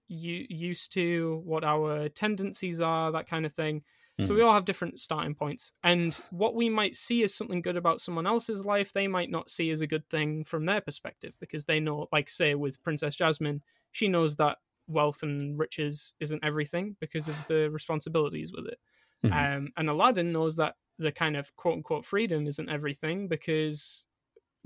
u- 0.09 0.47
used 0.51 0.93
to 0.95 1.43
what 1.45 1.65
our 1.65 2.09
tendencies 2.11 2.81
are 2.81 3.13
that 3.13 3.27
kind 3.27 3.47
of 3.47 3.53
thing 3.53 3.83
so 4.21 4.35
we 4.35 4.43
all 4.43 4.55
have 4.55 4.65
different 4.65 5.01
starting 5.01 5.35
points 5.35 5.73
and 5.83 6.21
what 6.31 6.55
we 6.55 6.69
might 6.71 6.97
see 6.97 7.25
as 7.25 7.35
something 7.35 7.61
good 7.63 7.77
about 7.77 8.01
someone 8.01 8.27
else's 8.27 8.65
life 8.65 8.93
they 8.93 9.09
might 9.09 9.31
not 9.31 9.51
see 9.51 9.71
as 9.73 9.81
a 9.81 9.87
good 9.87 10.09
thing 10.09 10.45
from 10.45 10.67
their 10.67 10.81
perspective 10.81 11.37
because 11.41 11.65
they 11.65 11.81
know 11.81 12.09
like 12.13 12.29
say 12.31 12.55
with 12.55 12.83
princess 12.83 13.17
jasmine 13.17 13.63
she 13.93 14.09
knows 14.09 14.37
that 14.37 14.59
wealth 14.87 15.23
and 15.23 15.59
riches 15.59 16.15
isn't 16.21 16.45
everything 16.45 16.97
because 17.01 17.29
of 17.29 17.47
the 17.49 17.71
responsibilities 17.71 18.53
with 18.53 18.67
it 18.67 18.79
Mhm. 19.25 19.57
um, 19.57 19.69
and 19.77 19.89
aladdin 19.89 20.33
knows 20.33 20.57
that 20.57 20.77
the 20.99 21.11
kind 21.13 21.37
of 21.37 21.55
quote 21.57 21.75
unquote 21.77 22.05
freedom 22.05 22.47
isn't 22.47 22.69
everything 22.71 23.27
because 23.29 24.07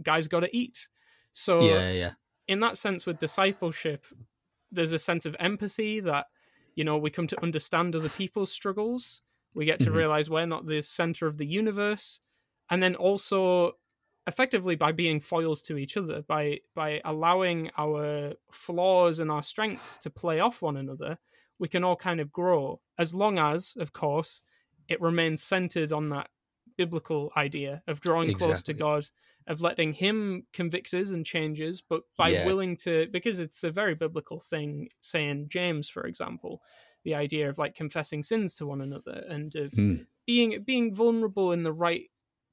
guys 0.03 0.29
got 0.29 0.41
to 0.41 0.57
eat 0.57 0.89
so 1.33 1.63
yeah. 1.65 1.91
Yeah. 1.91 2.13
in 2.49 2.61
that 2.61 2.77
sense 2.77 3.07
with 3.07 3.19
discipleship 3.19 4.05
there's 4.73 4.93
a 4.93 4.99
sense 4.99 5.25
of 5.27 5.37
empathy 5.39 6.01
that 6.01 6.27
you 6.75 6.85
know 6.85 6.99
we 6.99 7.11
come 7.11 7.27
to 7.29 7.43
understand 7.43 7.95
other 7.97 8.09
people's 8.11 8.53
struggles 8.53 9.23
we 9.55 9.65
get 9.65 9.81
to 9.81 9.91
Mhm. 9.91 9.95
realize 9.95 10.29
we're 10.31 10.47
not 10.47 10.67
the 10.67 10.81
center 10.83 11.27
of 11.27 11.37
the 11.39 11.47
universe 11.47 12.21
and 12.71 12.83
then 12.83 12.95
also 12.95 13.73
effectively 14.29 14.77
by 14.77 14.93
being 14.93 15.19
foils 15.21 15.63
to 15.63 15.77
each 15.79 15.97
other 15.97 16.23
by 16.23 16.61
by 16.75 17.01
allowing 17.05 17.71
our 17.77 18.35
flaws 18.53 19.19
and 19.19 19.31
our 19.31 19.43
strengths 19.43 19.99
to 19.99 20.11
play 20.11 20.39
off 20.39 20.63
one 20.63 20.77
another 20.77 21.19
we 21.59 21.67
can 21.67 21.83
all 21.83 21.97
kind 21.97 22.21
of 22.21 22.31
grow 22.31 22.81
as 22.99 23.15
long 23.15 23.39
as 23.39 23.75
of 23.79 23.93
course 23.93 24.43
it 24.89 25.01
remains 25.01 25.43
centered 25.43 25.93
on 25.93 26.11
that 26.11 26.29
biblical 26.77 27.33
idea 27.37 27.83
of 27.89 28.01
drawing 28.01 28.33
close 28.35 28.63
to 28.63 28.73
god 28.75 29.05
of 29.47 29.63
letting 29.63 29.95
him 29.95 30.47
convict 30.53 30.93
us 30.95 31.11
and 31.11 31.25
change 31.25 31.59
us 31.61 31.81
but 31.81 32.03
by 32.17 32.29
Yeah. 32.29 32.45
willing 32.45 32.77
to 32.77 33.07
because 33.11 33.39
it's 33.41 33.65
a 33.65 33.71
very 33.71 33.95
biblical 33.95 34.39
thing 34.41 34.91
saying 35.01 35.49
james 35.49 35.89
for 35.89 36.05
example 36.07 36.63
the 37.05 37.15
idea 37.15 37.49
of 37.49 37.57
like 37.59 37.75
confessing 37.75 38.23
sins 38.23 38.55
to 38.57 38.67
one 38.67 38.83
another 38.83 39.25
and 39.29 39.57
of 39.57 39.73
Mm. 39.73 40.07
being 40.27 40.63
being 40.65 40.95
vulnerable 40.95 41.51
in 41.53 41.63
the 41.63 41.73
right 41.73 42.11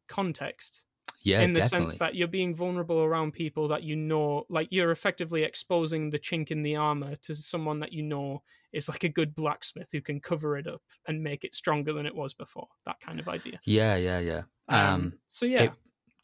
context 0.07 0.85
Yeah, 1.25 1.41
in 1.41 1.51
the 1.53 1.59
definitely. 1.59 1.89
sense 1.89 1.99
that 1.99 2.15
you're 2.15 2.27
being 2.27 2.55
vulnerable 2.55 2.99
around 2.99 3.33
people 3.33 3.67
that 3.69 3.83
you 3.83 3.95
know 3.97 4.45
like 4.47 4.67
you're 4.71 4.91
effectively 4.91 5.43
exposing 5.43 6.11
the 6.11 6.19
chink 6.19 6.51
in 6.51 6.61
the 6.63 6.75
armor 6.77 7.15
to 7.23 7.35
someone 7.35 7.79
that 7.81 7.91
you 7.91 8.03
know 8.03 8.43
is 8.71 8.87
like 8.87 9.03
a 9.03 9.09
good 9.09 9.35
blacksmith 9.35 9.89
who 9.91 10.01
can 10.01 10.19
cover 10.21 10.55
it 10.55 10.67
up 10.67 10.83
and 11.07 11.23
make 11.23 11.43
it 11.43 11.53
stronger 11.53 11.91
than 11.93 12.05
it 12.05 12.15
was 12.15 12.33
before 12.33 12.67
that 12.85 12.99
kind 13.01 13.19
of 13.19 13.27
idea 13.27 13.59
yeah, 13.65 13.95
yeah, 13.95 14.19
yeah. 14.19 14.43
Um, 14.69 15.13
so 15.27 15.45
yeah 15.45 15.63
it- 15.63 15.71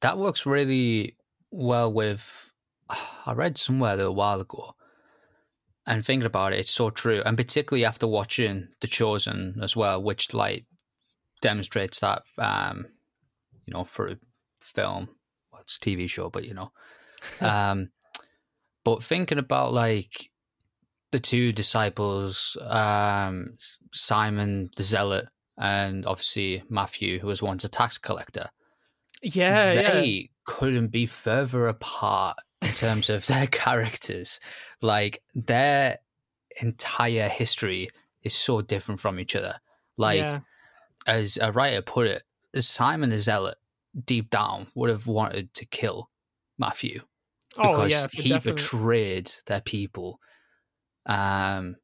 that 0.01 0.17
works 0.17 0.45
really 0.45 1.15
well 1.51 1.91
with. 1.91 2.49
I 3.25 3.33
read 3.33 3.57
somewhere 3.57 3.99
a 3.99 4.11
while 4.11 4.41
ago, 4.41 4.75
and 5.85 6.05
thinking 6.05 6.25
about 6.25 6.53
it, 6.53 6.59
it's 6.59 6.71
so 6.71 6.89
true. 6.89 7.21
And 7.25 7.37
particularly 7.37 7.85
after 7.85 8.07
watching 8.07 8.69
The 8.81 8.87
Chosen 8.87 9.59
as 9.61 9.75
well, 9.75 10.01
which 10.01 10.33
like 10.33 10.65
demonstrates 11.41 11.99
that, 12.01 12.23
um, 12.37 12.85
you 13.65 13.73
know, 13.73 13.83
for 13.83 14.15
film, 14.61 15.09
well, 15.51 15.61
it's 15.61 15.77
a 15.77 15.79
TV 15.79 16.09
show, 16.09 16.29
but 16.29 16.45
you 16.45 16.53
know, 16.53 16.71
um, 17.41 17.89
but 18.83 19.03
thinking 19.03 19.37
about 19.37 19.73
like 19.73 20.29
the 21.11 21.19
two 21.19 21.51
disciples, 21.51 22.57
um, 22.61 23.55
Simon 23.91 24.69
the 24.77 24.83
Zealot, 24.83 25.25
and 25.57 26.05
obviously 26.05 26.63
Matthew, 26.69 27.19
who 27.19 27.27
was 27.27 27.41
once 27.41 27.63
a 27.63 27.69
tax 27.69 27.97
collector 27.97 28.49
yeah 29.23 29.73
yeah 29.73 29.91
they 29.91 30.31
couldn't 30.45 30.87
be 30.87 31.05
further 31.05 31.67
apart 31.67 32.35
in 32.61 32.69
terms 32.69 33.09
of 33.09 33.25
their 33.27 33.47
characters. 33.51 34.39
Like 34.81 35.21
their 35.33 35.97
entire 36.61 37.27
history 37.27 37.89
is 38.23 38.35
so 38.35 38.61
different 38.61 38.99
from 38.99 39.19
each 39.19 39.35
other. 39.35 39.55
Like 39.97 40.19
yeah. 40.19 40.39
as 41.07 41.37
a 41.37 41.51
writer 41.51 41.81
put 41.81 42.07
it, 42.07 42.23
Simon 42.55 43.09
the 43.09 43.19
Zealot 43.19 43.55
deep 44.05 44.29
down 44.29 44.67
would 44.75 44.89
have 44.89 45.07
wanted 45.07 45.53
to 45.53 45.65
kill 45.65 46.09
Matthew 46.57 47.01
oh 47.57 47.71
because 47.71 47.91
yeah 47.91 48.07
he 48.11 48.29
definite. 48.29 48.55
betrayed 48.55 49.31
their 49.47 49.61
people. 49.61 50.19
Um, 51.05 51.75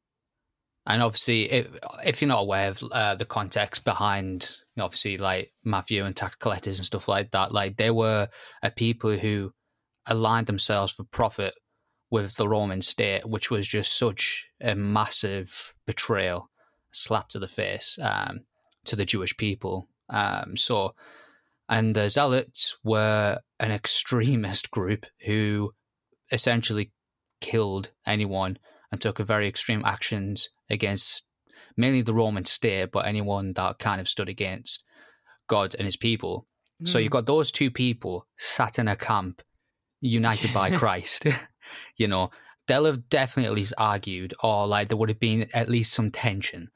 and 0.88 1.02
obviously, 1.02 1.52
if, 1.52 1.66
if 2.04 2.22
you're 2.22 2.28
not 2.28 2.40
aware 2.40 2.70
of 2.70 2.82
uh, 2.82 3.14
the 3.14 3.26
context 3.26 3.84
behind, 3.84 4.56
you 4.74 4.80
know, 4.80 4.86
obviously, 4.86 5.18
like 5.18 5.52
Matthew 5.62 6.02
and 6.02 6.16
tax 6.16 6.36
collectors 6.36 6.78
and 6.78 6.86
stuff 6.86 7.08
like 7.08 7.30
that, 7.32 7.52
like 7.52 7.76
they 7.76 7.90
were 7.90 8.28
a 8.62 8.70
people 8.70 9.12
who 9.12 9.52
aligned 10.06 10.46
themselves 10.46 10.90
for 10.90 11.04
profit 11.04 11.52
with 12.10 12.36
the 12.36 12.48
Roman 12.48 12.80
state, 12.80 13.26
which 13.26 13.50
was 13.50 13.68
just 13.68 13.98
such 13.98 14.46
a 14.62 14.74
massive 14.74 15.74
betrayal, 15.86 16.48
slap 16.90 17.28
to 17.30 17.38
the 17.38 17.48
face 17.48 17.98
um, 18.00 18.40
to 18.86 18.96
the 18.96 19.04
Jewish 19.04 19.36
people. 19.36 19.90
Um, 20.08 20.56
so, 20.56 20.94
and 21.68 21.94
the 21.94 22.08
Zealots 22.08 22.76
were 22.82 23.38
an 23.60 23.70
extremist 23.70 24.70
group 24.70 25.06
who 25.26 25.72
essentially 26.32 26.92
killed 27.40 27.90
anyone 28.06 28.58
and 28.90 29.00
took 29.00 29.18
a 29.18 29.24
very 29.24 29.46
extreme 29.46 29.82
actions 29.84 30.48
against 30.70 31.26
mainly 31.76 32.02
the 32.02 32.14
Roman 32.14 32.44
state, 32.44 32.90
but 32.92 33.06
anyone 33.06 33.52
that 33.54 33.78
kind 33.78 34.00
of 34.00 34.08
stood 34.08 34.28
against 34.28 34.84
God 35.46 35.74
and 35.74 35.84
his 35.84 35.96
people. 35.96 36.46
So 36.84 36.98
Mm. 36.98 37.02
you've 37.02 37.12
got 37.12 37.26
those 37.26 37.50
two 37.50 37.70
people 37.70 38.26
sat 38.36 38.78
in 38.78 38.88
a 38.88 38.96
camp, 38.96 39.42
united 40.00 40.52
by 40.52 40.70
Christ. 40.78 41.26
you 41.96 42.08
know, 42.08 42.30
they'll 42.66 42.84
have 42.84 43.08
definitely 43.08 43.48
at 43.48 43.54
least 43.56 43.74
argued, 43.78 44.32
or 44.42 44.66
like 44.66 44.88
there 44.88 44.96
would 44.96 45.08
have 45.08 45.20
been 45.20 45.48
at 45.54 45.68
least 45.68 45.92
some 45.92 46.10
tension. 46.10 46.70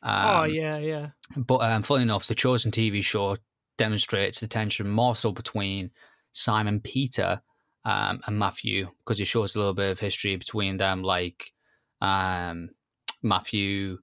Um, 0.00 0.26
oh 0.26 0.44
yeah 0.44 0.78
yeah 0.78 1.08
but 1.36 1.56
um, 1.56 1.82
funny 1.82 2.04
enough, 2.04 2.28
the 2.28 2.34
Chosen 2.36 2.70
TV 2.70 3.02
show 3.02 3.36
demonstrates 3.78 4.40
the 4.40 4.46
tension 4.46 4.88
more 4.88 5.16
so 5.16 5.32
between 5.32 5.90
Simon 6.32 6.80
Peter 6.80 7.40
um, 7.84 8.20
and 8.26 8.38
Matthew 8.38 8.88
because 8.98 9.18
it 9.20 9.26
shows 9.26 9.54
a 9.54 9.58
little 9.58 9.74
bit 9.74 9.90
of 9.90 9.98
history 9.98 10.36
between 10.36 10.76
them, 10.76 11.02
like 11.02 11.52
um, 12.02 12.70
Matthew 13.22 13.98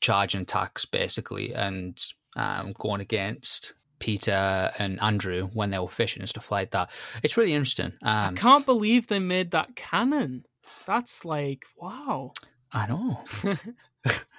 charging 0.00 0.44
tax 0.44 0.84
basically 0.84 1.54
and 1.54 1.98
um, 2.36 2.74
going 2.78 3.00
against 3.00 3.72
Peter 3.98 4.70
and 4.78 5.00
Andrew 5.00 5.48
when 5.54 5.70
they 5.70 5.78
were 5.78 5.88
fishing 5.88 6.20
and 6.20 6.28
stuff 6.28 6.52
like 6.52 6.72
that. 6.72 6.90
It's 7.22 7.38
really 7.38 7.54
interesting. 7.54 7.94
i 8.02 8.26
Um, 8.26 8.34
can't 8.34 8.66
believe 8.66 9.06
they 9.06 9.18
made 9.20 9.52
that 9.52 9.74
canon 9.74 10.44
that's 10.84 11.24
like 11.24 11.64
wow 11.76 12.32
I 12.72 12.86
know. 12.88 13.24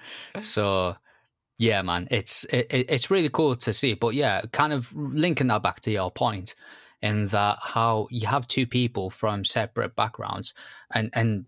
so 0.41 0.95
yeah 1.57 1.81
man 1.81 2.07
it's 2.11 2.43
it, 2.45 2.67
it- 2.71 2.89
it's 2.91 3.09
really 3.11 3.29
cool 3.29 3.55
to 3.55 3.73
see 3.73 3.93
but 3.93 4.13
yeah 4.13 4.41
kind 4.51 4.73
of 4.73 4.93
linking 4.95 5.47
that 5.47 5.63
back 5.63 5.79
to 5.79 5.91
your 5.91 6.11
point 6.11 6.55
in 7.01 7.25
that 7.27 7.57
how 7.61 8.07
you 8.11 8.27
have 8.27 8.47
two 8.47 8.65
people 8.67 9.09
from 9.09 9.43
separate 9.45 9.95
backgrounds 9.95 10.53
and 10.93 11.09
and 11.13 11.45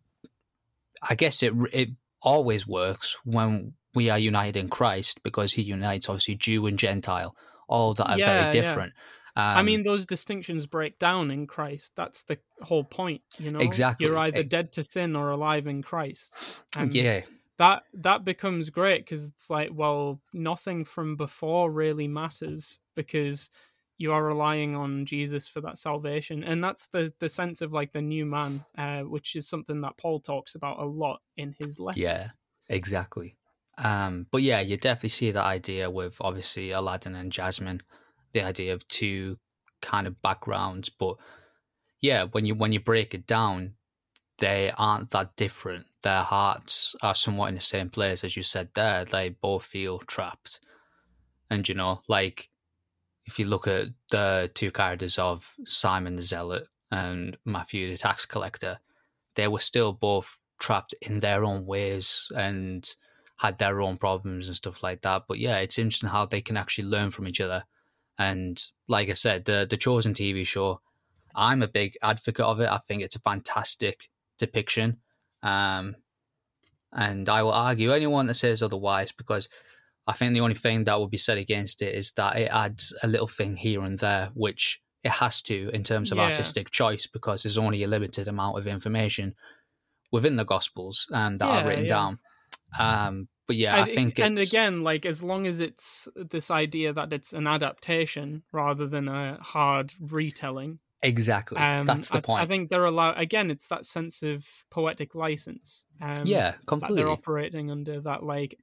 i 1.07 1.15
guess 1.15 1.41
it 1.43 1.53
it 1.73 1.89
always 2.21 2.67
works 2.67 3.17
when 3.23 3.73
we 3.95 4.09
are 4.09 4.19
united 4.19 4.57
in 4.57 4.69
christ 4.69 5.21
because 5.23 5.53
he 5.53 5.61
unites 5.61 6.09
obviously 6.09 6.35
jew 6.35 6.65
and 6.65 6.77
gentile 6.79 7.35
all 7.67 7.93
that 7.93 8.09
are 8.09 8.17
Yeah, 8.17 8.25
very 8.25 8.45
yeah. 8.45 8.51
different 8.51 8.93
I 9.35 9.59
Um, 9.59 9.67
mean, 9.67 9.83
those 9.83 10.05
distinctions 10.05 10.65
break 10.65 10.99
down 10.99 11.31
in 11.31 11.47
Christ. 11.47 11.93
That's 11.95 12.23
the 12.23 12.39
whole 12.61 12.83
point, 12.83 13.21
you 13.37 13.51
know. 13.51 13.61
Exactly. 13.61 14.05
You're 14.05 14.17
either 14.17 14.39
Eh. 14.39 14.43
dead 14.43 14.73
to 14.73 14.83
sin 14.83 15.15
or 15.15 15.29
alive 15.29 15.65
in 15.65 15.81
Christ. 15.81 16.37
And 16.75 16.93
yeah 16.93 17.21
that 17.59 17.83
that 17.93 18.25
becomes 18.25 18.69
great 18.71 19.05
because 19.05 19.29
it's 19.29 19.49
like, 19.49 19.69
well, 19.71 20.19
nothing 20.33 20.83
from 20.83 21.15
before 21.15 21.71
really 21.71 22.07
matters 22.07 22.79
because 22.95 23.51
you 23.97 24.11
are 24.13 24.23
relying 24.23 24.75
on 24.75 25.05
Jesus 25.05 25.47
for 25.47 25.61
that 25.61 25.77
salvation, 25.77 26.43
and 26.43 26.63
that's 26.63 26.87
the 26.87 27.13
the 27.19 27.29
sense 27.29 27.61
of 27.61 27.71
like 27.71 27.93
the 27.93 28.01
new 28.01 28.25
man, 28.25 28.65
uh, 28.77 29.01
which 29.01 29.35
is 29.35 29.47
something 29.47 29.81
that 29.81 29.97
Paul 29.97 30.19
talks 30.19 30.55
about 30.55 30.79
a 30.79 30.85
lot 30.85 31.21
in 31.37 31.55
his 31.59 31.79
letters. 31.79 32.03
Yeah. 32.03 32.25
Exactly. 32.69 33.35
Um, 33.77 34.27
but 34.31 34.43
yeah, 34.43 34.59
you 34.59 34.77
definitely 34.77 35.09
see 35.09 35.31
that 35.31 35.43
idea 35.43 35.89
with 35.89 36.17
obviously 36.21 36.71
Aladdin 36.71 37.15
and 37.15 37.31
Jasmine, 37.31 37.81
the 38.33 38.43
idea 38.43 38.73
of 38.73 38.87
two 38.87 39.37
kind 39.81 40.05
of 40.05 40.21
backgrounds. 40.21 40.89
But 40.89 41.17
yeah, 41.99 42.25
when 42.25 42.45
you 42.45 42.55
when 42.55 42.71
you 42.71 42.79
break 42.79 43.13
it 43.13 43.25
down, 43.25 43.73
they 44.39 44.71
aren't 44.77 45.11
that 45.11 45.35
different. 45.35 45.87
Their 46.03 46.21
hearts 46.21 46.95
are 47.01 47.15
somewhat 47.15 47.49
in 47.49 47.55
the 47.55 47.61
same 47.61 47.89
place 47.89 48.23
as 48.23 48.35
you 48.35 48.43
said 48.43 48.69
there. 48.73 49.05
They 49.05 49.29
both 49.29 49.65
feel 49.65 49.99
trapped. 49.99 50.59
And 51.49 51.67
you 51.67 51.75
know, 51.75 52.01
like 52.07 52.49
if 53.25 53.37
you 53.39 53.45
look 53.45 53.67
at 53.67 53.87
the 54.11 54.49
two 54.53 54.71
characters 54.71 55.17
of 55.17 55.53
Simon 55.65 56.15
the 56.15 56.21
Zealot 56.21 56.67
and 56.91 57.37
Matthew 57.45 57.91
the 57.91 57.97
tax 57.97 58.25
collector, 58.25 58.79
they 59.35 59.47
were 59.47 59.59
still 59.59 59.93
both 59.93 60.39
trapped 60.59 60.93
in 61.01 61.19
their 61.19 61.43
own 61.43 61.65
ways 61.65 62.31
and 62.35 62.95
had 63.37 63.57
their 63.57 63.81
own 63.81 63.97
problems 63.97 64.47
and 64.47 64.55
stuff 64.55 64.83
like 64.83 65.01
that. 65.01 65.23
But 65.27 65.39
yeah, 65.39 65.57
it's 65.57 65.79
interesting 65.79 66.09
how 66.09 66.25
they 66.25 66.41
can 66.41 66.57
actually 66.57 66.87
learn 66.87 67.11
from 67.11 67.27
each 67.27 67.41
other. 67.41 67.63
And 68.17 68.61
like 68.87 69.09
I 69.09 69.13
said, 69.13 69.45
the 69.45 69.65
the 69.69 69.77
Chosen 69.77 70.13
TV 70.13 70.45
show, 70.45 70.81
I'm 71.35 71.61
a 71.61 71.67
big 71.67 71.97
advocate 72.01 72.45
of 72.45 72.59
it. 72.59 72.69
I 72.69 72.77
think 72.77 73.01
it's 73.01 73.15
a 73.15 73.21
fantastic 73.21 74.09
depiction. 74.39 74.97
Um, 75.43 75.95
and 76.91 77.29
I 77.29 77.43
will 77.43 77.51
argue 77.53 77.91
anyone 77.93 78.25
that 78.27 78.33
says 78.33 78.63
otherwise 78.63 79.11
because 79.11 79.47
I 80.07 80.13
think 80.13 80.33
the 80.33 80.41
only 80.41 80.55
thing 80.55 80.85
that 80.85 80.99
would 80.99 81.11
be 81.11 81.17
said 81.17 81.37
against 81.37 81.83
it 81.83 81.93
is 81.93 82.11
that 82.13 82.35
it 82.35 82.51
adds 82.51 82.95
a 83.03 83.07
little 83.07 83.27
thing 83.27 83.55
here 83.55 83.83
and 83.83 83.99
there, 83.99 84.31
which 84.33 84.81
it 85.03 85.11
has 85.11 85.41
to 85.43 85.69
in 85.71 85.83
terms 85.83 86.11
of 86.11 86.17
Yeah. 86.17 86.25
artistic 86.25 86.71
choice 86.71 87.05
because 87.05 87.43
there's 87.43 87.59
only 87.59 87.83
a 87.83 87.87
limited 87.87 88.27
amount 88.27 88.57
of 88.57 88.65
information 88.65 89.35
within 90.11 90.35
the 90.35 90.45
Gospels 90.45 91.05
um, 91.13 91.37
that 91.37 91.45
Yeah, 91.45 91.63
are 91.63 91.67
written 91.67 91.83
yeah. 91.85 91.89
down. 91.89 92.19
Um, 92.79 93.27
but 93.47 93.55
yeah, 93.55 93.81
I, 93.81 93.85
think 93.85 94.19
it's, 94.19 94.25
and 94.25 94.39
again, 94.39 94.83
like 94.83 95.05
as 95.05 95.23
long 95.23 95.47
as 95.47 95.59
it's 95.59 96.07
this 96.15 96.51
idea 96.51 96.93
that 96.93 97.13
it's 97.13 97.33
an 97.33 97.47
adaptation 97.47 98.43
rather 98.51 98.87
than 98.87 99.07
a 99.07 99.37
hard 99.41 99.93
retelling, 99.99 100.79
exactly 101.03 101.57
um, 101.57 101.85
that's 101.85 102.09
the 102.09 102.17
I, 102.17 102.21
point. 102.21 102.43
I 102.43 102.45
think 102.45 102.69
they're 102.69 102.85
allowed. 102.85 103.17
Again, 103.17 103.51
it's 103.51 103.67
that 103.67 103.85
sense 103.85 104.23
of 104.23 104.45
poetic 104.69 105.15
license. 105.15 105.85
Um, 106.01 106.23
yeah, 106.25 106.53
completely. 106.65 106.97
they're 107.03 107.11
operating 107.11 107.71
under 107.71 108.01
that 108.01 108.23
like 108.23 108.57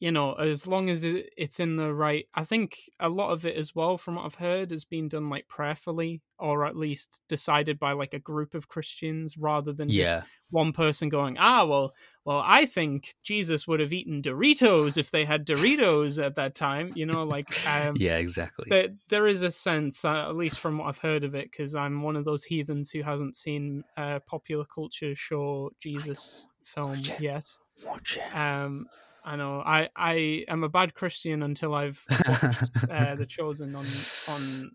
you 0.00 0.12
know 0.12 0.34
as 0.34 0.66
long 0.66 0.88
as 0.88 1.04
it, 1.04 1.30
it's 1.36 1.60
in 1.60 1.76
the 1.76 1.92
right 1.92 2.26
i 2.34 2.44
think 2.44 2.78
a 3.00 3.08
lot 3.08 3.30
of 3.30 3.44
it 3.44 3.56
as 3.56 3.74
well 3.74 3.98
from 3.98 4.14
what 4.14 4.24
i've 4.24 4.34
heard 4.34 4.70
has 4.70 4.84
been 4.84 5.08
done 5.08 5.28
like 5.28 5.46
prayerfully 5.48 6.22
or 6.38 6.64
at 6.64 6.76
least 6.76 7.20
decided 7.28 7.78
by 7.78 7.92
like 7.92 8.14
a 8.14 8.18
group 8.18 8.54
of 8.54 8.68
christians 8.68 9.36
rather 9.36 9.72
than 9.72 9.88
just 9.88 9.98
yeah, 9.98 10.22
one 10.50 10.72
person 10.72 11.08
going 11.08 11.36
ah 11.38 11.64
well 11.64 11.92
well 12.24 12.42
i 12.44 12.64
think 12.64 13.14
jesus 13.22 13.66
would 13.66 13.80
have 13.80 13.92
eaten 13.92 14.22
doritos 14.22 14.96
if 14.96 15.10
they 15.10 15.24
had 15.24 15.46
doritos 15.46 16.24
at 16.24 16.36
that 16.36 16.54
time 16.54 16.92
you 16.94 17.04
know 17.04 17.24
like 17.24 17.48
um 17.66 17.94
yeah, 17.96 18.16
exactly. 18.16 18.66
but 18.68 18.92
there 19.08 19.26
is 19.26 19.42
a 19.42 19.50
sense, 19.50 20.04
uh, 20.04 20.28
at 20.28 20.36
least 20.36 20.60
from 20.60 20.78
what 20.78 20.88
I've 20.88 20.98
heard 20.98 21.24
of 21.24 21.34
it, 21.34 21.50
because 21.50 21.74
I'm 21.74 22.02
one 22.02 22.16
of 22.16 22.24
those 22.24 22.44
heathens 22.44 22.90
who 22.90 23.02
hasn't 23.02 23.36
seen 23.36 23.84
a 23.96 24.20
popular 24.20 24.64
culture 24.64 25.14
show 25.14 25.70
Jesus 25.80 26.48
film 26.62 26.90
Watch 26.90 27.20
yet. 27.20 27.44
Watch 27.84 28.18
it. 28.18 28.36
Um, 28.36 28.86
I 29.28 29.36
know 29.36 29.60
I 29.60 29.88
I 29.94 30.44
am 30.48 30.64
a 30.64 30.68
bad 30.70 30.94
Christian 30.94 31.42
until 31.42 31.74
I've 31.74 32.02
watched 32.26 32.84
uh, 32.90 33.14
The 33.14 33.26
Chosen 33.26 33.74
on 33.76 33.86
on 34.26 34.70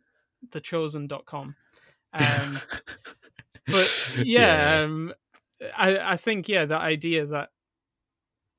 thechosen.com. 0.50 1.56
Um, 2.14 2.60
but 3.68 4.14
yeah, 4.18 4.24
Yeah. 4.78 4.84
Um, 4.84 5.14
I 5.76 5.98
I 6.14 6.18
think 6.18 6.48
yeah 6.48 6.66
that 6.66 6.82
idea 6.82 7.26
that 7.28 7.50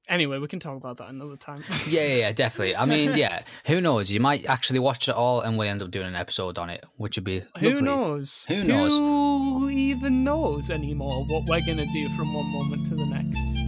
anyway 0.09 0.38
we 0.38 0.49
can 0.49 0.59
talk 0.59 0.76
about 0.76 0.97
that 0.99 1.11
another 1.11 1.36
time. 1.36 1.62
Yeah, 1.86 2.03
yeah, 2.03 2.14
yeah, 2.16 2.32
definitely. 2.32 2.74
I 2.74 2.86
mean, 2.86 3.16
yeah, 3.16 3.42
who 3.66 3.80
knows? 3.80 4.11
You 4.11 4.18
might 4.20 4.47
actually 4.47 4.80
watch 4.80 5.09
it 5.09 5.14
all 5.14 5.42
and 5.42 5.57
we 5.59 5.68
end 5.68 5.80
up 5.82 5.90
doing 5.92 6.09
an 6.09 6.16
episode 6.16 6.59
on 6.59 6.70
it, 6.70 6.84
which 6.97 7.16
would 7.16 7.24
be 7.24 7.45
Who 7.61 7.68
lovely. 7.68 7.82
knows? 7.82 8.47
Who 8.49 8.64
knows? 8.64 8.95
Who 8.99 9.70
even 9.70 10.24
knows 10.24 10.70
anymore 10.70 11.24
what 11.26 11.45
we're 11.47 11.64
gonna 11.64 11.86
do 11.92 12.09
from 12.16 12.34
one 12.34 12.47
moment 12.47 12.86
to 12.86 12.97
the 12.97 13.07
next? 13.07 13.64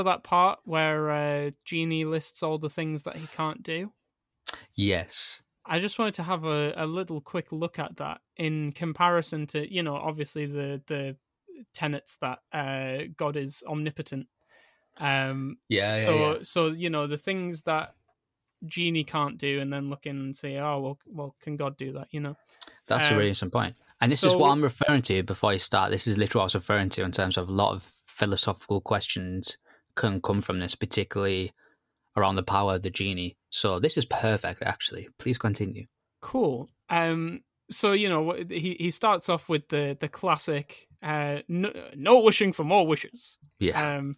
Remember 0.00 0.16
that 0.16 0.24
part 0.24 0.60
where 0.64 1.10
uh, 1.10 1.50
Genie 1.64 2.04
lists 2.04 2.42
all 2.42 2.58
the 2.58 2.68
things 2.68 3.02
that 3.04 3.16
he 3.16 3.26
can't 3.28 3.62
do? 3.62 3.92
Yes. 4.74 5.42
I 5.66 5.78
just 5.78 5.98
wanted 5.98 6.14
to 6.14 6.22
have 6.22 6.44
a, 6.44 6.72
a 6.76 6.86
little 6.86 7.20
quick 7.20 7.52
look 7.52 7.78
at 7.78 7.96
that 7.96 8.20
in 8.36 8.72
comparison 8.72 9.46
to, 9.48 9.72
you 9.72 9.82
know, 9.82 9.94
obviously 9.94 10.46
the 10.46 10.80
the 10.86 11.16
tenets 11.74 12.16
that 12.18 12.38
uh, 12.52 13.08
God 13.16 13.36
is 13.36 13.62
omnipotent. 13.66 14.26
Um, 14.98 15.58
Yeah, 15.68 15.94
yeah, 15.94 16.04
so 16.04 16.14
yeah. 16.14 16.38
so 16.42 16.66
you 16.68 16.90
know 16.90 17.06
the 17.06 17.18
things 17.18 17.62
that 17.64 17.94
Genie 18.66 19.04
can't 19.04 19.38
do, 19.38 19.60
and 19.60 19.72
then 19.72 19.90
look 19.90 20.06
in 20.06 20.16
and 20.16 20.34
say, 20.34 20.56
oh 20.58 20.80
well, 20.80 20.98
well, 21.06 21.36
can 21.40 21.56
God 21.56 21.76
do 21.76 21.92
that? 21.92 22.08
You 22.10 22.20
know. 22.20 22.36
That's 22.86 23.08
a 23.08 23.12
Um, 23.12 23.18
really 23.18 23.28
interesting 23.28 23.50
point. 23.50 23.76
And 24.00 24.10
this 24.10 24.24
is 24.24 24.34
what 24.34 24.50
I'm 24.50 24.62
referring 24.62 25.02
to 25.02 25.22
before 25.22 25.52
you 25.52 25.58
start. 25.58 25.90
This 25.90 26.06
is 26.06 26.16
literally 26.16 26.40
what 26.40 26.44
I 26.44 26.46
was 26.46 26.54
referring 26.54 26.88
to 26.90 27.04
in 27.04 27.12
terms 27.12 27.36
of 27.36 27.50
a 27.50 27.52
lot 27.52 27.74
of 27.74 27.82
philosophical 28.06 28.80
questions 28.80 29.58
can 30.00 30.20
come 30.20 30.40
from 30.40 30.58
this, 30.58 30.74
particularly 30.74 31.52
around 32.16 32.34
the 32.36 32.42
power 32.42 32.74
of 32.74 32.82
the 32.82 32.90
genie. 32.90 33.36
So 33.50 33.78
this 33.78 33.96
is 33.96 34.04
perfect, 34.04 34.62
actually. 34.62 35.08
Please 35.18 35.38
continue. 35.38 35.86
Cool. 36.20 36.68
Um. 36.88 37.42
So 37.70 37.92
you 37.92 38.08
know 38.08 38.32
he 38.48 38.76
he 38.80 38.90
starts 38.90 39.28
off 39.28 39.48
with 39.48 39.68
the 39.68 39.96
the 40.00 40.08
classic 40.08 40.88
uh 41.02 41.38
no, 41.48 41.70
no 41.94 42.20
wishing 42.20 42.52
for 42.52 42.64
more 42.64 42.86
wishes. 42.86 43.38
Yeah. 43.60 43.78
Um, 43.98 44.16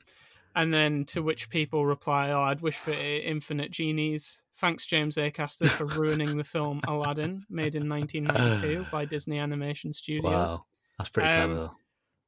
and 0.55 0.73
then 0.73 1.05
to 1.07 1.23
which 1.23 1.49
people 1.51 1.85
reply, 1.87 2.31
"Oh, 2.31 2.43
I'd 2.43 2.61
wish 2.63 2.77
for 2.77 2.93
infinite 2.93 3.71
genies." 3.71 4.41
Thanks, 4.57 4.87
James 4.87 5.17
Acaster, 5.17 5.69
for 5.69 5.87
ruining 5.87 6.37
the 6.39 6.45
film 6.45 6.81
Aladdin, 6.89 7.45
made 7.51 7.75
in 7.75 7.89
1992 7.89 8.87
by 8.93 9.05
Disney 9.07 9.39
Animation 9.39 9.93
Studios. 9.93 10.25
wow. 10.33 10.65
That's 10.99 11.11
pretty 11.11 11.31
Um, 11.31 11.51
clever, 11.55 11.71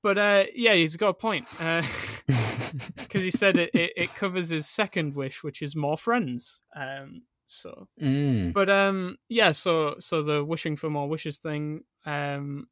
But 0.03 0.19
uh, 0.19 0.45
yeah, 0.55 0.75
he's 0.75 0.97
got 0.97 1.09
a 1.11 1.15
point 1.15 1.47
though. 1.59 1.83
because 2.97 3.23
he 3.23 3.31
said 3.31 3.59
it, 3.59 3.71
it 3.75 3.93
it 3.97 4.15
covers 4.15 4.49
his 4.49 4.67
second 4.67 5.15
wish, 5.15 5.43
which 5.43 5.63
is 5.63 5.77
more 5.77 5.97
friends. 5.97 6.61
Um, 6.75 7.23
so 7.47 7.89
mm. 8.01 8.53
but 8.53 8.71
um 8.71 9.17
yeah 9.29 9.51
so 9.53 9.97
so 9.99 10.23
the 10.23 10.45
wishing 10.45 10.77
for 10.77 10.89
more 10.89 11.09
wishes 11.09 11.39
thing 11.39 11.83
um 12.07 12.67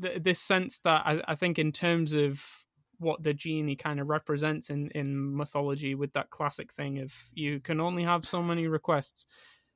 th- 0.00 0.22
this 0.22 0.40
sense 0.40 0.80
that 0.80 1.02
I, 1.04 1.20
I 1.28 1.34
think 1.34 1.58
in 1.58 1.72
terms 1.72 2.12
of 2.12 2.42
what 2.98 3.22
the 3.22 3.34
genie 3.34 3.76
kind 3.76 4.00
of 4.00 4.08
represents 4.08 4.70
in 4.70 4.90
in 4.90 5.36
mythology 5.36 5.94
with 5.94 6.12
that 6.14 6.30
classic 6.30 6.72
thing 6.72 6.98
of 7.00 7.14
you 7.34 7.60
can 7.60 7.80
only 7.80 8.04
have 8.04 8.26
so 8.26 8.42
many 8.42 8.68
requests 8.68 9.26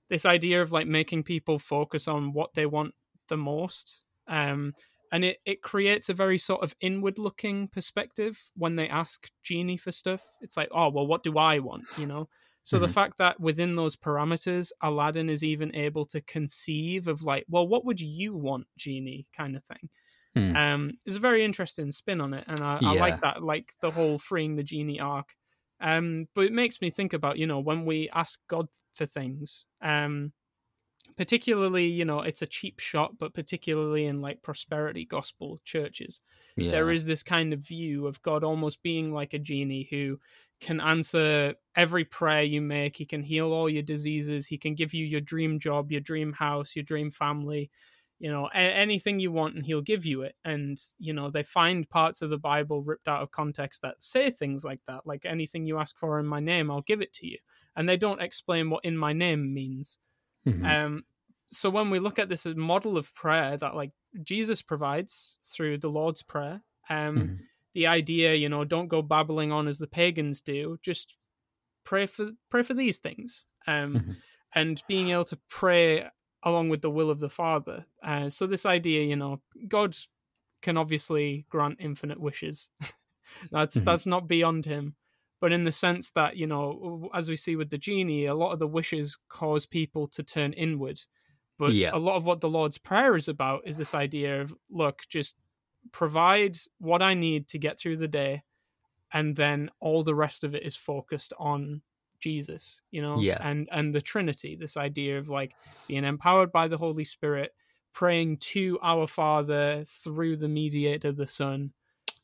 this 0.08 0.26
idea 0.26 0.62
of 0.62 0.72
like 0.72 0.86
making 0.86 1.22
people 1.22 1.58
focus 1.58 2.08
on 2.08 2.32
what 2.32 2.54
they 2.54 2.66
want 2.66 2.94
the 3.28 3.36
most 3.36 4.04
um 4.28 4.72
and 5.14 5.24
it, 5.24 5.38
it 5.46 5.62
creates 5.62 6.08
a 6.08 6.14
very 6.14 6.38
sort 6.38 6.62
of 6.62 6.74
inward 6.80 7.18
looking 7.18 7.68
perspective 7.68 8.50
when 8.56 8.76
they 8.76 8.88
ask 8.88 9.30
genie 9.42 9.76
for 9.76 9.92
stuff 9.92 10.22
it's 10.40 10.56
like 10.56 10.68
oh 10.72 10.88
well 10.90 11.06
what 11.06 11.22
do 11.22 11.38
i 11.38 11.58
want 11.58 11.88
you 11.94 12.06
know 12.06 12.28
so 12.66 12.78
the 12.78 12.88
Mhm. 12.88 12.88
fact 12.88 13.18
that 13.18 13.38
within 13.40 13.74
those 13.74 13.94
parameters, 13.94 14.72
Aladdin 14.80 15.28
is 15.28 15.44
even 15.44 15.74
able 15.74 16.06
to 16.06 16.22
conceive 16.22 17.08
of 17.08 17.20
like, 17.22 17.44
well, 17.46 17.68
what 17.68 17.84
would 17.84 18.00
you 18.00 18.34
want, 18.34 18.66
genie, 18.78 19.26
kind 19.34 19.54
of 19.54 19.62
thing. 19.64 19.90
Hmm. 20.34 20.54
Um, 20.54 20.92
is 21.06 21.16
a 21.16 21.20
very 21.20 21.44
interesting 21.44 21.90
spin 21.90 22.20
on 22.20 22.34
it, 22.34 22.44
and 22.46 22.62
I, 22.62 22.80
I 22.84 22.92
like 22.92 23.16
that, 23.22 23.42
like 23.42 23.74
the 23.80 23.90
whole 23.90 24.18
freeing 24.18 24.56
the 24.56 24.62
genie 24.62 25.00
arc. 25.00 25.34
Um, 25.80 26.28
but 26.34 26.44
it 26.44 26.52
makes 26.52 26.80
me 26.80 26.90
think 26.90 27.12
about, 27.12 27.38
you 27.38 27.46
know, 27.46 27.58
when 27.60 27.84
we 27.84 28.08
ask 28.10 28.40
God 28.48 28.68
for 28.92 29.06
things, 29.06 29.66
um, 29.82 30.32
particularly, 31.16 31.86
you 31.86 32.04
know, 32.04 32.20
it's 32.20 32.42
a 32.42 32.46
cheap 32.46 32.80
shot, 32.80 33.18
but 33.18 33.34
particularly 33.34 34.06
in 34.06 34.20
like 34.20 34.42
prosperity 34.42 35.04
gospel 35.04 35.60
churches, 35.64 36.20
yeah. 36.56 36.70
there 36.70 36.90
is 36.90 37.06
this 37.06 37.22
kind 37.22 37.52
of 37.52 37.60
view 37.60 38.06
of 38.06 38.22
God 38.22 38.44
almost 38.44 38.82
being 38.82 39.12
like 39.12 39.34
a 39.34 39.38
genie 39.38 39.86
who 39.90 40.18
can 40.60 40.80
answer 40.80 41.54
every 41.76 42.04
prayer 42.04 42.42
you 42.42 42.60
make. 42.60 42.96
He 42.96 43.04
can 43.04 43.22
heal 43.22 43.52
all 43.52 43.68
your 43.68 43.82
diseases. 43.82 44.46
He 44.46 44.58
can 44.58 44.74
give 44.74 44.94
you 44.94 45.04
your 45.04 45.20
dream 45.20 45.58
job, 45.58 45.92
your 45.92 46.00
dream 46.00 46.32
house, 46.32 46.74
your 46.74 46.84
dream 46.84 47.10
family, 47.10 47.70
you 48.18 48.30
know, 48.30 48.46
a- 48.46 48.56
anything 48.56 49.20
you 49.20 49.30
want, 49.30 49.56
and 49.56 49.66
he'll 49.66 49.82
give 49.82 50.06
you 50.06 50.22
it. 50.22 50.36
And, 50.44 50.78
you 50.98 51.12
know, 51.12 51.30
they 51.30 51.42
find 51.42 51.88
parts 51.88 52.22
of 52.22 52.30
the 52.30 52.38
Bible 52.38 52.82
ripped 52.82 53.08
out 53.08 53.22
of 53.22 53.30
context 53.30 53.82
that 53.82 54.02
say 54.02 54.30
things 54.30 54.64
like 54.64 54.80
that, 54.86 55.06
like 55.06 55.24
anything 55.24 55.66
you 55.66 55.78
ask 55.78 55.96
for 55.96 56.18
in 56.18 56.26
my 56.26 56.40
name, 56.40 56.70
I'll 56.70 56.82
give 56.82 57.02
it 57.02 57.12
to 57.14 57.26
you. 57.26 57.38
And 57.76 57.88
they 57.88 57.96
don't 57.96 58.22
explain 58.22 58.70
what 58.70 58.84
in 58.84 58.96
my 58.96 59.12
name 59.12 59.52
means. 59.52 59.98
Mhm. 60.46 60.64
Um, 60.64 61.04
so 61.50 61.70
when 61.70 61.90
we 61.90 61.98
look 61.98 62.18
at 62.18 62.28
this 62.28 62.46
model 62.46 62.96
of 62.96 63.14
prayer 63.14 63.56
that 63.56 63.74
like 63.74 63.92
Jesus 64.22 64.62
provides 64.62 65.38
through 65.44 65.78
the 65.78 65.88
Lord's 65.90 66.22
Prayer, 66.22 66.62
um, 66.88 67.16
Mhm. 67.16 67.38
the 67.74 67.86
idea, 67.86 68.34
you 68.34 68.48
know, 68.48 68.64
don't 68.64 68.88
go 68.88 69.02
babbling 69.02 69.52
on 69.52 69.68
as 69.68 69.78
the 69.78 69.86
pagans 69.86 70.40
do. 70.40 70.78
Just 70.82 71.16
pray 71.84 72.06
for 72.06 72.32
pray 72.50 72.62
for 72.62 72.74
these 72.74 72.98
things, 72.98 73.46
um, 73.66 73.94
Mhm. 73.94 74.16
and 74.54 74.82
being 74.88 75.10
able 75.10 75.24
to 75.26 75.40
pray 75.48 76.08
along 76.42 76.68
with 76.70 76.82
the 76.82 76.90
will 76.90 77.10
of 77.10 77.20
the 77.20 77.30
Father. 77.30 77.86
Uh, 78.02 78.30
so 78.30 78.46
this 78.46 78.66
idea, 78.66 79.04
you 79.04 79.16
know, 79.16 79.42
God 79.68 79.96
can 80.62 80.76
obviously 80.76 81.46
grant 81.50 81.76
infinite 81.80 82.20
wishes. 82.20 82.70
that's 83.50 83.80
Mhm. 83.80 83.84
that's 83.84 84.06
not 84.06 84.28
beyond 84.28 84.66
him. 84.66 84.96
But 85.44 85.52
in 85.52 85.64
the 85.64 85.72
sense 85.72 86.10
that, 86.12 86.38
you 86.38 86.46
know, 86.46 87.10
as 87.12 87.28
we 87.28 87.36
see 87.36 87.54
with 87.54 87.68
the 87.68 87.76
genie, 87.76 88.24
a 88.24 88.34
lot 88.34 88.52
of 88.54 88.58
the 88.58 88.66
wishes 88.66 89.18
cause 89.28 89.66
people 89.66 90.08
to 90.08 90.22
turn 90.22 90.54
inward. 90.54 90.98
But 91.58 91.74
Yeah. 91.74 91.90
a 91.92 91.98
lot 91.98 92.16
of 92.16 92.24
what 92.24 92.40
the 92.40 92.48
Lord's 92.48 92.78
Prayer 92.78 93.14
is 93.14 93.28
about 93.28 93.66
is 93.66 93.76
this 93.76 93.92
idea 93.94 94.40
of, 94.40 94.56
look, 94.70 95.02
just 95.10 95.36
provide 95.92 96.56
what 96.78 97.02
I 97.02 97.12
need 97.12 97.46
to 97.48 97.58
get 97.58 97.78
through 97.78 97.98
the 97.98 98.08
day, 98.08 98.42
and 99.12 99.36
then 99.36 99.68
all 99.80 100.02
the 100.02 100.14
rest 100.14 100.44
of 100.44 100.54
it 100.54 100.62
is 100.62 100.76
focused 100.76 101.34
on 101.38 101.82
Jesus, 102.20 102.80
you 102.90 103.02
know, 103.02 103.20
Yeah. 103.20 103.36
and 103.42 103.68
and 103.70 103.94
the 103.94 104.00
Trinity. 104.00 104.56
This 104.56 104.78
idea 104.78 105.18
of 105.18 105.28
like 105.28 105.56
being 105.86 106.04
empowered 106.06 106.52
by 106.52 106.68
the 106.68 106.78
Holy 106.78 107.04
Spirit, 107.04 107.54
praying 107.92 108.38
to 108.54 108.78
our 108.82 109.06
Father 109.06 109.84
through 109.86 110.38
the 110.38 110.48
mediator, 110.48 111.12
the 111.12 111.26
Son, 111.26 111.74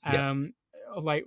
Yeah. 0.07 0.31
um, 0.31 0.55
like 0.97 1.27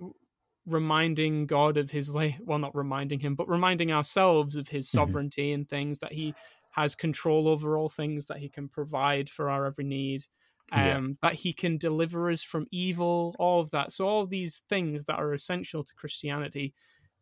reminding 0.66 1.46
God 1.46 1.76
of 1.76 1.90
His 1.90 2.12
well, 2.14 2.58
not 2.58 2.74
reminding 2.74 3.20
Him, 3.20 3.34
but 3.34 3.48
reminding 3.48 3.92
ourselves 3.92 4.56
of 4.56 4.68
His 4.68 4.88
Mhm. 4.92 4.92
sovereignty 4.92 5.52
and 5.52 5.68
things 5.68 5.98
that 6.00 6.12
He 6.12 6.34
has 6.70 6.94
control 6.94 7.48
over 7.48 7.76
all 7.76 7.88
things, 7.88 8.26
that 8.26 8.38
He 8.38 8.48
can 8.48 8.68
provide 8.68 9.30
for 9.30 9.50
our 9.50 9.66
every 9.66 9.84
need 9.84 10.24
Yeah. 10.72 11.00
um, 11.00 11.18
that 11.22 11.34
he 11.34 11.52
can 11.52 11.76
deliver 11.78 12.30
us 12.30 12.42
from 12.42 12.66
evil, 12.72 13.34
all 13.38 13.60
of 13.60 13.70
that. 13.70 13.92
So 13.92 14.08
all 14.08 14.22
of 14.22 14.30
these 14.30 14.60
things 14.68 15.04
that 15.04 15.18
are 15.18 15.32
essential 15.32 15.84
to 15.84 15.94
Christianity 15.94 16.74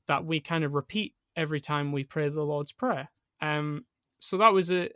that 0.06 0.24
we 0.24 0.40
kind 0.40 0.64
of 0.64 0.74
repeat 0.74 1.14
every 1.36 1.60
time 1.60 1.92
we 1.92 2.04
pray 2.04 2.28
the 2.28 2.42
Lord's 2.44 2.72
Prayer. 2.72 3.10
Um, 3.40 3.86
so 4.20 4.38
that 4.38 4.52
was 4.52 4.70
a, 4.70 4.90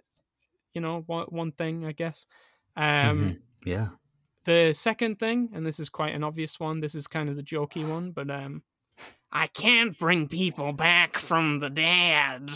you 0.74 0.80
know, 0.80 1.02
one, 1.02 1.26
one 1.28 1.52
thing 1.52 1.84
I 1.86 1.92
guess. 1.92 2.26
Um, 2.76 3.36
Mhm. 3.36 3.42
Yeah. 3.64 3.90
The 4.46 4.72
second 4.72 5.18
thing, 5.18 5.50
and 5.54 5.66
this 5.66 5.80
is 5.80 5.88
quite 5.88 6.14
an 6.14 6.22
obvious 6.24 6.58
one. 6.60 6.80
This 6.80 6.94
is 6.94 7.06
kind 7.06 7.28
of 7.28 7.36
the 7.36 7.42
jokey 7.42 7.86
one, 7.86 8.12
but 8.12 8.30
um, 8.30 8.62
I 9.32 9.48
can't 9.48 9.98
bring 9.98 10.28
people 10.28 10.72
back 10.72 11.18
from 11.18 11.58
the 11.58 11.68
dead. 11.68 12.50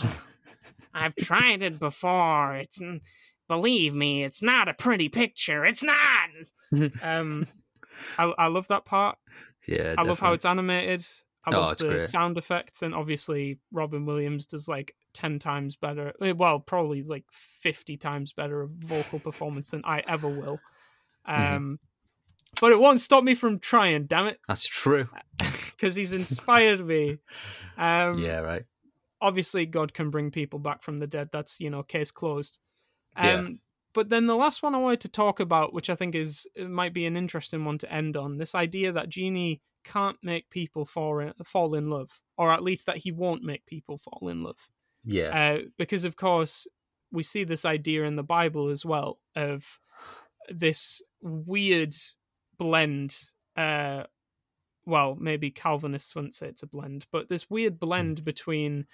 I've 0.95 1.17
tried 1.17 1.63
it 1.63 1.79
before. 1.79 2.55
It's 2.57 2.81
believe 3.49 3.95
me, 3.95 4.23
it's 4.25 4.43
not 4.43 4.69
a 4.69 4.75
pretty 4.75 5.09
picture. 5.09 5.65
It's 5.65 5.83
not. 5.83 6.31
um, 7.03 7.47
I, 8.17 8.25
I 8.39 8.47
love 8.47 8.69
that 8.69 8.85
part. 8.85 9.19
Yeah. 9.67 9.95
I 9.99 10.03
love 10.03 10.21
how 10.21 10.33
definitely. 10.33 10.35
it's 10.37 10.45
animated. 10.47 11.07
I 11.47 11.55
Oh, 11.55 11.61
love 11.61 11.79
the 11.79 11.89
great. 11.89 12.03
sound 12.03 12.37
effects, 12.39 12.83
and 12.83 12.95
obviously 12.95 13.59
Robin 13.73 14.07
Williams 14.07 14.47
does 14.47 14.69
like 14.69 14.95
10 15.15 15.41
times 15.41 15.75
better 15.75 16.13
eh, 16.23 16.31
well 16.31 16.61
probably 16.61 17.03
like 17.03 17.25
50 17.33 17.97
times 17.97 18.33
better 18.33 18.69
vocal 18.79 19.19
performance 19.19 19.73
than 19.73 19.83
i 19.85 20.01
ever 20.07 20.29
will 20.29 20.61
Mhm. 21.31 21.57
um 21.57 21.79
but 22.61 22.73
it 22.73 22.81
won't 22.81 23.01
stop 23.01 23.23
me 23.25 23.35
from 23.35 23.59
trying 23.61 24.07
damn 24.07 24.27
it 24.27 24.41
That's 24.49 24.67
true. 24.67 25.09
because 25.39 25.95
he's 25.95 26.13
inspired 26.13 26.85
me 26.87 27.19
um 27.79 28.19
yeah, 28.19 28.41
right. 28.41 28.65
obviously 29.21 29.67
god 29.67 29.95
can 29.95 30.11
bring 30.11 30.31
people 30.31 30.59
back 30.59 30.83
from 30.83 30.99
the 30.99 31.07
dead 31.07 31.29
that's 31.33 31.61
you 31.61 31.71
know 31.71 31.83
case 31.83 32.11
closed 32.11 32.59
um 33.17 33.27
Yeah. 33.27 33.49
but 33.95 34.09
then 34.09 34.27
the 34.27 34.37
last 34.37 34.63
one 34.63 34.75
i 34.75 34.79
wanted 34.79 35.01
to 35.03 35.09
talk 35.09 35.41
about 35.41 35.73
which 35.73 35.89
i 35.89 35.95
think 35.95 36.15
is 36.15 36.47
might 36.59 36.93
be 36.93 37.07
an 37.07 37.17
interesting 37.17 37.65
one 37.65 37.79
to 37.79 37.93
end 37.93 38.17
on 38.17 38.37
this 38.39 38.55
idea 38.55 38.93
that 38.93 39.09
genie 39.09 39.63
can't 39.83 40.19
make 40.23 40.51
people 40.51 40.85
fall 40.85 41.21
in, 41.21 41.33
fall 41.45 41.75
in 41.75 41.89
love 41.89 42.21
or 42.37 42.53
at 42.53 42.63
least 42.63 42.85
that 42.87 42.99
he 42.99 43.11
won't 43.13 43.43
make 43.43 43.65
people 43.65 43.97
fall 43.97 44.29
in 44.29 44.43
love 44.43 44.69
Yeah. 45.05 45.31
uh, 45.55 45.59
because 45.79 46.05
of 46.05 46.17
course 46.17 46.67
we 47.13 47.23
see 47.23 47.45
this 47.45 47.65
idea 47.65 48.05
in 48.05 48.17
the 48.17 48.23
bible 48.23 48.69
as 48.69 48.85
well 48.85 49.19
of 49.35 49.79
this 50.51 51.01
weird 51.23 51.95
blend 52.59 53.31
uh 53.57 54.05
well 54.87 55.17
maybe 55.17 55.51
calvinists 55.51 56.15
wouldn't 56.15 56.35
say 56.35 56.49
it's 56.49 56.63
a 56.63 56.67
blend 56.67 57.07
but 57.13 57.29
this 57.29 57.49
weird 57.51 57.79
blend 57.79 58.25
between 58.25 58.87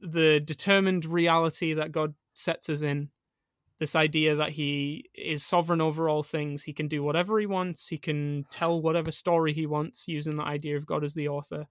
the 0.00 0.40
determined 0.40 1.04
reality 1.04 1.74
that 1.74 1.92
god 1.92 2.14
sets 2.34 2.68
us 2.68 2.82
in 2.82 3.10
this 3.78 3.96
idea 3.96 4.36
that 4.36 4.50
he 4.50 5.10
is 5.14 5.44
sovereign 5.44 5.80
over 5.80 6.08
all 6.08 6.22
things 6.22 6.62
he 6.62 6.72
can 6.72 6.88
do 6.88 7.02
whatever 7.02 7.38
he 7.40 7.46
wants 7.46 7.88
he 7.88 7.98
can 7.98 8.44
tell 8.50 8.80
whatever 8.80 9.10
story 9.10 9.52
he 9.52 9.66
wants 9.66 10.08
using 10.08 10.36
the 10.36 10.44
idea 10.44 10.76
of 10.76 10.86
god 10.86 11.04
as 11.04 11.14
the 11.14 11.28
author 11.28 11.66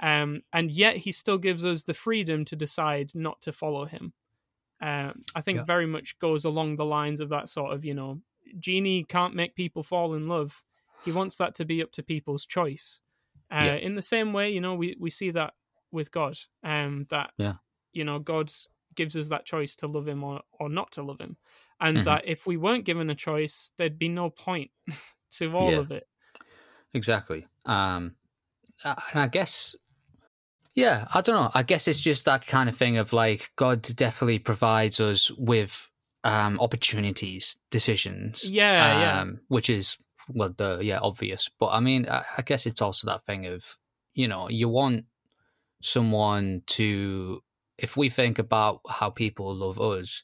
um, 0.00 0.42
and 0.52 0.70
yet 0.70 0.96
he 0.96 1.12
still 1.12 1.38
gives 1.38 1.64
us 1.64 1.84
the 1.84 1.94
freedom 1.94 2.44
to 2.46 2.56
decide 2.56 3.14
not 3.14 3.40
to 3.42 3.52
follow 3.52 3.84
him. 3.84 4.12
Um, 4.80 5.22
I 5.34 5.40
think 5.40 5.58
Yeah. 5.58 5.64
very 5.64 5.86
much 5.86 6.18
goes 6.18 6.44
along 6.44 6.76
the 6.76 6.84
lines 6.84 7.20
of 7.20 7.28
that 7.30 7.48
sort 7.48 7.72
of, 7.72 7.84
you 7.84 7.94
know, 7.94 8.20
genie 8.58 9.04
can't 9.04 9.34
make 9.34 9.54
people 9.54 9.82
fall 9.82 10.14
in 10.14 10.28
love. 10.28 10.62
He 11.00 11.12
wants 11.12 11.36
that 11.36 11.54
to 11.56 11.64
be 11.64 11.82
up 11.82 11.92
to 11.92 12.02
people's 12.02 12.46
choice. 12.46 13.00
Uh, 13.50 13.64
Yeah. 13.64 13.74
In 13.74 13.94
the 13.94 14.02
same 14.02 14.32
way, 14.32 14.50
you 14.50 14.60
know, 14.60 14.74
we, 14.74 14.96
we 14.98 15.10
see 15.10 15.30
that 15.32 15.54
with 15.92 16.10
God, 16.10 16.36
um, 16.62 17.06
that 17.10 17.32
Yeah. 17.38 17.54
you 17.92 18.04
know 18.04 18.18
God 18.18 18.52
gives 18.94 19.16
us 19.16 19.28
that 19.28 19.44
choice 19.44 19.76
to 19.76 19.86
love 19.86 20.08
Him 20.08 20.24
or, 20.24 20.40
or 20.52 20.68
not 20.68 20.92
to 20.92 21.02
love 21.02 21.20
Him, 21.20 21.36
and 21.80 21.98
Mhm. 21.98 22.04
that 22.04 22.22
if 22.26 22.46
we 22.46 22.56
weren't 22.56 22.84
given 22.84 23.10
a 23.10 23.14
choice, 23.14 23.72
there'd 23.76 23.98
be 23.98 24.08
no 24.08 24.30
point 24.30 24.70
to 25.32 25.52
all 25.54 25.70
Yeah. 25.70 25.78
of 25.78 25.90
it. 25.90 26.08
Exactly. 26.92 27.46
Um, 27.66 28.16
and 28.84 28.96
I 29.20 29.28
guess, 29.28 29.76
yeah, 30.74 31.06
I 31.14 31.20
don't 31.20 31.36
know. 31.36 31.50
I 31.54 31.62
guess 31.62 31.86
it's 31.88 32.00
just 32.00 32.24
that 32.24 32.46
kind 32.46 32.68
of 32.68 32.76
thing 32.76 32.96
of 32.96 33.12
like 33.12 33.50
God 33.56 33.82
definitely 33.82 34.38
provides 34.38 35.00
us 35.00 35.30
with 35.32 35.90
um, 36.24 36.58
opportunities, 36.58 37.56
decisions. 37.70 38.48
Yeah, 38.48 38.98
yeah. 38.98 39.20
um, 39.20 39.40
Which 39.48 39.70
is 39.70 39.98
well, 40.28 40.54
the 40.56 40.80
yeah, 40.82 40.98
obvious. 41.00 41.50
But 41.60 41.70
I 41.72 41.80
mean, 41.80 42.08
I, 42.08 42.22
I 42.38 42.42
guess 42.42 42.66
it's 42.66 42.82
also 42.82 43.06
that 43.06 43.24
thing 43.24 43.46
of 43.46 43.76
you 44.14 44.26
know 44.26 44.48
you 44.48 44.68
want 44.68 45.04
someone 45.82 46.62
to. 46.66 47.42
If 47.76 47.96
we 47.96 48.08
think 48.08 48.38
about 48.38 48.80
how 48.88 49.10
people 49.10 49.54
love 49.54 49.80
us, 49.80 50.22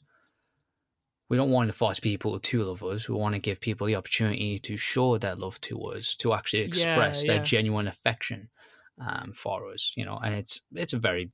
we 1.29 1.37
don't 1.37 1.51
want 1.51 1.67
to 1.67 1.77
force 1.77 1.99
people 1.99 2.39
to 2.39 2.63
love 2.63 2.81
us. 2.83 3.09
We 3.09 3.15
want 3.15 3.35
to 3.35 3.41
give 3.41 3.59
people 3.59 3.87
the 3.87 3.95
opportunity 3.95 4.57
to 4.59 4.77
show 4.77 5.17
their 5.17 5.35
love 5.35 5.59
to 5.61 5.79
us, 5.87 6.15
to 6.17 6.33
actually 6.33 6.61
express 6.61 7.25
yeah. 7.25 7.33
their 7.33 7.43
genuine 7.43 7.87
affection 7.87 8.49
um, 9.05 9.33
for 9.33 9.69
us. 9.71 9.93
You 9.95 10.05
know, 10.05 10.17
and 10.17 10.33
it's 10.33 10.61
it's 10.73 10.93
a 10.93 10.99
very 10.99 11.31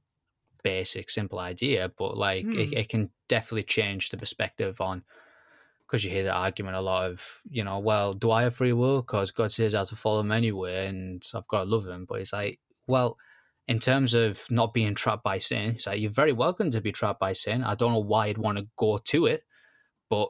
basic, 0.70 1.10
simple 1.10 1.40
idea, 1.40 1.82
but 2.00 2.12
like 2.28 2.46
it, 2.62 2.68
Hmm. 2.70 2.78
it 2.82 2.88
can 2.94 3.04
definitely 3.28 3.64
change 3.78 4.10
the 4.10 4.18
perspective 4.18 4.76
on. 4.82 5.04
Because 5.86 6.04
you 6.04 6.12
hear 6.12 6.26
that 6.26 6.36
argument 6.48 6.76
a 6.76 6.82
lot 6.82 7.10
of, 7.10 7.42
you 7.50 7.64
know, 7.64 7.80
well, 7.80 8.14
do 8.14 8.28
I 8.38 8.44
have 8.44 8.56
free 8.56 8.74
will? 8.74 9.02
Because 9.02 9.32
God 9.32 9.52
says 9.54 9.74
I 9.74 9.80
have 9.80 9.90
to 9.90 9.96
follow 9.96 10.20
him 10.20 10.34
anyway, 10.34 10.88
and 10.92 11.24
I've 11.34 11.48
got 11.48 11.64
to 11.64 11.70
love 11.76 11.88
him. 11.88 12.04
But 12.10 12.20
it's 12.22 12.34
like, 12.34 12.60
well, 12.88 13.18
in 13.68 13.80
terms 13.80 14.14
of 14.14 14.32
not 14.50 14.74
being 14.74 14.96
trapped 14.96 15.24
by 15.24 15.40
sin, 15.40 15.76
it's 15.76 15.88
like 15.88 16.02
you're 16.02 16.22
very 16.24 16.34
welcome 16.34 16.72
to 16.72 16.82
be 16.82 16.92
trapped 16.92 17.22
by 17.22 17.34
sin. 17.34 17.64
I 17.64 17.76
don't 17.76 17.94
know 17.94 18.08
why 18.14 18.28
you'd 18.28 18.38
want 18.38 18.58
to 18.58 18.68
go 18.76 18.98
to 19.12 19.20
it, 19.28 19.44
but 20.10 20.30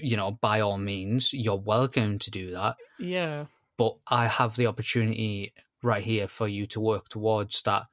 you 0.00 0.16
know, 0.16 0.30
by 0.40 0.60
all 0.60 0.78
means, 0.78 1.32
you're 1.32 1.56
welcome 1.74 2.18
to 2.18 2.30
do 2.30 2.52
that. 2.52 2.76
Yeah, 2.98 3.46
But 3.76 3.96
I 4.08 4.26
have 4.26 4.56
the 4.56 4.68
opportunity 4.68 5.52
right 5.82 6.04
here 6.04 6.28
for 6.28 6.46
you 6.48 6.66
to 6.68 6.80
work 6.80 7.08
towards 7.08 7.60
that. 7.62 7.84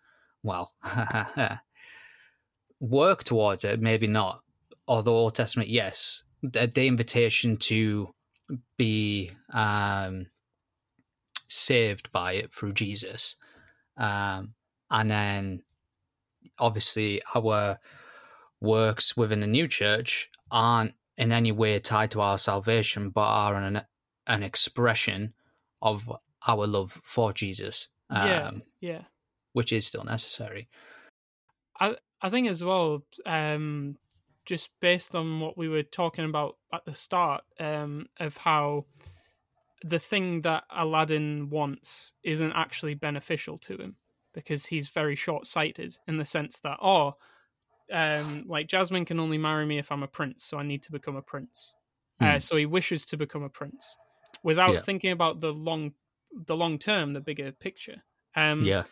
Well, 0.44 0.74
work 2.80 3.24
towards 3.24 3.64
it, 3.64 3.82
maybe 3.82 4.08
not. 4.08 4.42
Although 4.88 5.16
Old 5.18 5.36
Testament, 5.36 5.70
yes, 5.70 6.24
the, 6.42 6.72
the 6.74 6.88
invitation 6.88 7.58
to 7.58 8.14
be 8.78 9.32
um, 9.54 10.28
saved 11.48 12.12
by 12.12 12.34
it 12.34 12.54
through 12.54 12.74
Jesus, 12.74 13.36
um, 13.98 14.54
and 14.90 15.12
then 15.12 15.64
obviously 16.58 17.22
our 17.36 17.80
works 18.62 19.16
within 19.16 19.40
the 19.40 19.48
new 19.48 19.68
church 19.68 20.30
aren't 20.52 20.94
in 21.18 21.32
any 21.32 21.52
way 21.52 21.78
tied 21.80 22.12
to 22.12 22.22
our 22.22 22.38
salvation, 22.38 23.10
but 23.10 23.22
are 23.28 23.56
an 23.56 23.82
an 24.26 24.44
expression 24.44 25.34
of 25.82 26.10
our 26.48 26.68
love 26.68 27.00
for 27.04 27.34
Jesus, 27.34 27.90
um, 28.10 28.28
yeah, 28.28 28.52
yeah. 28.80 29.02
Which 29.54 29.72
is 29.74 29.86
still 29.88 30.04
necessary. 30.04 30.70
I 31.80 31.98
I 32.22 32.30
think 32.30 32.48
as 32.50 32.64
well, 32.64 33.06
um, 33.26 33.98
just 34.46 34.72
based 34.82 35.16
on 35.16 35.40
what 35.40 35.58
we 35.58 35.70
were 35.70 35.84
talking 35.84 36.26
about 36.26 36.58
at 36.74 36.84
the 36.86 36.94
start, 36.94 37.44
um, 37.60 38.08
of 38.20 38.38
how 38.38 38.88
the 39.84 40.00
thing 40.00 40.42
that 40.42 40.66
Aladdin 40.72 41.50
wants 41.50 42.14
isn't 42.24 42.52
actually 42.54 42.96
beneficial 42.96 43.58
to 43.60 43.78
him 43.78 43.98
because 44.34 44.66
he's 44.68 44.90
very 44.90 45.16
short 45.16 45.48
sighted 45.48 45.98
in 46.08 46.18
the 46.18 46.26
sense 46.26 46.60
that, 46.62 46.78
oh, 46.82 47.14
um, 47.92 48.46
like 48.48 48.68
Jasmine 48.68 49.06
can 49.06 49.20
only 49.20 49.38
marry 49.38 49.66
me 49.66 49.80
if 49.80 49.92
I'm 49.92 50.04
a 50.04 50.08
prince, 50.08 50.44
so 50.44 50.58
I 50.60 50.64
need 50.64 50.84
to 50.84 50.92
become 50.92 51.16
a 51.16 51.22
prince. 51.22 51.76
Uh, 52.22 52.38
Hmm. 52.38 52.40
so 52.40 52.56
he 52.58 52.66
wishes 52.66 53.06
to 53.08 53.18
become 53.18 53.44
a 53.44 53.50
prince 53.50 53.98
without 54.44 54.80
Yeah. 54.80 54.82
thinking 54.82 55.12
about 55.12 55.40
the 55.42 55.54
long, 55.54 55.94
the 56.32 56.56
long 56.56 56.80
term, 56.80 57.14
the 57.14 57.22
bigger 57.22 57.52
picture. 57.52 58.04
Um, 58.36 58.68
yeah, 58.68 58.84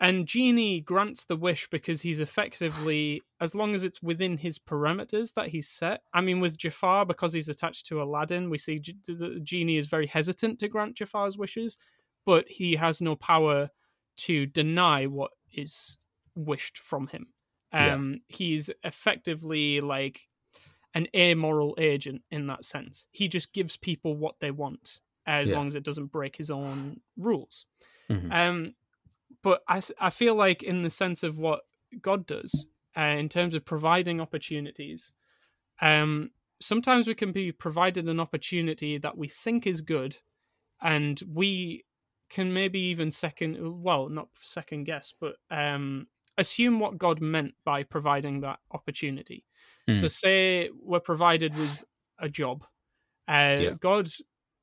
and 0.00 0.26
Genie 0.26 0.80
grants 0.80 1.24
the 1.24 1.36
wish 1.36 1.68
because 1.70 2.02
he's 2.02 2.20
effectively, 2.20 3.22
as 3.40 3.54
long 3.54 3.74
as 3.74 3.82
it's 3.84 4.02
within 4.02 4.36
his 4.38 4.58
parameters 4.58 5.34
that 5.34 5.48
he's 5.48 5.68
set. 5.68 6.02
I 6.12 6.20
mean, 6.20 6.40
with 6.40 6.58
Jafar, 6.58 7.06
because 7.06 7.32
he's 7.32 7.48
attached 7.48 7.86
to 7.86 8.02
Aladdin, 8.02 8.50
we 8.50 8.58
see 8.58 8.78
G- 8.78 8.96
the 9.06 9.40
Genie 9.42 9.78
is 9.78 9.86
very 9.86 10.06
hesitant 10.06 10.58
to 10.60 10.68
grant 10.68 10.96
Jafar's 10.96 11.38
wishes, 11.38 11.78
but 12.26 12.46
he 12.48 12.76
has 12.76 13.00
no 13.00 13.16
power 13.16 13.70
to 14.18 14.46
deny 14.46 15.06
what 15.06 15.30
is 15.52 15.98
wished 16.34 16.76
from 16.78 17.06
him. 17.08 17.28
Yeah. 17.72 17.94
Um, 17.94 18.20
He's 18.28 18.70
effectively 18.84 19.80
like 19.80 20.28
an 20.94 21.08
amoral 21.14 21.74
agent 21.78 22.22
in 22.30 22.46
that 22.46 22.64
sense. 22.64 23.06
He 23.12 23.28
just 23.28 23.52
gives 23.52 23.76
people 23.76 24.16
what 24.16 24.40
they 24.40 24.50
want 24.50 25.00
as 25.26 25.50
Yeah. 25.50 25.56
long 25.56 25.66
as 25.66 25.74
it 25.74 25.82
doesn't 25.82 26.06
break 26.12 26.36
his 26.36 26.50
own 26.50 27.00
rules. 27.16 27.66
Mhm. 28.08 28.32
Um, 28.32 28.74
but 29.46 29.62
I 29.68 29.80
th- 29.80 29.96
I 30.00 30.10
feel 30.10 30.34
like 30.34 30.62
in 30.64 30.82
the 30.82 30.90
sense 30.90 31.22
of 31.22 31.38
what 31.38 31.62
God 32.02 32.26
does 32.26 32.66
uh, 32.98 33.16
in 33.22 33.28
terms 33.30 33.54
of 33.54 33.64
providing 33.64 34.20
opportunities, 34.20 35.14
um, 35.80 36.30
sometimes 36.60 37.06
we 37.06 37.14
can 37.14 37.32
be 37.32 37.52
provided 37.52 38.08
an 38.08 38.20
opportunity 38.20 38.98
that 38.98 39.16
we 39.18 39.28
think 39.28 39.66
is 39.66 39.80
good, 39.80 40.18
and 40.82 41.20
we 41.28 41.84
can 42.30 42.52
maybe 42.52 42.80
even 42.80 43.10
second 43.10 43.56
well 43.82 44.08
not 44.08 44.28
second 44.40 44.84
guess 44.84 45.14
but 45.20 45.36
um 45.50 46.08
assume 46.38 46.80
what 46.80 46.98
god 46.98 47.20
meant 47.20 47.54
by 47.64 47.84
providing 47.84 48.40
that 48.40 48.58
opportunity 48.72 49.46
so 49.92 50.08
Mm. 50.08 50.10
say 50.10 50.70
we're 50.74 51.00
provided 51.00 51.54
with 51.56 51.84
a 52.18 52.28
job 52.28 52.64
uh 53.28 53.56
Yeah. 53.62 53.74
god 53.80 54.08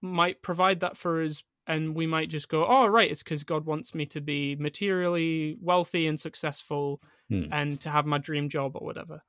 might 0.01 0.41
provide 0.41 0.79
that 0.81 0.97
for 0.97 1.21
us 1.21 1.43
and 1.67 1.95
we 1.95 2.07
might 2.07 2.29
just 2.29 2.49
go 2.49 2.65
oh 2.65 2.85
right 2.87 3.11
it's 3.11 3.23
because 3.23 3.43
god 3.43 3.65
wants 3.65 3.95
me 3.95 4.05
to 4.05 4.21
be 4.21 4.55
materially 4.57 5.57
wealthy 5.61 6.07
and 6.07 6.19
successful 6.19 7.01
Hmm. 7.29 7.51
and 7.51 7.79
to 7.81 7.89
have 7.89 8.05
my 8.05 8.17
dream 8.17 8.49
job 8.49 8.75
or 8.75 8.85
whatever 8.85 9.21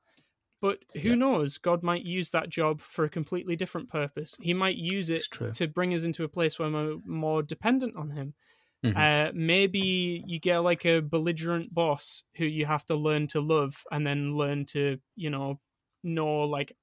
but 0.61 0.79
who 1.01 1.09
Yeah. 1.09 1.15
knows 1.15 1.57
god 1.57 1.83
might 1.83 2.03
use 2.05 2.31
that 2.31 2.49
job 2.49 2.81
for 2.81 3.05
a 3.05 3.09
completely 3.09 3.55
different 3.55 3.89
purpose 3.89 4.37
he 4.41 4.53
might 4.53 4.77
use 4.77 5.09
it 5.09 5.27
to 5.51 5.67
bring 5.67 5.93
us 5.93 6.03
into 6.03 6.23
a 6.23 6.29
place 6.29 6.57
where 6.59 6.71
we're 6.71 6.97
more 7.05 7.43
dependent 7.43 7.95
on 7.95 8.09
him 8.11 8.33
Mhm. 8.83 8.93
uh, 8.95 9.31
maybe 9.33 10.23
you 10.25 10.39
get 10.39 10.59
like 10.59 10.85
a 10.85 11.01
belligerent 11.01 11.73
boss 11.73 12.23
who 12.37 12.45
you 12.45 12.65
have 12.65 12.85
to 12.85 12.95
learn 12.95 13.27
to 13.27 13.41
love 13.41 13.83
and 13.91 14.05
then 14.07 14.35
learn 14.35 14.65
to 14.65 14.99
you 15.15 15.29
know 15.29 15.59
know 16.03 16.41
like 16.41 16.77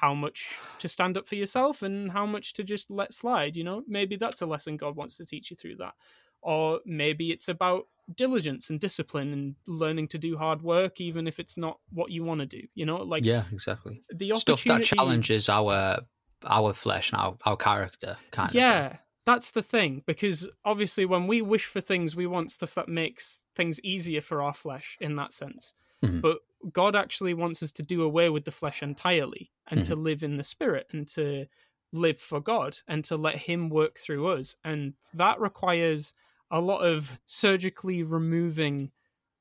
how 0.00 0.12
much 0.12 0.52
to 0.80 0.88
stand 0.88 1.16
up 1.16 1.28
for 1.28 1.36
yourself 1.36 1.82
and 1.82 2.10
how 2.10 2.26
much 2.26 2.52
to 2.54 2.64
just 2.64 2.90
let 2.90 3.12
slide. 3.14 3.56
You 3.56 3.62
know, 3.64 3.82
maybe 3.86 4.16
that's 4.16 4.42
a 4.42 4.46
lesson 4.46 4.76
God 4.76 4.96
wants 4.96 5.16
to 5.18 5.24
teach 5.24 5.50
you 5.50 5.56
through 5.56 5.76
that, 5.76 5.94
or 6.42 6.80
maybe 6.84 7.30
it's 7.30 7.48
about 7.48 7.86
diligence 8.16 8.70
and 8.70 8.80
discipline 8.80 9.32
and 9.32 9.54
learning 9.66 10.08
to 10.08 10.18
do 10.18 10.36
hard 10.36 10.60
work 10.62 11.00
even 11.00 11.26
if 11.26 11.40
it's 11.40 11.56
not 11.56 11.78
what 11.90 12.10
you 12.10 12.22
want 12.22 12.38
to 12.38 12.44
do 12.46 12.60
you 12.74 12.84
know 12.84 12.98
like 12.98 13.24
yeah, 13.24 13.44
exactly. 13.50 14.02
the 14.14 14.30
Stuff 14.36 14.62
that 14.64 14.84
challenges 14.84 15.48
our 15.48 16.00
our 16.44 16.74
flesh 16.74 17.12
and 17.12 17.20
our, 17.22 17.34
our 17.46 17.56
character, 17.56 18.18
kind 18.30 18.50
of. 18.50 18.54
yeah 18.56 18.96
that's 19.24 19.52
the 19.52 19.62
thing 19.62 20.02
because 20.04 20.46
obviously 20.66 21.06
when 21.06 21.26
we 21.26 21.40
wish 21.40 21.64
for 21.64 21.80
things 21.80 22.14
we 22.14 22.26
want 22.26 22.52
stuff 22.52 22.74
that 22.74 22.88
makes 22.90 23.46
things 23.56 23.80
easier 23.82 24.20
for 24.20 24.42
our 24.42 24.52
flesh 24.52 24.98
in 25.00 25.16
that 25.16 25.32
sense 25.32 25.72
Mhm. 26.02 26.20
but 26.20 26.38
god 26.72 26.96
actually 26.96 27.34
wants 27.34 27.62
us 27.62 27.72
to 27.72 27.82
do 27.82 28.02
away 28.02 28.30
with 28.30 28.44
the 28.44 28.50
flesh 28.50 28.82
entirely 28.82 29.50
and 29.68 29.84
to 29.84 29.96
live 29.96 30.22
in 30.22 30.36
the 30.36 30.44
spirit 30.44 30.86
and 30.92 31.08
to 31.08 31.46
live 31.92 32.18
for 32.18 32.40
god 32.40 32.76
and 32.88 33.04
to 33.04 33.16
let 33.16 33.36
him 33.36 33.70
work 33.70 33.98
through 33.98 34.26
us. 34.28 34.56
And 34.64 34.94
that 35.14 35.40
requires 35.40 36.12
a 36.50 36.60
lot 36.60 36.80
of 36.80 37.18
surgically 37.24 38.02
removing 38.02 38.90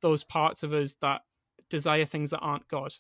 those 0.01 0.23
parts 0.23 0.63
of 0.63 0.73
us 0.73 0.95
that 0.95 1.21
desire 1.69 2.05
things 2.05 2.29
that 2.29 2.39
aren't 2.39 2.67
god. 2.67 2.93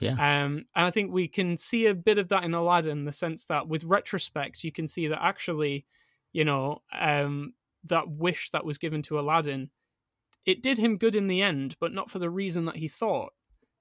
Yeah. 0.00 0.12
um, 0.12 0.66
and 0.74 0.86
I 0.86 0.90
think 0.90 1.10
we 1.10 1.26
can 1.26 1.56
see 1.56 1.86
a 1.86 1.94
bit 1.94 2.18
of 2.18 2.28
that 2.28 2.44
in 2.44 2.52
Aladdin, 2.52 2.98
in 2.98 3.04
the 3.06 3.12
sense 3.12 3.46
that 3.46 3.66
with 3.66 3.84
retrospect, 3.84 4.62
you 4.62 4.70
can 4.70 4.86
see 4.86 5.06
that 5.08 5.22
actually, 5.22 5.86
you 6.34 6.44
know, 6.44 6.82
um, 6.92 7.54
that 7.84 8.08
wish 8.08 8.50
that 8.50 8.64
was 8.64 8.76
given 8.76 9.00
to 9.02 9.18
Aladdin, 9.18 9.70
it 10.44 10.62
did 10.62 10.76
him 10.76 10.98
good 10.98 11.14
in 11.14 11.28
the 11.28 11.40
end, 11.40 11.76
but 11.80 11.94
not 11.94 12.10
for 12.10 12.18
the 12.18 12.28
reason 12.28 12.66
that 12.66 12.76
he 12.76 12.88
thought, 12.88 13.32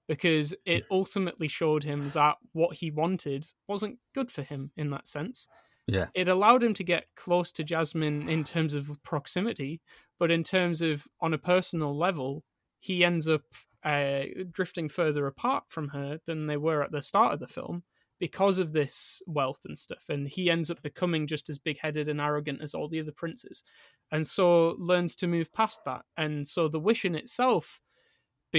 because 0.07 0.53
it 0.65 0.83
ultimately 0.91 1.47
showed 1.47 1.83
him 1.83 2.09
that 2.11 2.35
what 2.53 2.77
he 2.77 2.91
wanted 2.91 3.45
wasn't 3.67 3.97
good 4.13 4.31
for 4.31 4.43
him 4.43 4.71
in 4.77 4.89
that 4.91 5.07
sense. 5.07 5.47
Yeah. 5.87 6.07
It 6.13 6.27
allowed 6.27 6.63
him 6.63 6.73
to 6.75 6.83
get 6.83 7.05
close 7.15 7.51
to 7.53 7.63
Jasmine 7.63 8.27
in 8.27 8.43
terms 8.43 8.73
of 8.73 9.01
proximity, 9.03 9.81
but 10.19 10.31
in 10.31 10.43
terms 10.43 10.81
of 10.81 11.07
on 11.21 11.33
a 11.33 11.37
personal 11.37 11.97
level, 11.97 12.43
he 12.79 13.03
ends 13.03 13.27
up 13.27 13.41
uh, 13.83 14.23
drifting 14.51 14.89
further 14.89 15.27
apart 15.27 15.65
from 15.67 15.89
her 15.89 16.19
than 16.25 16.47
they 16.47 16.57
were 16.57 16.81
at 16.81 16.91
the 16.91 17.01
start 17.01 17.33
of 17.33 17.39
the 17.39 17.47
film 17.47 17.83
because 18.19 18.59
of 18.59 18.73
this 18.73 19.21
wealth 19.27 19.61
and 19.65 19.77
stuff. 19.77 20.05
And 20.09 20.27
he 20.27 20.49
ends 20.49 20.71
up 20.71 20.81
becoming 20.81 21.27
just 21.27 21.49
as 21.49 21.59
big 21.59 21.79
headed 21.79 22.07
and 22.07 22.21
arrogant 22.21 22.61
as 22.61 22.73
all 22.73 22.87
the 22.87 22.99
other 22.99 23.11
princes. 23.11 23.63
And 24.11 24.25
so 24.25 24.75
learns 24.79 25.15
to 25.17 25.27
move 25.27 25.51
past 25.53 25.81
that. 25.85 26.03
And 26.17 26.47
so 26.47 26.67
the 26.67 26.79
wish 26.79 27.05
in 27.05 27.15
itself 27.15 27.79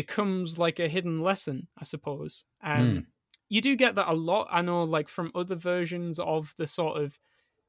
becomes 0.01 0.59
like 0.59 0.79
a 0.79 0.89
hidden 0.89 1.23
lesson, 1.23 1.69
I 1.79 1.85
suppose. 1.85 2.45
Um, 2.63 3.07
You 3.49 3.63
do 3.63 3.77
get 3.77 3.95
that 3.95 4.09
a 4.09 4.13
lot. 4.15 4.49
I 4.51 4.61
know, 4.61 4.85
like 4.85 5.09
from 5.09 5.33
other 5.35 5.55
versions 5.57 6.19
of 6.19 6.53
the 6.59 6.67
sort 6.67 7.01
of, 7.03 7.19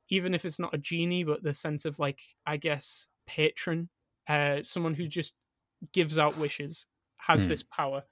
even 0.10 0.34
if 0.34 0.44
it's 0.46 0.60
not 0.60 0.74
a 0.74 0.78
genie, 0.90 1.24
but 1.24 1.42
the 1.44 1.54
sense 1.54 1.86
of 1.86 2.00
like, 2.00 2.22
I 2.46 2.58
guess, 2.58 3.10
patron, 3.28 3.90
uh, 4.28 4.64
someone 4.64 4.96
who 4.96 5.08
just 5.08 5.36
gives 5.94 6.18
out 6.20 6.38
wishes 6.38 6.88
has 7.18 7.44
Hmm. 7.44 7.50
this 7.50 7.64
power. 7.64 8.04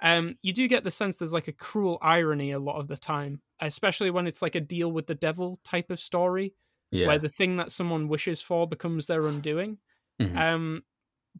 Um, 0.00 0.38
you 0.42 0.52
do 0.52 0.68
get 0.68 0.84
the 0.84 0.90
sense 0.90 1.16
there's 1.16 1.32
like 1.32 1.48
a 1.48 1.52
cruel 1.52 1.98
irony 2.02 2.52
a 2.52 2.58
lot 2.58 2.78
of 2.78 2.88
the 2.88 2.96
time, 2.96 3.42
especially 3.60 4.10
when 4.10 4.26
it's 4.26 4.42
like 4.42 4.54
a 4.54 4.60
deal 4.60 4.90
with 4.92 5.06
the 5.06 5.14
devil 5.14 5.60
type 5.64 5.90
of 5.90 6.00
story, 6.00 6.54
Yeah. 6.90 7.06
where 7.08 7.18
the 7.18 7.28
thing 7.28 7.56
that 7.58 7.72
someone 7.72 8.08
wishes 8.08 8.42
for 8.42 8.68
becomes 8.68 9.06
their 9.06 9.26
undoing. 9.26 9.78
Mhm. 10.20 10.36
Um, 10.36 10.84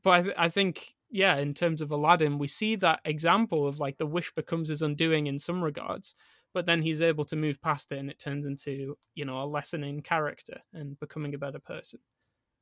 but 0.03 0.11
I, 0.11 0.23
th- 0.23 0.35
I 0.39 0.49
think, 0.49 0.94
yeah, 1.15 1.37
in 1.37 1.55
terms 1.55 1.81
of 1.81 1.93
Aladdin, 1.93 2.41
we 2.41 2.49
see 2.49 2.75
that 2.75 2.99
example 3.05 3.69
of 3.69 3.79
like 3.79 3.99
the 3.99 4.05
wish 4.05 4.35
becomes 4.35 4.69
his 4.69 4.83
undoing 4.83 5.29
in 5.29 5.39
some 5.39 5.63
regards, 5.63 6.17
but 6.53 6.67
then 6.67 6.83
he's 6.83 7.01
able 7.01 7.23
to 7.27 7.37
move 7.37 7.63
past 7.63 7.93
it 7.93 7.99
and 7.99 8.11
it 8.11 8.19
turns 8.19 8.47
into, 8.47 8.99
you 9.15 9.25
know, 9.25 9.41
a 9.41 9.47
lesson 9.47 9.85
in 9.85 10.03
character 10.03 10.61
and 10.73 10.99
becoming 10.99 11.33
a 11.33 11.39
better 11.39 11.61
person. 11.61 12.01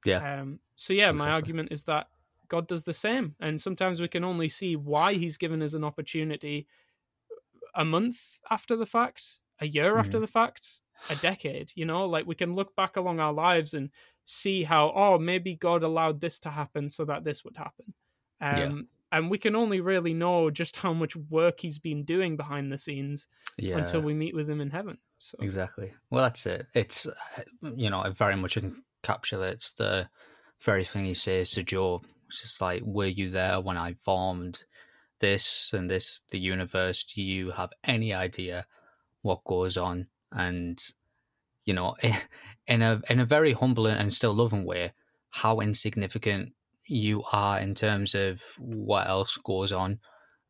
Yeah. 0.05 0.41
Um, 0.41 0.61
so 0.77 0.93
yeah, 0.93 1.11
my 1.13 1.31
argument 1.31 1.73
is 1.73 1.85
that 1.85 2.09
God 2.49 2.69
does 2.69 2.85
the 2.85 2.93
same, 2.93 3.35
and 3.41 3.59
sometimes 3.59 4.03
we 4.03 4.09
can 4.09 4.23
only 4.23 4.51
see 4.51 4.77
why 4.77 5.15
He's 5.15 5.39
given 5.39 5.63
us 5.63 5.73
an 5.73 5.83
opportunity 5.83 6.67
a 7.75 7.87
month 7.87 8.39
after 8.51 8.77
the 8.77 8.85
fact, 8.85 9.41
a 9.61 9.67
year 9.67 9.97
after 9.97 10.19
the 10.19 10.27
fact, 10.27 10.83
a 11.09 11.17
decade. 11.17 11.73
You 11.75 11.87
know, 11.87 12.05
like 12.05 12.27
we 12.27 12.35
can 12.35 12.55
look 12.55 12.77
back 12.77 12.99
along 12.99 13.19
our 13.19 13.33
lives 13.33 13.73
and 13.73 13.89
see 14.25 14.63
how, 14.63 14.93
oh, 14.95 15.19
maybe 15.19 15.57
God 15.57 15.83
allowed 15.83 16.21
this 16.21 16.39
to 16.41 16.51
happen 16.51 16.91
so 16.91 17.07
that 17.07 17.25
this 17.25 17.45
would 17.45 17.57
happen. 17.57 17.95
Um, 18.43 18.59
Yeah. 18.59 18.83
And 19.13 19.31
we 19.31 19.37
can 19.37 19.55
only 19.55 19.83
really 19.83 20.15
know 20.15 20.51
just 20.51 20.77
how 20.77 20.95
much 20.95 21.15
work 21.15 21.61
He's 21.61 21.79
been 21.79 22.03
doing 22.03 22.39
behind 22.39 22.73
the 22.73 22.79
scenes 22.79 23.27
yeah. 23.59 23.77
until 23.77 24.01
we 24.01 24.15
meet 24.15 24.35
with 24.35 24.49
Him 24.49 24.61
in 24.63 24.71
heaven. 24.71 24.97
So 25.19 25.37
Exactly. 25.41 25.93
Well, 26.11 26.25
that's 26.25 26.47
it. 26.47 26.67
It's 26.75 27.07
uh, 27.07 27.73
you 27.77 27.91
know 27.91 28.03
it 28.03 28.17
very 28.17 28.37
much 28.37 28.57
encapsulates 28.57 29.75
the 29.77 30.09
very 30.63 30.85
thing 30.85 31.05
he 31.05 31.15
says 31.15 31.51
to 31.53 31.63
Job. 31.63 32.07
It's 32.29 32.41
just 32.41 32.61
like, 32.61 32.83
were 32.85 33.07
you 33.07 33.29
there 33.29 33.61
when 33.61 33.77
I 33.77 33.95
formed 33.95 34.65
this 35.21 35.73
and 35.75 35.91
this 35.91 36.23
the 36.31 36.39
universe? 36.39 37.05
Do 37.05 37.23
you 37.23 37.51
have 37.51 37.71
any 37.85 38.15
idea 38.15 38.67
what 39.21 39.45
goes 39.45 39.77
on? 39.77 40.07
And 40.33 40.83
you 41.65 41.75
know, 41.75 41.97
in 42.67 42.83
a 42.83 43.03
in 43.11 43.21
a 43.21 43.27
very 43.27 43.53
humble 43.53 43.87
and 43.87 44.13
still 44.13 44.35
loving 44.35 44.65
way, 44.65 44.93
how 45.31 45.61
insignificant 45.61 46.55
you 46.87 47.23
are 47.33 47.61
in 47.61 47.75
terms 47.75 48.15
of 48.15 48.43
what 48.59 49.07
else 49.07 49.37
goes 49.39 49.73
on. 49.73 50.01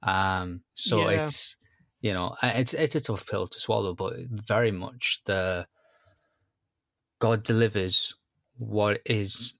Um, 0.02 0.64
so 0.74 1.08
Yeah. 1.08 1.18
it's 1.18 1.56
you 2.00 2.12
know 2.12 2.36
it's 2.42 2.74
it's 2.74 2.96
a 2.96 3.00
tough 3.00 3.26
pill 3.26 3.46
to 3.48 3.60
swallow, 3.60 3.94
but 3.94 4.14
very 4.30 4.72
much 4.72 5.20
the 5.26 5.66
God 7.18 7.42
delivers 7.44 8.14
what 8.58 9.00
is 9.06 9.54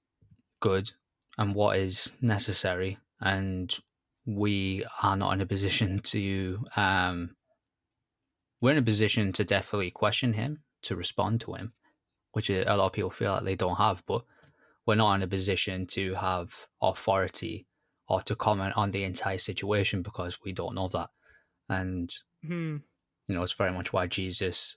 good 0.60 0.92
and 1.38 1.54
what 1.54 1.76
is 1.78 2.12
necessary, 2.20 2.98
and 3.20 3.78
we 4.26 4.84
are 5.02 5.16
not 5.16 5.32
in 5.34 5.40
a 5.40 5.46
position 5.46 6.00
to 6.00 6.64
um 6.76 7.36
we're 8.60 8.72
in 8.72 8.78
a 8.78 8.82
position 8.82 9.32
to 9.32 9.44
definitely 9.44 9.90
question 9.90 10.34
him, 10.34 10.62
to 10.82 10.94
respond 10.96 11.40
to 11.42 11.54
him, 11.54 11.72
which 12.32 12.48
a 12.48 12.64
lot 12.64 12.86
of 12.86 12.92
people 12.92 13.10
feel 13.10 13.32
like 13.32 13.44
they 13.44 13.56
don't 13.56 13.76
have, 13.76 14.04
but 14.06 14.24
we're 14.86 14.94
not 14.94 15.14
in 15.14 15.22
a 15.22 15.28
position 15.28 15.86
to 15.86 16.14
have 16.14 16.66
authority 16.80 17.66
or 18.08 18.20
to 18.22 18.34
comment 18.34 18.74
on 18.76 18.90
the 18.90 19.04
entire 19.04 19.38
situation 19.38 20.02
because 20.02 20.38
we 20.44 20.52
don't 20.52 20.74
know 20.74 20.88
that. 20.88 21.10
And 21.68 22.12
hmm, 22.44 22.76
you 23.28 23.34
know, 23.34 23.42
it's 23.42 23.52
very 23.52 23.72
much 23.72 23.92
why 23.92 24.06
Jesus 24.06 24.76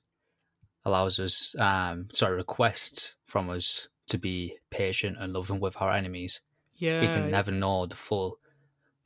allows 0.85 1.19
us, 1.19 1.55
um, 1.59 2.07
sorry, 2.13 2.35
requests 2.35 3.15
from 3.25 3.49
us 3.49 3.87
to 4.07 4.17
be 4.17 4.57
patient 4.69 5.17
and 5.19 5.33
loving 5.33 5.59
with 5.59 5.81
our 5.81 5.91
enemies. 5.91 6.41
yeah, 6.75 7.01
we 7.01 7.07
can 7.07 7.31
never 7.31 7.51
know 7.51 7.85
the 7.85 7.95
full 7.95 8.37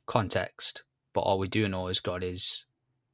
context, 0.06 0.84
but 1.14 1.22
all 1.22 1.38
we 1.38 1.48
do 1.48 1.68
know 1.68 1.88
is 1.88 2.00
God 2.00 2.22
is 2.22 2.66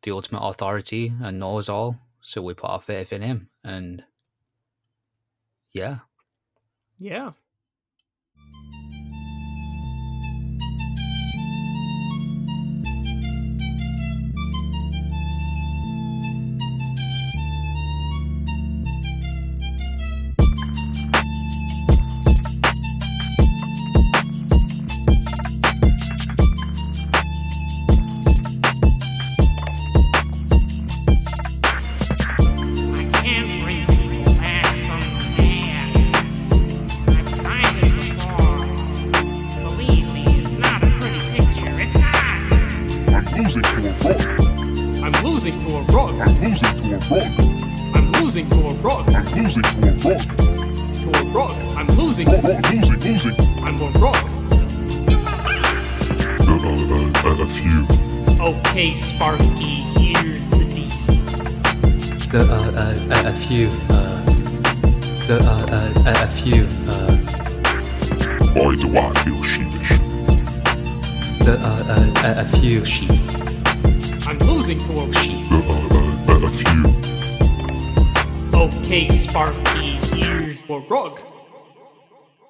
the 0.03 0.11
ultimate 0.11 0.41
authority 0.43 1.13
and 1.23 1.39
knows 1.39 1.69
all. 1.69 1.99
So 2.23 2.43
we 2.43 2.55
put 2.55 2.71
our 2.71 2.81
faith 2.81 3.13
in 3.13 3.23
Him, 3.23 3.51
and 3.63 4.03
yeah, 5.73 5.99
yeah. 6.99 7.31